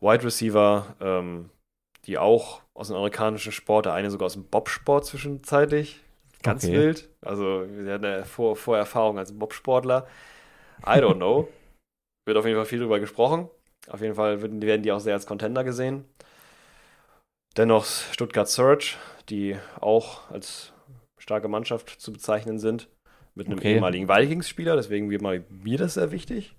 [0.02, 1.49] Wide Receiver ähm,
[2.06, 6.02] die auch aus dem amerikanischen Sport der eine sogar aus dem Bobsport zwischenzeitlich.
[6.43, 6.76] Ganz Okay.
[6.76, 7.10] wild.
[7.22, 10.07] Also er hat eine Vor Vorerfahrung als Bobsportler.
[10.85, 11.49] I don't know.
[12.26, 13.49] Wird auf jeden Fall viel drüber gesprochen.
[13.88, 16.06] Auf jeden Fall werden werden die auch sehr als Contender gesehen.
[17.57, 18.95] Dennoch Stuttgart Surge,
[19.30, 20.73] die auch als
[21.18, 22.88] starke Mannschaft zu bezeichnen sind,
[23.36, 23.74] mit einem Okay.
[23.76, 26.56] ehemaligen Vikings-Spieler, deswegen wird mal mir das sehr wichtig.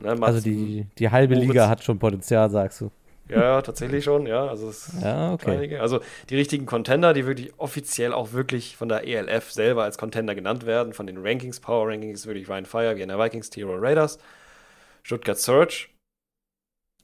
[0.00, 2.90] Ne, Also die, die halbe Moritz- Liga hat schon Potenzial, sagst du.
[3.28, 4.46] Ja, tatsächlich schon, ja.
[4.46, 5.78] Also Ja, okay.
[5.78, 6.00] Also
[6.30, 10.66] die richtigen Contender, die wirklich offiziell auch wirklich von der ELF selber als Contender genannt
[10.66, 14.18] werden, von den Rankings, Power Rankings, wirklich Ryan Fire, Vienna Vikings, Tirol Raiders,
[15.02, 15.88] Stuttgart Surge,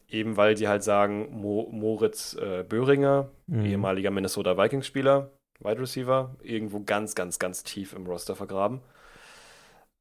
[0.08, 3.64] eben weil die halt sagen, Mo Moritz äh, Böhringer, Mhm.
[3.64, 5.30] ehemaliger Minnesota Vikings-Spieler,
[5.64, 8.80] Wide Receiver, irgendwo ganz, ganz, ganz tief im Roster vergraben.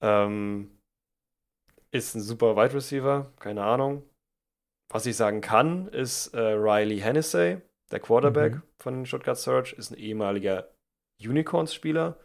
[0.02, 0.72] Ähm,
[1.92, 4.04] ist ein super Wide Receiver, keine Ahnung.
[4.90, 7.62] Was ich sagen kann, ist äh, Riley Hennessy,
[7.92, 8.62] der Quarterback Mhm.
[8.78, 10.70] von den Stuttgart Surge, ist ein ehemaliger
[11.22, 12.18] Unicorns-Spieler.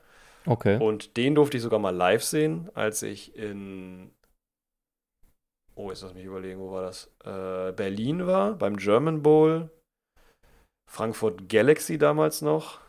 [0.46, 0.78] Okay.
[0.80, 4.10] Und den durfte ich sogar mal live sehen, als ich in.
[5.74, 7.12] Oh, jetzt lass mich überlegen, wo war das?
[7.24, 9.70] Äh, Berlin war, beim German Bowl.
[10.88, 12.80] Frankfurt Galaxy damals noch.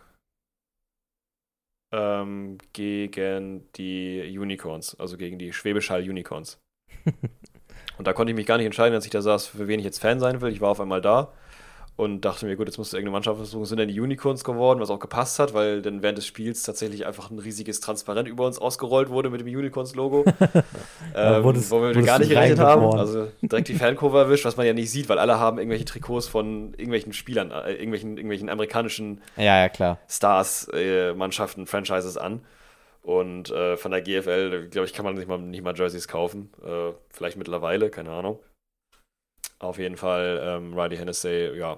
[1.91, 6.59] Ähm, gegen die Unicorns, also gegen die Schwäbisch Hall Unicorns.
[7.97, 9.85] Und da konnte ich mich gar nicht entscheiden, als ich da saß, für wen ich
[9.85, 10.51] jetzt Fan sein will.
[10.51, 11.33] Ich war auf einmal da
[11.97, 13.65] und dachte mir, gut, jetzt musst du irgendeine Mannschaft versuchen.
[13.65, 17.05] Sind dann die Unicorns geworden, was auch gepasst hat, weil dann während des Spiels tatsächlich
[17.07, 20.23] einfach ein riesiges Transparent über uns ausgerollt wurde mit dem Unicorns-Logo.
[21.15, 22.81] Ähm, wurdest- wo wir gar nicht gerechnet haben.
[22.81, 22.99] reingeboren.
[22.99, 26.27] Also direkt die Fankurve erwischt, was man ja nicht sieht, weil alle haben irgendwelche Trikots
[26.27, 29.97] von irgendwelchen Spielern, äh, irgendwelchen, irgendwelchen amerikanischen Ja, ja.
[30.07, 32.41] Stars, äh, Mannschaften, Franchises an.
[33.01, 36.51] Und äh, von der GFL, glaube ich, kann man nicht mal, nicht mal Jerseys kaufen.
[36.63, 38.37] Äh, vielleicht mittlerweile, keine Ahnung.
[39.59, 41.77] Auf jeden Fall, ähm, Riley Hennessy, ja,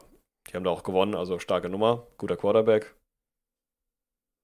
[0.50, 2.96] die haben da auch gewonnen, also starke Nummer, guter Quarterback.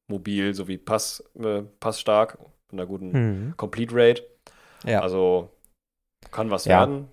[0.09, 2.37] Mobil sowie Pass, äh, passstark,
[2.71, 3.11] mit einer guten
[3.47, 3.57] Mhm.
[3.57, 4.23] Complete Rate.
[4.85, 5.01] Ja.
[5.01, 5.49] Also
[6.31, 6.81] kann was Ja.
[6.81, 7.07] werden.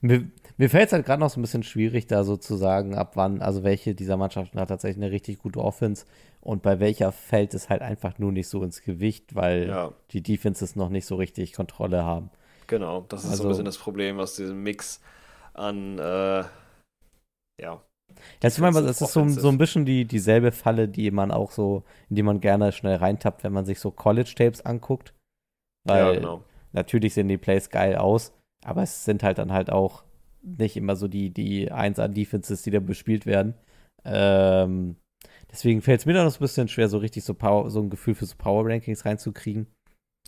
[0.00, 2.94] Mir, mir fällt es halt gerade noch so ein bisschen schwierig, da so zu sagen,
[2.94, 6.06] ab wann, also welche dieser Mannschaften hat tatsächlich eine richtig gute Offense
[6.40, 10.22] und bei welcher fällt es halt einfach nur nicht so ins Gewicht, weil Ja, die
[10.22, 12.30] Defenses noch nicht so richtig Kontrolle haben.
[12.68, 13.04] genau.
[13.08, 15.00] Das ist so Also- ein bisschen das Problem aus diesem Mix
[15.54, 16.44] an, äh,
[17.60, 17.82] ja,
[18.42, 21.50] Jetzt meine Defensive, das ist so, so ein bisschen die, dieselbe Falle, die man auch
[21.50, 25.14] so, in die man gerne schnell reintappt, wenn man sich so College-Tapes anguckt.
[25.84, 26.44] Weil ja, genau.
[26.72, 28.32] natürlich sehen die Plays geil aus,
[28.64, 30.04] aber es sind halt dann halt auch
[30.42, 33.54] nicht immer so die, die 1A-Defenses, die da bespielt werden.
[34.04, 34.96] Ähm,
[35.50, 37.90] deswegen fällt es mir dann noch ein bisschen schwer, so richtig so, Power, so ein
[37.90, 39.66] Gefühl für so Power-Rankings reinzukriegen.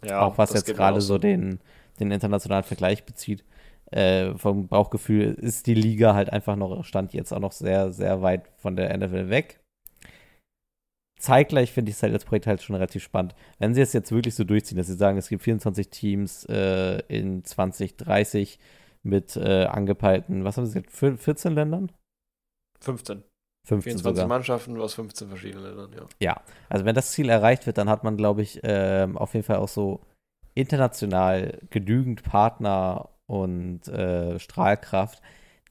[0.04, 1.60] Ja, auch was das jetzt gerade so den,
[1.98, 3.44] den internationalen Vergleich bezieht.
[3.94, 8.22] Äh, vom Bauchgefühl ist die Liga halt einfach noch, stand jetzt auch noch sehr, sehr
[8.22, 9.60] weit von der NFL weg.
[11.20, 13.36] Zeitgleich finde ich es halt als Projekt halt schon relativ spannend.
[13.58, 16.98] Wenn sie es jetzt wirklich so durchziehen, dass sie sagen, es gibt 24 Teams äh,
[17.06, 18.58] in 2030
[19.04, 21.92] mit äh, angepeilten, was haben sie gesagt, vier- 14 Ländern?
[22.80, 23.22] 15.
[23.66, 24.26] 15 24 sogar.
[24.26, 26.06] Mannschaften aus 15 verschiedenen Ländern, ja.
[26.20, 29.46] Ja, also wenn das Ziel erreicht wird, dann hat man, glaube ich, ähm, auf jeden
[29.46, 30.00] Fall auch so
[30.54, 35.22] international genügend Partner und äh, Strahlkraft,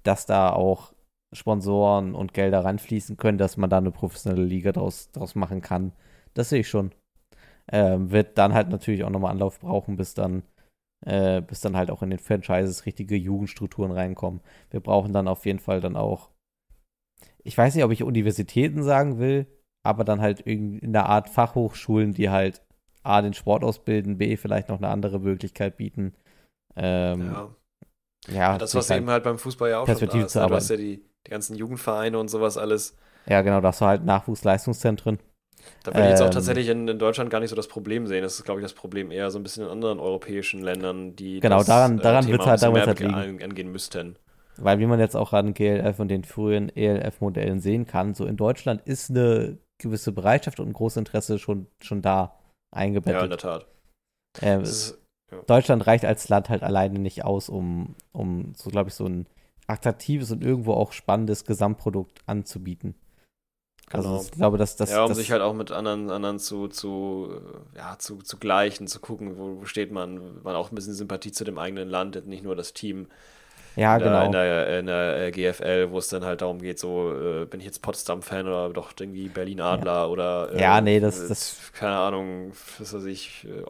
[0.03, 0.93] dass da auch
[1.33, 5.93] Sponsoren und Gelder ranfließen können, dass man da eine professionelle Liga draus, draus machen kann.
[6.33, 6.91] Das sehe ich schon.
[7.71, 10.43] Ähm, wird dann halt natürlich auch nochmal Anlauf brauchen, bis dann,
[11.05, 14.41] äh, bis dann halt auch in den Franchises richtige Jugendstrukturen reinkommen.
[14.69, 16.29] Wir brauchen dann auf jeden Fall dann auch,
[17.43, 19.47] ich weiß nicht, ob ich Universitäten sagen will,
[19.85, 22.61] aber dann halt in der Art Fachhochschulen, die halt
[23.03, 26.13] A, den Sport ausbilden, B, vielleicht noch eine andere Möglichkeit bieten.
[26.75, 27.55] Ähm, ja.
[28.27, 30.35] ja, Das, was eben halt beim Fußball ja auch schon da Perspektive ist.
[30.35, 32.95] Du hast ja die, die ganzen Jugendvereine und sowas alles.
[33.27, 35.19] Ja, genau, da hast du halt Nachwuchsleistungszentren.
[35.83, 36.33] Da würde ich jetzt auch Ähm.
[36.33, 38.21] tatsächlich in, in Deutschland gar nicht so das Problem sehen.
[38.21, 41.39] Das ist, glaube ich, das Problem eher so ein bisschen in anderen europäischen Ländern, die
[41.39, 44.17] Genau, das, daran- daran Thema halt mehr halt an- angehen müssten.
[44.57, 48.37] Weil wie man jetzt auch an GLF und den frühen ELF-Modellen sehen kann, so in
[48.37, 52.39] Deutschland ist eine gewisse Bereitschaft und ein großes Interesse schon, schon da
[53.05, 53.39] Ja, in der eingebettet.
[53.39, 53.67] Tat.
[54.41, 55.02] Ähm, Das ist,
[55.33, 55.41] Ja.
[55.47, 59.25] Deutschland reicht als Land halt alleine nicht aus, um, um so, glaube ich, so ein
[59.67, 62.95] attraktives und irgendwo auch spannendes Gesamtprodukt anzubieten.
[63.89, 64.15] Genau.
[64.15, 64.91] Also ich glaube, dass das.
[64.91, 67.29] ja, um das, sich halt auch mit anderen, anderen zu, zu,
[67.75, 70.93] äh, ja, zu, zu gleichen, zu gucken, wo, wo steht man, man auch ein bisschen
[70.93, 73.07] Sympathie zu dem eigenen Land, nicht nur das Team
[73.75, 74.25] ja, in, der, genau.
[74.25, 77.59] in, der, in der äh, GFL, wo es dann halt darum geht, so, äh, bin
[77.59, 81.95] ich jetzt Potsdam-Fan oder doch irgendwie Berlin Adler oder äh, Ja, nee, das- das- keine
[81.95, 83.63] Ahnung, was weiß ich, äh,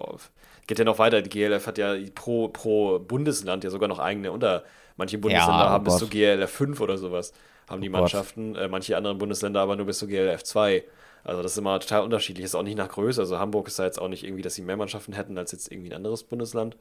[0.68, 4.32] geht ja noch weiter, die GLF hat ja pro, pro Bundesland ja sogar noch eigene
[4.32, 4.64] unter,
[4.98, 6.00] manche Bundesländer oh haben bis Gott.
[6.00, 7.34] zu GLF 5 oder sowas,
[7.70, 7.92] haben die Oh.
[7.92, 10.84] Mannschaften, äh, manche anderen Bundesländer aber nur bis zu GLF 2.
[11.26, 13.86] Also das ist immer total unterschiedlich, ist auch nicht nach Größe, also Hamburg ist da
[13.86, 16.76] jetzt auch nicht irgendwie, dass sie mehr Mannschaften hätten als jetzt irgendwie ein anderes Bundesland,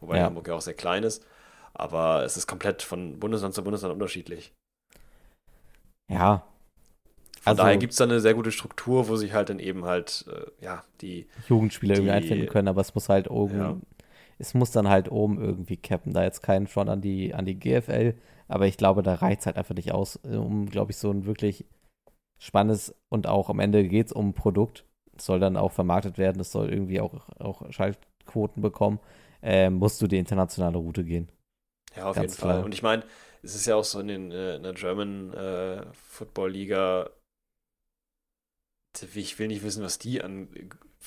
[0.00, 0.24] wobei Ja.
[0.24, 1.24] Hamburg ja auch sehr klein ist.
[1.74, 4.52] Aber es ist komplett von Bundesland zu Bundesland unterschiedlich.
[6.08, 6.42] Ja.
[7.40, 9.84] Von Also- daher gibt es da eine sehr gute Struktur, wo sich halt dann eben
[9.84, 13.76] halt, äh, ja, die, Jugendspieler irgendwie Die- einfinden können, aber es muss halt oben, Ja.
[14.38, 16.12] es muss dann halt oben irgendwie cappen.
[16.12, 18.14] Da jetzt keinen Front an die, an die GFL,
[18.48, 21.26] aber ich glaube, da reicht es halt einfach nicht aus, um, glaube ich, so ein
[21.26, 21.64] wirklich
[22.40, 24.84] spannendes und auch am Ende geht es um ein Produkt.
[25.16, 29.00] Es soll dann auch vermarktet werden, es soll irgendwie auch, auch Schaltquoten bekommen.
[29.42, 31.28] Ähm, musst du die internationale Route gehen.
[31.96, 32.52] ja, auf Ganz jeden Fall.
[32.54, 32.64] klar.
[32.64, 33.02] Und ich meine,
[33.42, 37.10] es ist ja auch so in, den, äh, in der German äh, Football Liga,
[39.14, 40.48] ich will nicht wissen, was die an,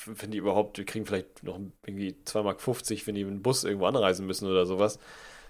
[0.06, 3.64] wenn die überhaupt, die kriegen vielleicht noch irgendwie 2,50 Mark, wenn die mit dem Bus
[3.64, 4.98] irgendwo anreisen müssen oder sowas.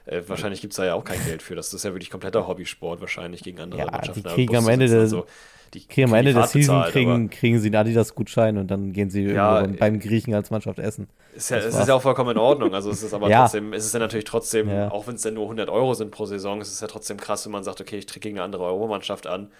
[0.04, 1.54] Äh, wahrscheinlich gibt es da ja auch kein Geld für.
[1.54, 4.26] Das ist ja wirklich kompletter Hobbysport wahrscheinlich gegen andere Ja, die Mannschaften.
[4.26, 5.26] Aber kriegen am Ende des- so,
[5.74, 8.92] die Kriegen am Ende die der Season bezahlt, kriegen, kriegen sie einen Adidas-Gutschein und dann
[8.92, 11.08] gehen sie Ja, irgendwo äh, beim Griechen als Mannschaft essen.
[11.34, 12.74] Ist ja, Das es ist ja auch vollkommen in Ordnung.
[12.74, 13.42] Also es ist aber Ja.
[13.42, 16.26] trotzdem, es ist ja natürlich trotzdem, auch wenn es dann nur 100 Euro sind pro
[16.26, 18.64] Saison, es ist ja trotzdem krass, wenn man sagt, okay, ich tritt gegen eine andere
[18.64, 19.50] Euro-Mannschaft an.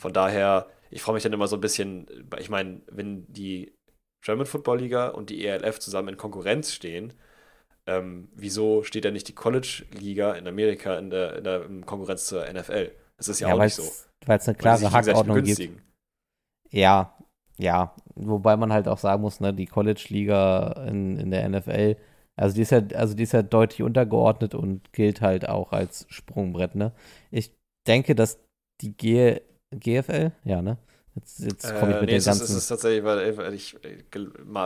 [0.00, 2.06] Von daher, ich freue mich dann immer so ein bisschen,
[2.38, 3.74] ich meine, wenn die
[4.24, 7.12] German Football Liga und die ELF zusammen in Konkurrenz stehen,
[7.86, 11.84] ähm, wieso steht da nicht die College Liga in Amerika in der, in der in
[11.84, 12.92] Konkurrenz zur NFL?
[13.18, 13.82] Das ist ja, auch nicht so.
[14.24, 15.68] Weil es eine klare Hackordnung gibt.
[16.70, 17.14] Ja,
[17.58, 17.94] ja.
[18.14, 21.96] Wobei man halt auch sagen muss, ne, die College-Liga in, in der NFL,
[22.36, 26.06] also die ist ja, also die ist ja deutlich untergeordnet und gilt halt auch als
[26.08, 26.92] Sprungbrett, ne?
[27.30, 27.54] Ich
[27.86, 28.42] denke, dass
[28.80, 29.40] die G
[29.72, 30.78] GFL, ja, ne?
[31.14, 32.44] Jetzt, jetzt komme ich Äh, mit nee, den ist, ganzen.
[32.44, 34.04] es ist tatsächlich, weil, ich äh,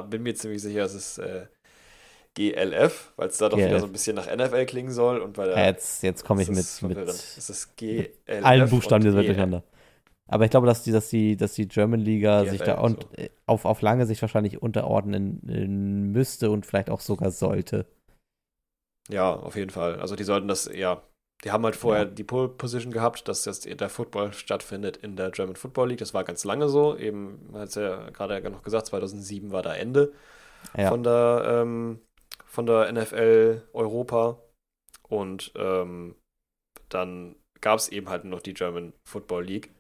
[0.09, 1.47] bin mir ziemlich sicher, es ist äh,
[2.35, 3.81] GLF, weil es da doch wieder GLF.
[3.81, 6.59] so ein bisschen nach NFL klingen soll und weil ja, jetzt jetzt komme ich mit,
[6.59, 7.29] ist mit verwirrend.
[7.37, 8.11] Es ist GLF
[8.41, 9.63] allen Buchstaben dieser durcheinander.
[10.29, 13.03] Aber ich glaube, dass die, dass die, dass die German Liga sich da GFL, und,
[13.03, 13.09] so.
[13.17, 17.87] äh, auf, auf lange Sicht wahrscheinlich unterordnen äh, müsste und vielleicht auch sogar sollte.
[19.09, 20.01] Ja, auf jeden Fall.
[20.01, 21.03] Also die sollten das, ja,
[21.43, 22.11] die haben halt vorher Ja.
[22.11, 25.99] die Pole Position gehabt, dass jetzt der Football stattfindet in der German Football League.
[25.99, 26.97] Das war ganz lange so.
[26.97, 30.13] Eben, hat es ja gerade noch gesagt, 2007 war da Ende.
[30.77, 30.89] Ja.
[30.89, 32.01] von der, ähm,
[32.47, 34.41] von der NFL Europa.
[35.09, 36.17] Und ähm,
[36.89, 39.71] dann gab es eben halt nur noch die German Football League.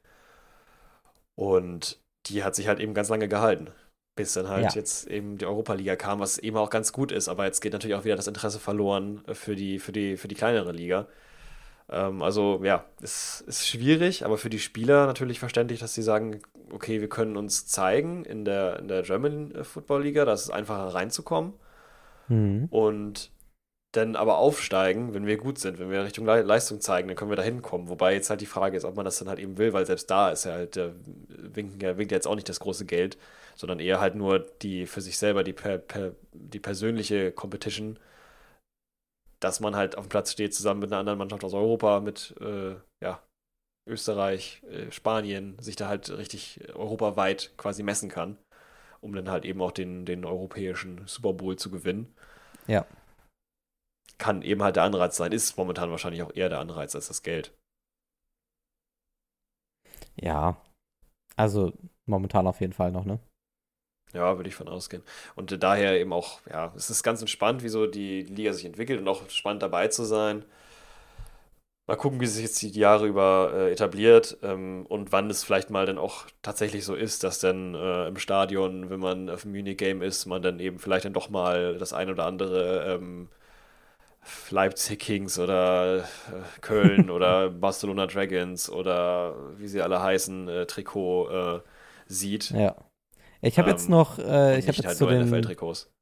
[1.36, 1.98] Und
[2.28, 3.70] die hat sich halt eben ganz lange gehalten.
[4.16, 4.70] Bis dann halt Ja.
[4.74, 7.28] jetzt eben die Europa-Liga kam, was eben auch ganz gut ist.
[7.28, 10.34] Aber jetzt geht natürlich auch wieder das Interesse verloren für die, für die, für die
[10.36, 11.08] kleinere Liga.
[11.90, 16.40] Ähm, also ja, es ist schwierig, aber für die Spieler natürlich verständlich, dass sie sagen,
[16.72, 20.42] okay, wir können uns zeigen in der, in der German äh, Football Liga, da ist
[20.42, 21.54] es einfacher reinzukommen
[22.28, 22.70] Mhm.
[22.70, 23.30] und
[23.92, 27.30] dann aber aufsteigen, wenn wir gut sind, wenn wir Richtung Le Leistung zeigen, dann können
[27.30, 27.88] wir da hinkommen.
[27.88, 30.10] Wobei jetzt halt die Frage ist, ob man das dann halt eben will, weil selbst
[30.10, 30.94] da ist ja halt, der
[31.28, 33.18] winkt ja, winkt ja jetzt auch nicht das große Geld,
[33.56, 37.98] sondern eher halt nur die für sich selber, die, per, per, die persönliche Competition,
[39.44, 42.34] dass man halt auf dem Platz steht, zusammen mit einer anderen Mannschaft aus Europa, mit
[42.40, 43.22] äh, ja,
[43.88, 48.38] Österreich, äh, Spanien, sich da halt richtig europaweit quasi messen kann,
[49.00, 52.14] um dann halt eben auch den, den europäischen Super Bowl zu gewinnen
[52.66, 52.86] Ja.
[54.18, 55.30] kann eben halt der Anreiz sein.
[55.32, 57.52] Ist momentan wahrscheinlich auch eher der Anreiz als das Geld.
[60.16, 60.56] Ja.
[61.36, 61.72] Also
[62.06, 63.20] momentan auf jeden Fall noch, ne?
[64.14, 65.02] Ja, würde ich von ausgehen.
[65.34, 69.08] Und daher eben auch, ja, es ist ganz entspannt, wieso die Liga sich entwickelt und
[69.08, 70.44] auch spannend dabei zu sein.
[71.86, 75.68] Mal gucken, wie sich jetzt die Jahre über äh, etabliert ähm, und wann es vielleicht
[75.68, 79.52] mal dann auch tatsächlich so ist, dass dann äh, im Stadion, wenn man auf dem
[79.52, 83.28] Munich-Game ist, man dann eben vielleicht dann doch mal das ein oder andere ähm,
[84.50, 86.02] Leipzig Kings oder äh,
[86.62, 91.60] Köln oder Barcelona Dragons oder wie sie alle heißen, äh, Trikot äh,
[92.06, 92.50] sieht.
[92.50, 92.76] Ja.
[93.46, 95.26] Ich habe jetzt Ähm, noch, äh, ich habe jetzt halt zu den,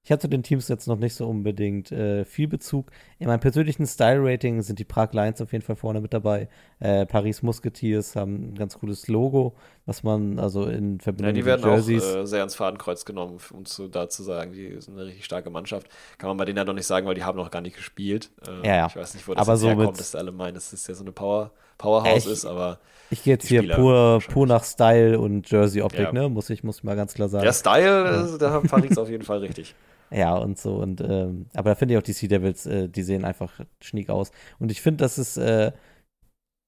[0.05, 2.91] ich habe zu den Teams jetzt noch nicht so unbedingt äh, viel Bezug.
[3.19, 6.49] In meinem persönlichen Style-Rating sind die Prag Lions auf jeden Fall vorne mit dabei.
[6.81, 9.55] Äh, Paris Musketeers haben ein ganz cooles Logo,
[9.87, 12.03] was man also in Verbindung Ja, die mit werden den Jerseys.
[12.05, 15.25] auch äh, sehr ans Fadenkreuz genommen, um zu, da zu sagen, die sind eine richtig
[15.25, 15.89] starke Mannschaft.
[16.19, 18.31] Kann man bei denen ja noch nicht sagen, weil die haben noch gar nicht gespielt.
[18.47, 18.87] Äh, Ja, ja.
[18.87, 20.95] Ich weiß nicht, wo das Aber jetzt so herkommt, mit- dass alle meinen, das ja
[20.95, 21.53] so eine Power,
[21.83, 22.27] Powerhouse Echt?
[22.29, 22.79] ist, aber
[23.11, 26.13] ich gehe jetzt hier Spieler pur, pur nach Style und Jersey-Optik, Ja.
[26.13, 26.29] ne?
[26.29, 27.45] Muss ich, muss ich mal ganz klar sagen.
[27.45, 29.75] der Style, äh, da haben Paris auf jeden Fall richtig.
[30.15, 30.77] Ja, und so.
[30.77, 33.51] Und, ähm, aber da finde ich auch die Sea Devils, äh, die sehen einfach
[33.81, 34.31] schniek aus.
[34.59, 35.73] Und ich finde, das ist, äh,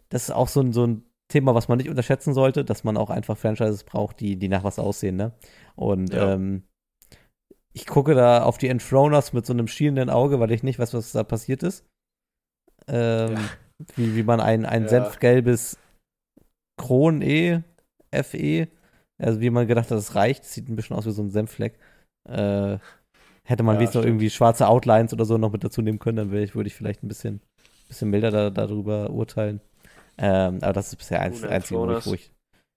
[0.09, 2.97] das ist auch so ein, so ein Thema, was man nicht unterschätzen sollte, dass man
[2.97, 5.33] auch einfach Franchises braucht, die, die nach was aussehen, ne?
[5.77, 6.33] Und Ja.
[6.33, 6.63] ähm,
[7.75, 10.95] ich gucke da auf die Enthroners mit so einem schielenden Auge, weil ich nicht weiß,
[10.95, 11.85] was da passiert ist.
[12.89, 13.39] Ähm, Ja.
[13.97, 14.89] Wie, wie man ein, ein Ja.
[14.89, 15.79] senfgelbes
[16.77, 17.63] Kron E,
[18.11, 18.69] FE,
[19.19, 21.79] also wie man gedacht hat, das reicht, sieht ein bisschen aus wie so ein Senffleck.
[22.29, 22.79] Äh,
[23.45, 26.17] hätte man Ja, wenigstens noch irgendwie schwarze Outlines oder so noch mit dazu nehmen können,
[26.17, 27.41] dann würde ich, würde ich vielleicht ein bisschen,
[27.89, 29.61] bisschen milder da, darüber urteilen.
[30.17, 32.33] Ähm, aber das ist bisher eins, Gute einzige, wo ich, wo, ich,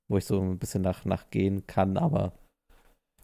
[0.09, 2.33] wo ich so ein bisschen nach, nachgehen kann, aber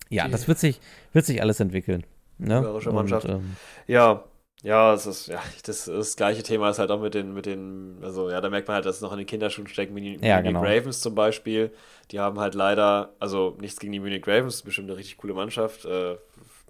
[0.10, 0.80] ja, Die- das wird sich,
[1.12, 2.04] wird sich alles entwickeln.
[2.38, 2.62] Ne?
[2.92, 3.26] Mannschaft.
[3.28, 3.56] ähm,
[3.88, 4.24] Ja,
[4.64, 7.98] ja, es ist, ja, das, das gleiche Thema ist halt auch mit den, mit den,
[8.02, 10.26] also ja, da merkt man halt, dass es noch in den Kinderschuhen steckt, wie die
[10.26, 10.62] Ja, Munich genau.
[10.62, 11.74] Ravens zum Beispiel.
[12.12, 15.34] Die haben halt leider, also nichts gegen die Munich Ravens, ist bestimmt eine richtig coole
[15.34, 15.86] Mannschaft.
[15.86, 16.16] Äh,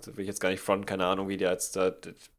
[0.06, 1.92] will ich jetzt gar nicht fronten, keine Ahnung, wie die jetzt da,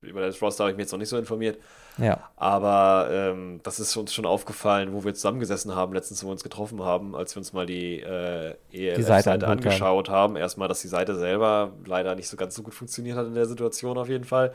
[0.02, 1.58] über das Roster habe ich mich jetzt noch nicht so informiert.
[1.96, 6.32] ja, Aber ähm, das ist uns schon aufgefallen, wo wir zusammengesessen haben, letztens, wo wir
[6.32, 8.56] uns getroffen haben, als wir uns mal die äh,
[8.96, 10.36] Die Seite ELF-Seite angeschaut haben.
[10.36, 13.46] Erstmal, dass die Seite selber leider nicht so ganz so gut funktioniert hat in der
[13.46, 14.52] Situation auf jeden Fall.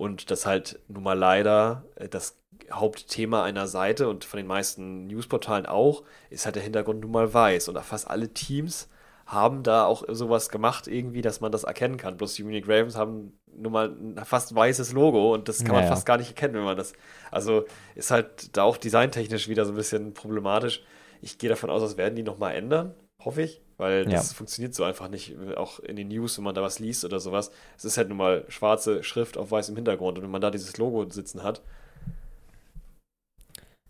[0.00, 2.38] Und dass halt nun mal leider äh, das
[2.72, 7.34] Hauptthema einer Seite und von den meisten Newsportalen auch, ist halt der Hintergrund nun mal
[7.34, 7.68] weiß.
[7.68, 8.88] Und fast alle Teams
[9.26, 12.16] haben da auch sowas gemacht, irgendwie, dass man das erkennen kann.
[12.16, 15.82] Bloß die Munich Ravens haben nun mal ein fast weißes Logo und das kann man
[15.82, 15.90] Naja.
[15.94, 16.94] fast gar nicht erkennen, wenn man das.
[17.30, 20.82] Also ist halt da auch designtechnisch wieder so ein bisschen problematisch.
[21.20, 24.34] Ich gehe davon aus, das werden die nochmal ändern, hoffe ich, weil das Ja.
[24.34, 27.50] funktioniert so einfach nicht, auch in den News, wenn man da was liest oder sowas.
[27.78, 30.76] Es ist halt nun mal schwarze Schrift auf weißem Hintergrund und wenn man da dieses
[30.78, 31.62] Logo sitzen hat,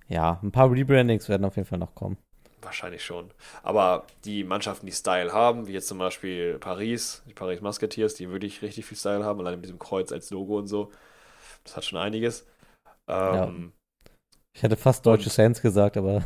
[0.09, 2.19] ja, ein paar Rebrandings werden auf jeden Fall noch kommen.
[2.63, 3.31] Wahrscheinlich schon.
[3.63, 8.31] Aber die Mannschaften, die Style haben, wie jetzt zum Beispiel Paris, die Paris Musketeers, die
[8.31, 10.93] wirklich richtig viel Style haben, allein mit diesem Kreuz als Logo und so,
[11.65, 12.47] das hat schon einiges.
[13.09, 13.73] Ähm,
[14.53, 16.25] Ich hätte fast deutsche Und- Saints gesagt, aber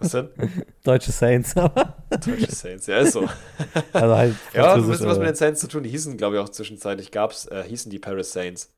[0.00, 0.30] Was denn?
[0.84, 3.20] deutsche Saints, aber Deutsche Saints, ja, ist so.
[3.92, 5.82] also halt ja, französisch, bisschen was aber- mit den Saints zu tun.
[5.82, 8.74] Die hießen, glaube ich, auch zwischenzeitlich, gab's, äh, hießen die Paris Saints.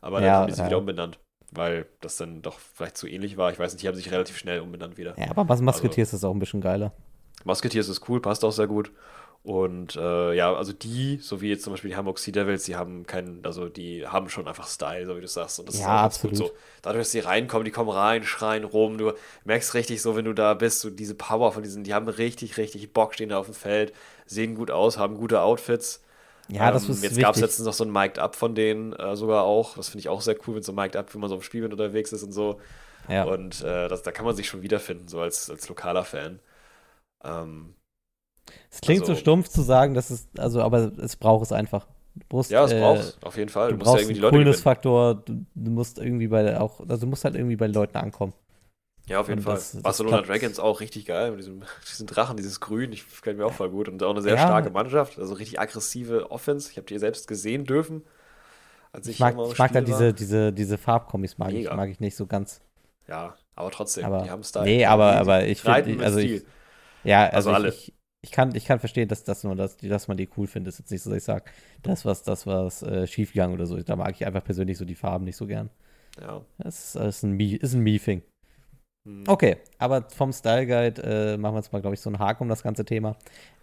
[0.00, 0.66] Aber dann Ja, haben die sie ja.
[0.66, 1.18] wieder umbenannt,
[1.52, 3.52] weil das dann doch vielleicht zu ähnlich war.
[3.52, 5.14] Ich weiß nicht, die haben sich relativ schnell umbenannt wieder.
[5.18, 6.92] Ja, aber was Musketeers ist auch ein bisschen geiler.
[7.44, 8.90] Musketeers ist cool, passt auch sehr gut.
[9.44, 12.76] Und äh, ja, also die, so wie jetzt zum Beispiel die Hamburg Sea Devils, die
[12.76, 15.60] haben keinen, also die haben schon einfach Style, so wie du sagst.
[15.60, 16.34] Und das ist Ja, ganz absolut.
[16.34, 16.56] gut so.
[16.80, 18.96] Dadurch, dass die reinkommen, die kommen rein, schreien rum.
[18.96, 19.12] Du
[19.44, 22.56] merkst richtig so, wenn du da bist, so diese Power von diesen, die haben richtig,
[22.56, 23.92] richtig Bock, stehen da auf dem Feld,
[24.26, 26.02] sehen gut aus, haben gute Outfits.
[26.48, 28.92] Ja, das Ähm, ist Jetzt gab es letztens noch so ein Mic'd Up von denen
[28.94, 29.76] äh, sogar auch.
[29.76, 31.42] Das finde ich auch sehr cool, wenn so ein Mic'd Up, wenn man so im
[31.42, 32.60] Spielwind unterwegs ist und so.
[33.08, 33.24] Ja.
[33.24, 36.40] Und äh, das, da kann man sich schon wiederfinden, so als, als lokaler Fan.
[37.24, 37.74] Ähm,
[38.70, 41.86] Es klingt so also- stumpf zu sagen, dass es, also, aber es braucht es einfach.
[42.30, 43.70] Du musst, ja, es äh, braucht auf jeden Fall.
[43.70, 44.36] Du Du, musst ja brauchst irgendwie die Leute.
[44.36, 47.74] Coolness-Faktor, du, du musst irgendwie bei der auch, also du musst halt irgendwie bei den
[47.74, 48.32] Leuten ankommen.
[49.06, 49.54] Ja, auf jeden Und Fall.
[49.56, 50.22] das- Barcelona.
[50.22, 51.30] Dragons auch richtig geil.
[51.32, 53.88] Mit diesem, diesen Drachen, dieses Grün, ich gefällt mir auch voll gut.
[53.88, 54.42] Und auch eine sehr Ja.
[54.42, 55.18] starke Mannschaft.
[55.18, 56.70] Also richtig aggressive Offense.
[56.70, 58.02] Ich habe die selbst gesehen dürfen.
[58.92, 61.90] Als Ich mag, immer im ich mag da diese, diese, diese Farbkombis, mag ich, mag
[61.90, 62.60] ich nicht so ganz.
[63.08, 64.64] Ja, aber trotzdem, Aber, die haben Style.
[64.64, 66.44] nee, aber, aber ich finde, also ich,
[67.02, 67.68] ja, also, Also alle.
[67.70, 67.92] ich,
[68.24, 70.72] ich, kann, ich kann verstehen, dass, dass, man das, dass man die cool findet.
[70.72, 71.44] Ist jetzt nicht so, dass ich sage,
[71.82, 73.76] das was, das was äh, schiefgegangen oder so.
[73.82, 75.68] Da mag ich einfach persönlich so die Farben nicht so gern.
[76.18, 76.40] Ja.
[76.58, 78.22] Das ist, das ist ein Me- ist ein Me-Thing.
[79.06, 79.24] Hm.
[79.28, 82.44] Okay, aber vom Style Guide äh, machen wir jetzt mal, glaube ich, so einen Haken
[82.44, 83.16] um das ganze Thema.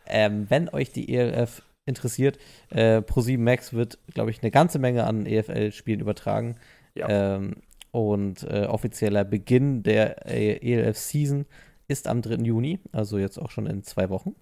[0.05, 2.37] Ähm, wenn euch die ELF interessiert,
[2.69, 6.57] äh, Pro7 Max wird, glaube ich, eine ganze Menge an EFL-Spielen übertragen.
[6.93, 7.35] Ja.
[7.35, 7.55] Ähm,
[7.89, 11.45] und äh, offizieller Beginn der äh, ELF-Season
[11.87, 12.35] ist am 3.
[12.43, 14.35] Juni, also jetzt auch schon in zwei Wochen.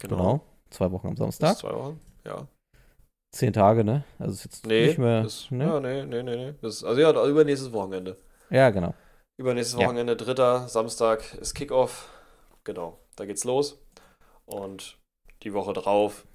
[0.00, 0.40] Genau.
[0.70, 1.56] Zwei Wochen am Samstag.
[1.58, 2.00] zwei Wochen.
[2.24, 2.46] Ja.
[3.32, 4.04] Zehn Tage, ne?
[4.18, 5.22] Also ist jetzt Nee, nicht mehr.
[5.22, 5.64] das, ne?
[5.64, 6.54] ja, nee, nee, nee, nee.
[6.62, 8.16] Das, also ja, übernächstes Wochenende.
[8.50, 8.94] ja, genau.
[9.38, 9.86] Übernächstes Ja.
[9.86, 12.08] Wochenende, dritter Samstag ist Kickoff.
[12.64, 13.78] Genau, da geht's los.
[14.44, 14.98] Und
[15.44, 16.26] die Woche drauf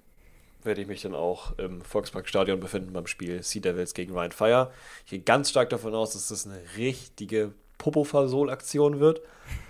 [0.64, 4.72] werde ich mich dann auch im Volksparkstadion befinden beim Spiel Sea Devils gegen Ryan Fire.
[5.04, 9.22] Ich gehe ganz stark davon aus, dass das eine richtige Popo-Fasol-Aktion wird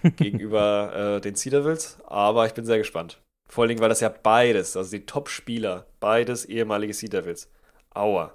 [0.15, 1.97] gegenüber äh, den Sea Devils.
[2.05, 3.19] Aber ich bin sehr gespannt.
[3.47, 7.49] Vor allen Dingen, weil das ja beides, also die Top-Spieler, beides ehemalige Sea Devils.
[7.93, 8.34] Aua.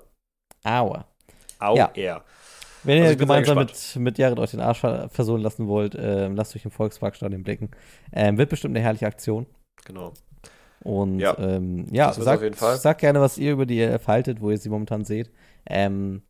[0.65, 1.07] Aua.
[1.59, 1.91] Au Ja.
[1.95, 2.25] er.
[2.83, 5.95] Wenn ihr Also sehr gemeinsam mit, mit Jared euch den Arsch ver- versohlen lassen wollt,
[5.99, 7.71] ähm, lasst euch im Volksparkstadion blicken.
[8.13, 9.47] Ähm, wird bestimmt eine herrliche Aktion.
[9.85, 10.15] Genau.
[10.83, 11.37] Und Ja.
[11.39, 15.05] ähm, ja, sagt, sagt gerne, was ihr über die ELF haltet, wo ihr sie momentan
[15.05, 15.31] seht.
[15.67, 16.23] Ähm,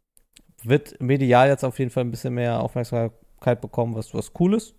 [0.64, 4.74] wird medial jetzt auf jeden Fall ein bisschen mehr Aufmerksamkeit bekommen, was, was cool ist.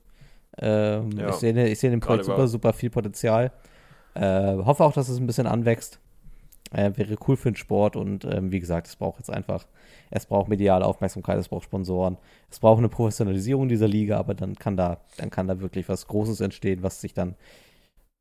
[0.58, 1.30] Ähm, Ja.
[1.30, 3.54] Ich sehe ich sehe in dem Projekt super, super viel Potenzial.
[4.14, 6.00] Äh, hoffe auch, dass es ein bisschen anwächst.
[6.72, 9.66] Äh, wäre cool für den Sport und ähm, wie gesagt, es braucht jetzt einfach,
[10.10, 12.18] es braucht mediale Aufmerksamkeit, es braucht Sponsoren,
[12.50, 16.08] es braucht eine Professionalisierung dieser Liga, aber dann kann da, dann kann da wirklich was
[16.08, 17.36] Großes entstehen, was sich dann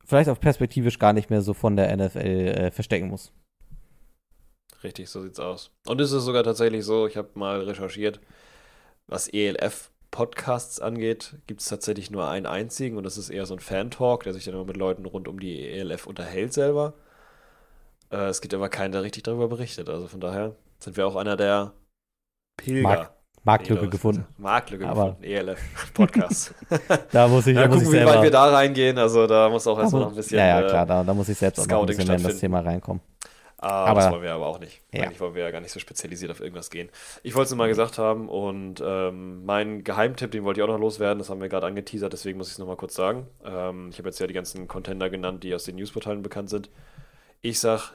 [0.05, 3.33] vielleicht auch perspektivisch gar nicht mehr so von der NFL äh, verstecken muss.
[4.83, 5.71] Richtig, so sieht's aus.
[5.87, 8.21] Und es ist sogar tatsächlich so, ich habe mal recherchiert,
[9.07, 9.29] was
[10.13, 14.25] ELF-Podcasts angeht, gibt es tatsächlich nur einen einzigen und das ist eher so ein Fan-Talk,
[14.25, 16.95] der sich dann immer mit Leuten rund um die ELF unterhält selber.
[18.11, 19.89] Äh, es gibt aber keinen, der richtig darüber berichtet.
[19.89, 21.73] Also von daher sind wir auch einer der
[22.57, 22.83] Pilger.
[22.89, 23.13] Mark-
[23.43, 24.27] Marktlücke das- gefunden.
[24.37, 26.55] Marktlücke Aber- gefunden, ELF-Podcast.
[27.13, 28.15] Da muss ich, da muss gucken, ich wie selber.
[28.17, 28.99] weit wir da reingehen.
[28.99, 30.39] Also da muss auch erstmal noch ein bisschen.
[30.39, 32.23] ja, ja, äh, klar, da, da muss ich selbst auch noch ein Scouting bisschen in
[32.25, 32.39] das.
[32.39, 33.01] Thema reinkommen.
[33.63, 34.83] Ah, Aber- das wollen wir aber auch nicht.
[34.93, 35.03] Ja.
[35.03, 36.89] Eigentlich wollen wir ja gar nicht so spezialisiert auf irgendwas gehen.
[37.23, 40.69] Ich wollte es nur mal gesagt haben und ähm, mein Geheimtipp, den wollte ich auch
[40.73, 43.27] noch loswerden, das haben wir gerade angeteasert, deswegen muss ich es nochmal kurz sagen.
[43.45, 46.71] Ähm, ich habe jetzt ja die ganzen Contender genannt, die aus den Newsportalen bekannt sind.
[47.43, 47.93] Ich sag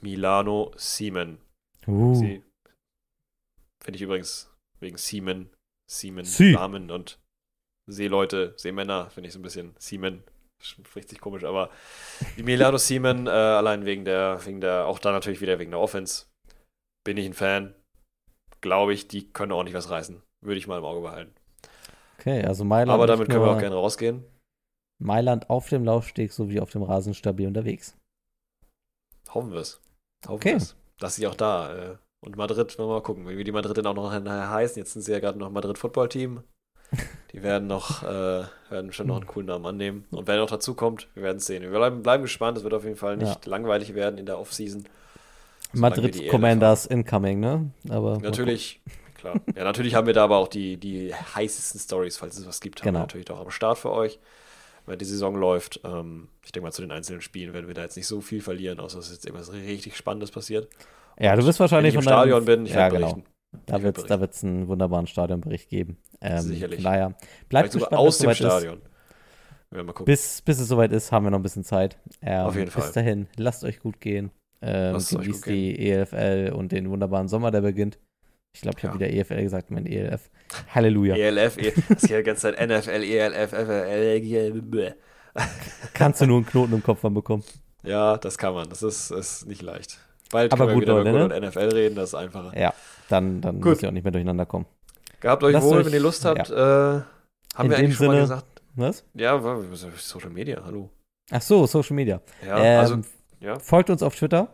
[0.00, 1.38] Milano Siemen.
[1.88, 2.14] Uh,
[3.82, 5.50] finde ich übrigens wegen Siemen,
[5.90, 6.52] Siemen, Sie.
[6.52, 7.18] Damen und
[7.86, 10.22] Seeleute, Seemänner, finde ich so ein bisschen Siemen.
[10.60, 11.70] Spricht sich komisch, aber
[12.36, 15.80] die Milano Siemen, äh, allein wegen der, wegen der, auch da natürlich wieder wegen der
[15.80, 16.26] Offense,
[17.04, 17.74] bin ich ein Fan.
[18.60, 20.20] Glaube ich, die können ordentlich was reißen.
[20.40, 21.34] Würde ich mal im Auge behalten.
[22.18, 24.24] okay, also Mailand, aber nicht damit können wir auch gerne rausgehen.
[25.00, 27.96] Mailand auf dem Laufsteg sowie auf dem Rasen stabil unterwegs.
[29.30, 29.80] Hoffen wir es.
[30.26, 30.52] Hoffen Okay.
[30.54, 30.76] wir's.
[30.98, 31.92] Dass sie auch da.
[31.92, 34.76] Äh, und Madrid, wollen wir mal gucken, wie die Madrid denn auch noch heißen.
[34.76, 36.42] Jetzt sind sie ja gerade noch Madrid Football Team.
[37.32, 40.04] Die werden noch, äh, werden schon noch einen coolen Namen annehmen.
[40.10, 41.62] Und wer noch dazu kommt, wir werden es sehen.
[41.62, 42.56] Wir bleiben, bleiben gespannt.
[42.56, 44.84] Es wird auf jeden Fall nicht langweilig werden in der Offseason.
[45.74, 47.70] Madrid Commanders incoming, ne?
[47.90, 48.80] Aber Natürlich,
[49.18, 49.34] klar.
[49.54, 52.80] Ja, natürlich haben wir da aber auch die, die heißesten Stories, falls es was gibt,
[52.80, 53.00] haben Genau.
[53.00, 54.18] wir natürlich auch am Start für euch,
[54.86, 55.80] wenn die Saison läuft.
[55.84, 58.40] Ähm, ich denke mal, zu den einzelnen Spielen werden wir da jetzt nicht so viel
[58.40, 60.68] verlieren, außer dass jetzt irgendwas richtig Spannendes passiert.
[61.18, 63.12] Ja, du wirst wahrscheinlich Wenn ich im von deinem- Stadion bin, ich ja, werde genau.
[63.12, 63.30] berichten.
[63.66, 65.96] Da wird es da wird's einen wunderbaren Stadionbericht geben.
[66.20, 66.80] Ähm, Sicherlich.
[66.80, 67.14] Vielleicht
[67.48, 68.60] bleibt sogar gespannt, aus bis dem es soweit ist.
[68.62, 68.82] Stadion.
[69.70, 70.04] Wir mal gucken.
[70.06, 71.98] Bis, bis es soweit ist, haben wir noch ein bisschen Zeit.
[72.22, 72.92] Ähm, Auf jeden Bis Fall.
[72.92, 74.30] dahin, lasst euch gut gehen.
[74.60, 77.98] Ähm, genießt die ELFL und den wunderbaren Sommer, der beginnt.
[78.54, 79.10] Ich glaube, ich habe Ja.
[79.10, 80.30] wieder EFL gesagt, mein ELF.
[80.74, 81.14] Halleluja.
[81.16, 84.92] ELF, E- das hier die ganze Zeit NFL, ELF, bläh.
[85.94, 87.44] Kannst du nur einen Knoten im Kopf von bekommen.
[87.84, 88.68] Ja, das kann man.
[88.68, 89.98] Das ist, ist nicht leicht.
[90.30, 91.48] Bald Aber können wir gut, wieder Leute, über ne?
[91.48, 92.58] NFL reden, das ist einfacher.
[92.58, 92.74] Ja,
[93.08, 93.70] dann, dann Gut.
[93.70, 94.66] müsst ihr auch nicht mehr durcheinander kommen.
[95.20, 96.50] Gehabt euch Lasst wohl, euch- wenn ihr Lust habt.
[96.50, 97.04] Äh, haben
[97.64, 98.46] In wir eigentlich schon mal gesagt.
[98.76, 99.04] Was?
[99.14, 99.40] Ja,
[99.96, 100.90] Social Media, hallo.
[101.30, 102.20] Ach so, Social Media.
[102.46, 102.98] Ja, ähm, also,
[103.40, 103.58] ja.
[103.58, 104.48] Folgt uns auf Twitter.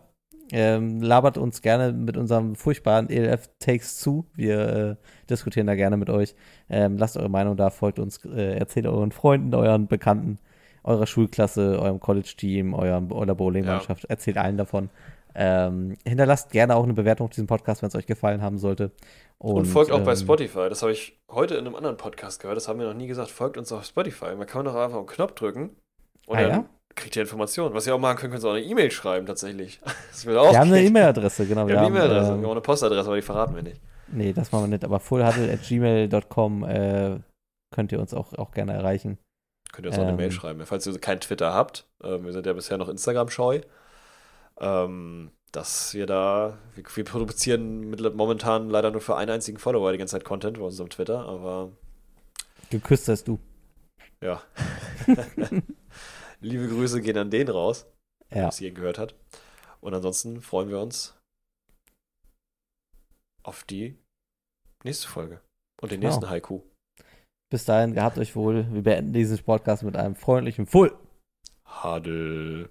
[0.51, 4.25] Ähm, labert uns gerne mit unserem furchtbaren ELF-Takes zu.
[4.35, 4.95] Wir äh,
[5.29, 6.35] diskutieren da gerne mit euch.
[6.69, 10.37] Ähm, lasst eure Meinung da, folgt uns, äh, erzählt euren Freunden, euren Bekannten,
[10.83, 14.05] eurer Schulklasse, eurem College-Team, eurer Bowling-Mannschaft.
[14.05, 14.89] Erzählt allen davon.
[15.37, 18.91] Ähm, hinterlasst gerne auch eine Bewertung auf diesem Podcast, wenn es euch gefallen haben sollte.
[19.37, 20.69] Und, folgt auch bei ähm, Spotify.
[20.69, 22.55] Das habe ich heute in einem anderen Podcast gehört.
[22.55, 23.29] Das haben wir noch nie gesagt.
[23.31, 24.33] Folgt uns auf Spotify.
[24.35, 25.75] Man kann doch einfach einen Knopf drücken
[26.25, 26.65] und Ah, dann ja?
[26.95, 27.75] kriegt ihr Informationen.
[27.75, 29.81] Was ihr auch machen könnt, könnt ihr auch eine E-Mail schreiben, tatsächlich.
[30.23, 30.81] Wir haben eine.
[30.81, 31.67] E-Mail-Adresse, genau.
[31.67, 32.31] Wir haben eine E-Mail-Adresse.
[32.31, 33.81] ähm, Wir haben auch eine Postadresse, aber die verraten wir nicht.
[34.07, 34.85] Nee, das machen wir nicht.
[34.85, 37.19] Aber fullhuddle.gmail.com äh,
[37.73, 39.17] könnt ihr uns auch, auch gerne erreichen.
[39.73, 40.17] Könnt ihr uns auch eine Ähm.
[40.17, 40.65] Mail schreiben.
[40.65, 43.61] Falls ihr kein Twitter habt, ähm, wir sind ja bisher noch Instagram-scheu,
[44.59, 49.91] ähm, dass wir da, wir, wir produzieren mit, momentan leider nur für einen einzigen Follower
[49.91, 51.71] die ganze Zeit Content bei unserem Twitter, aber
[52.69, 53.39] Geküsst hast du.
[54.21, 54.41] ja.
[56.41, 57.85] Liebe Grüße gehen an den raus,
[58.31, 58.47] der Ja.
[58.49, 59.15] es hier gehört hat.
[59.81, 61.17] Und ansonsten freuen wir uns
[63.43, 63.97] auf die
[64.83, 65.41] nächste Folge
[65.81, 66.11] und den Genau.
[66.13, 66.61] nächsten Haiku.
[67.51, 68.71] Bis dahin, gehabt euch wohl.
[68.73, 70.97] Wir beenden diesen Podcast mit einem freundlichen Full.
[71.65, 72.69] Hadel.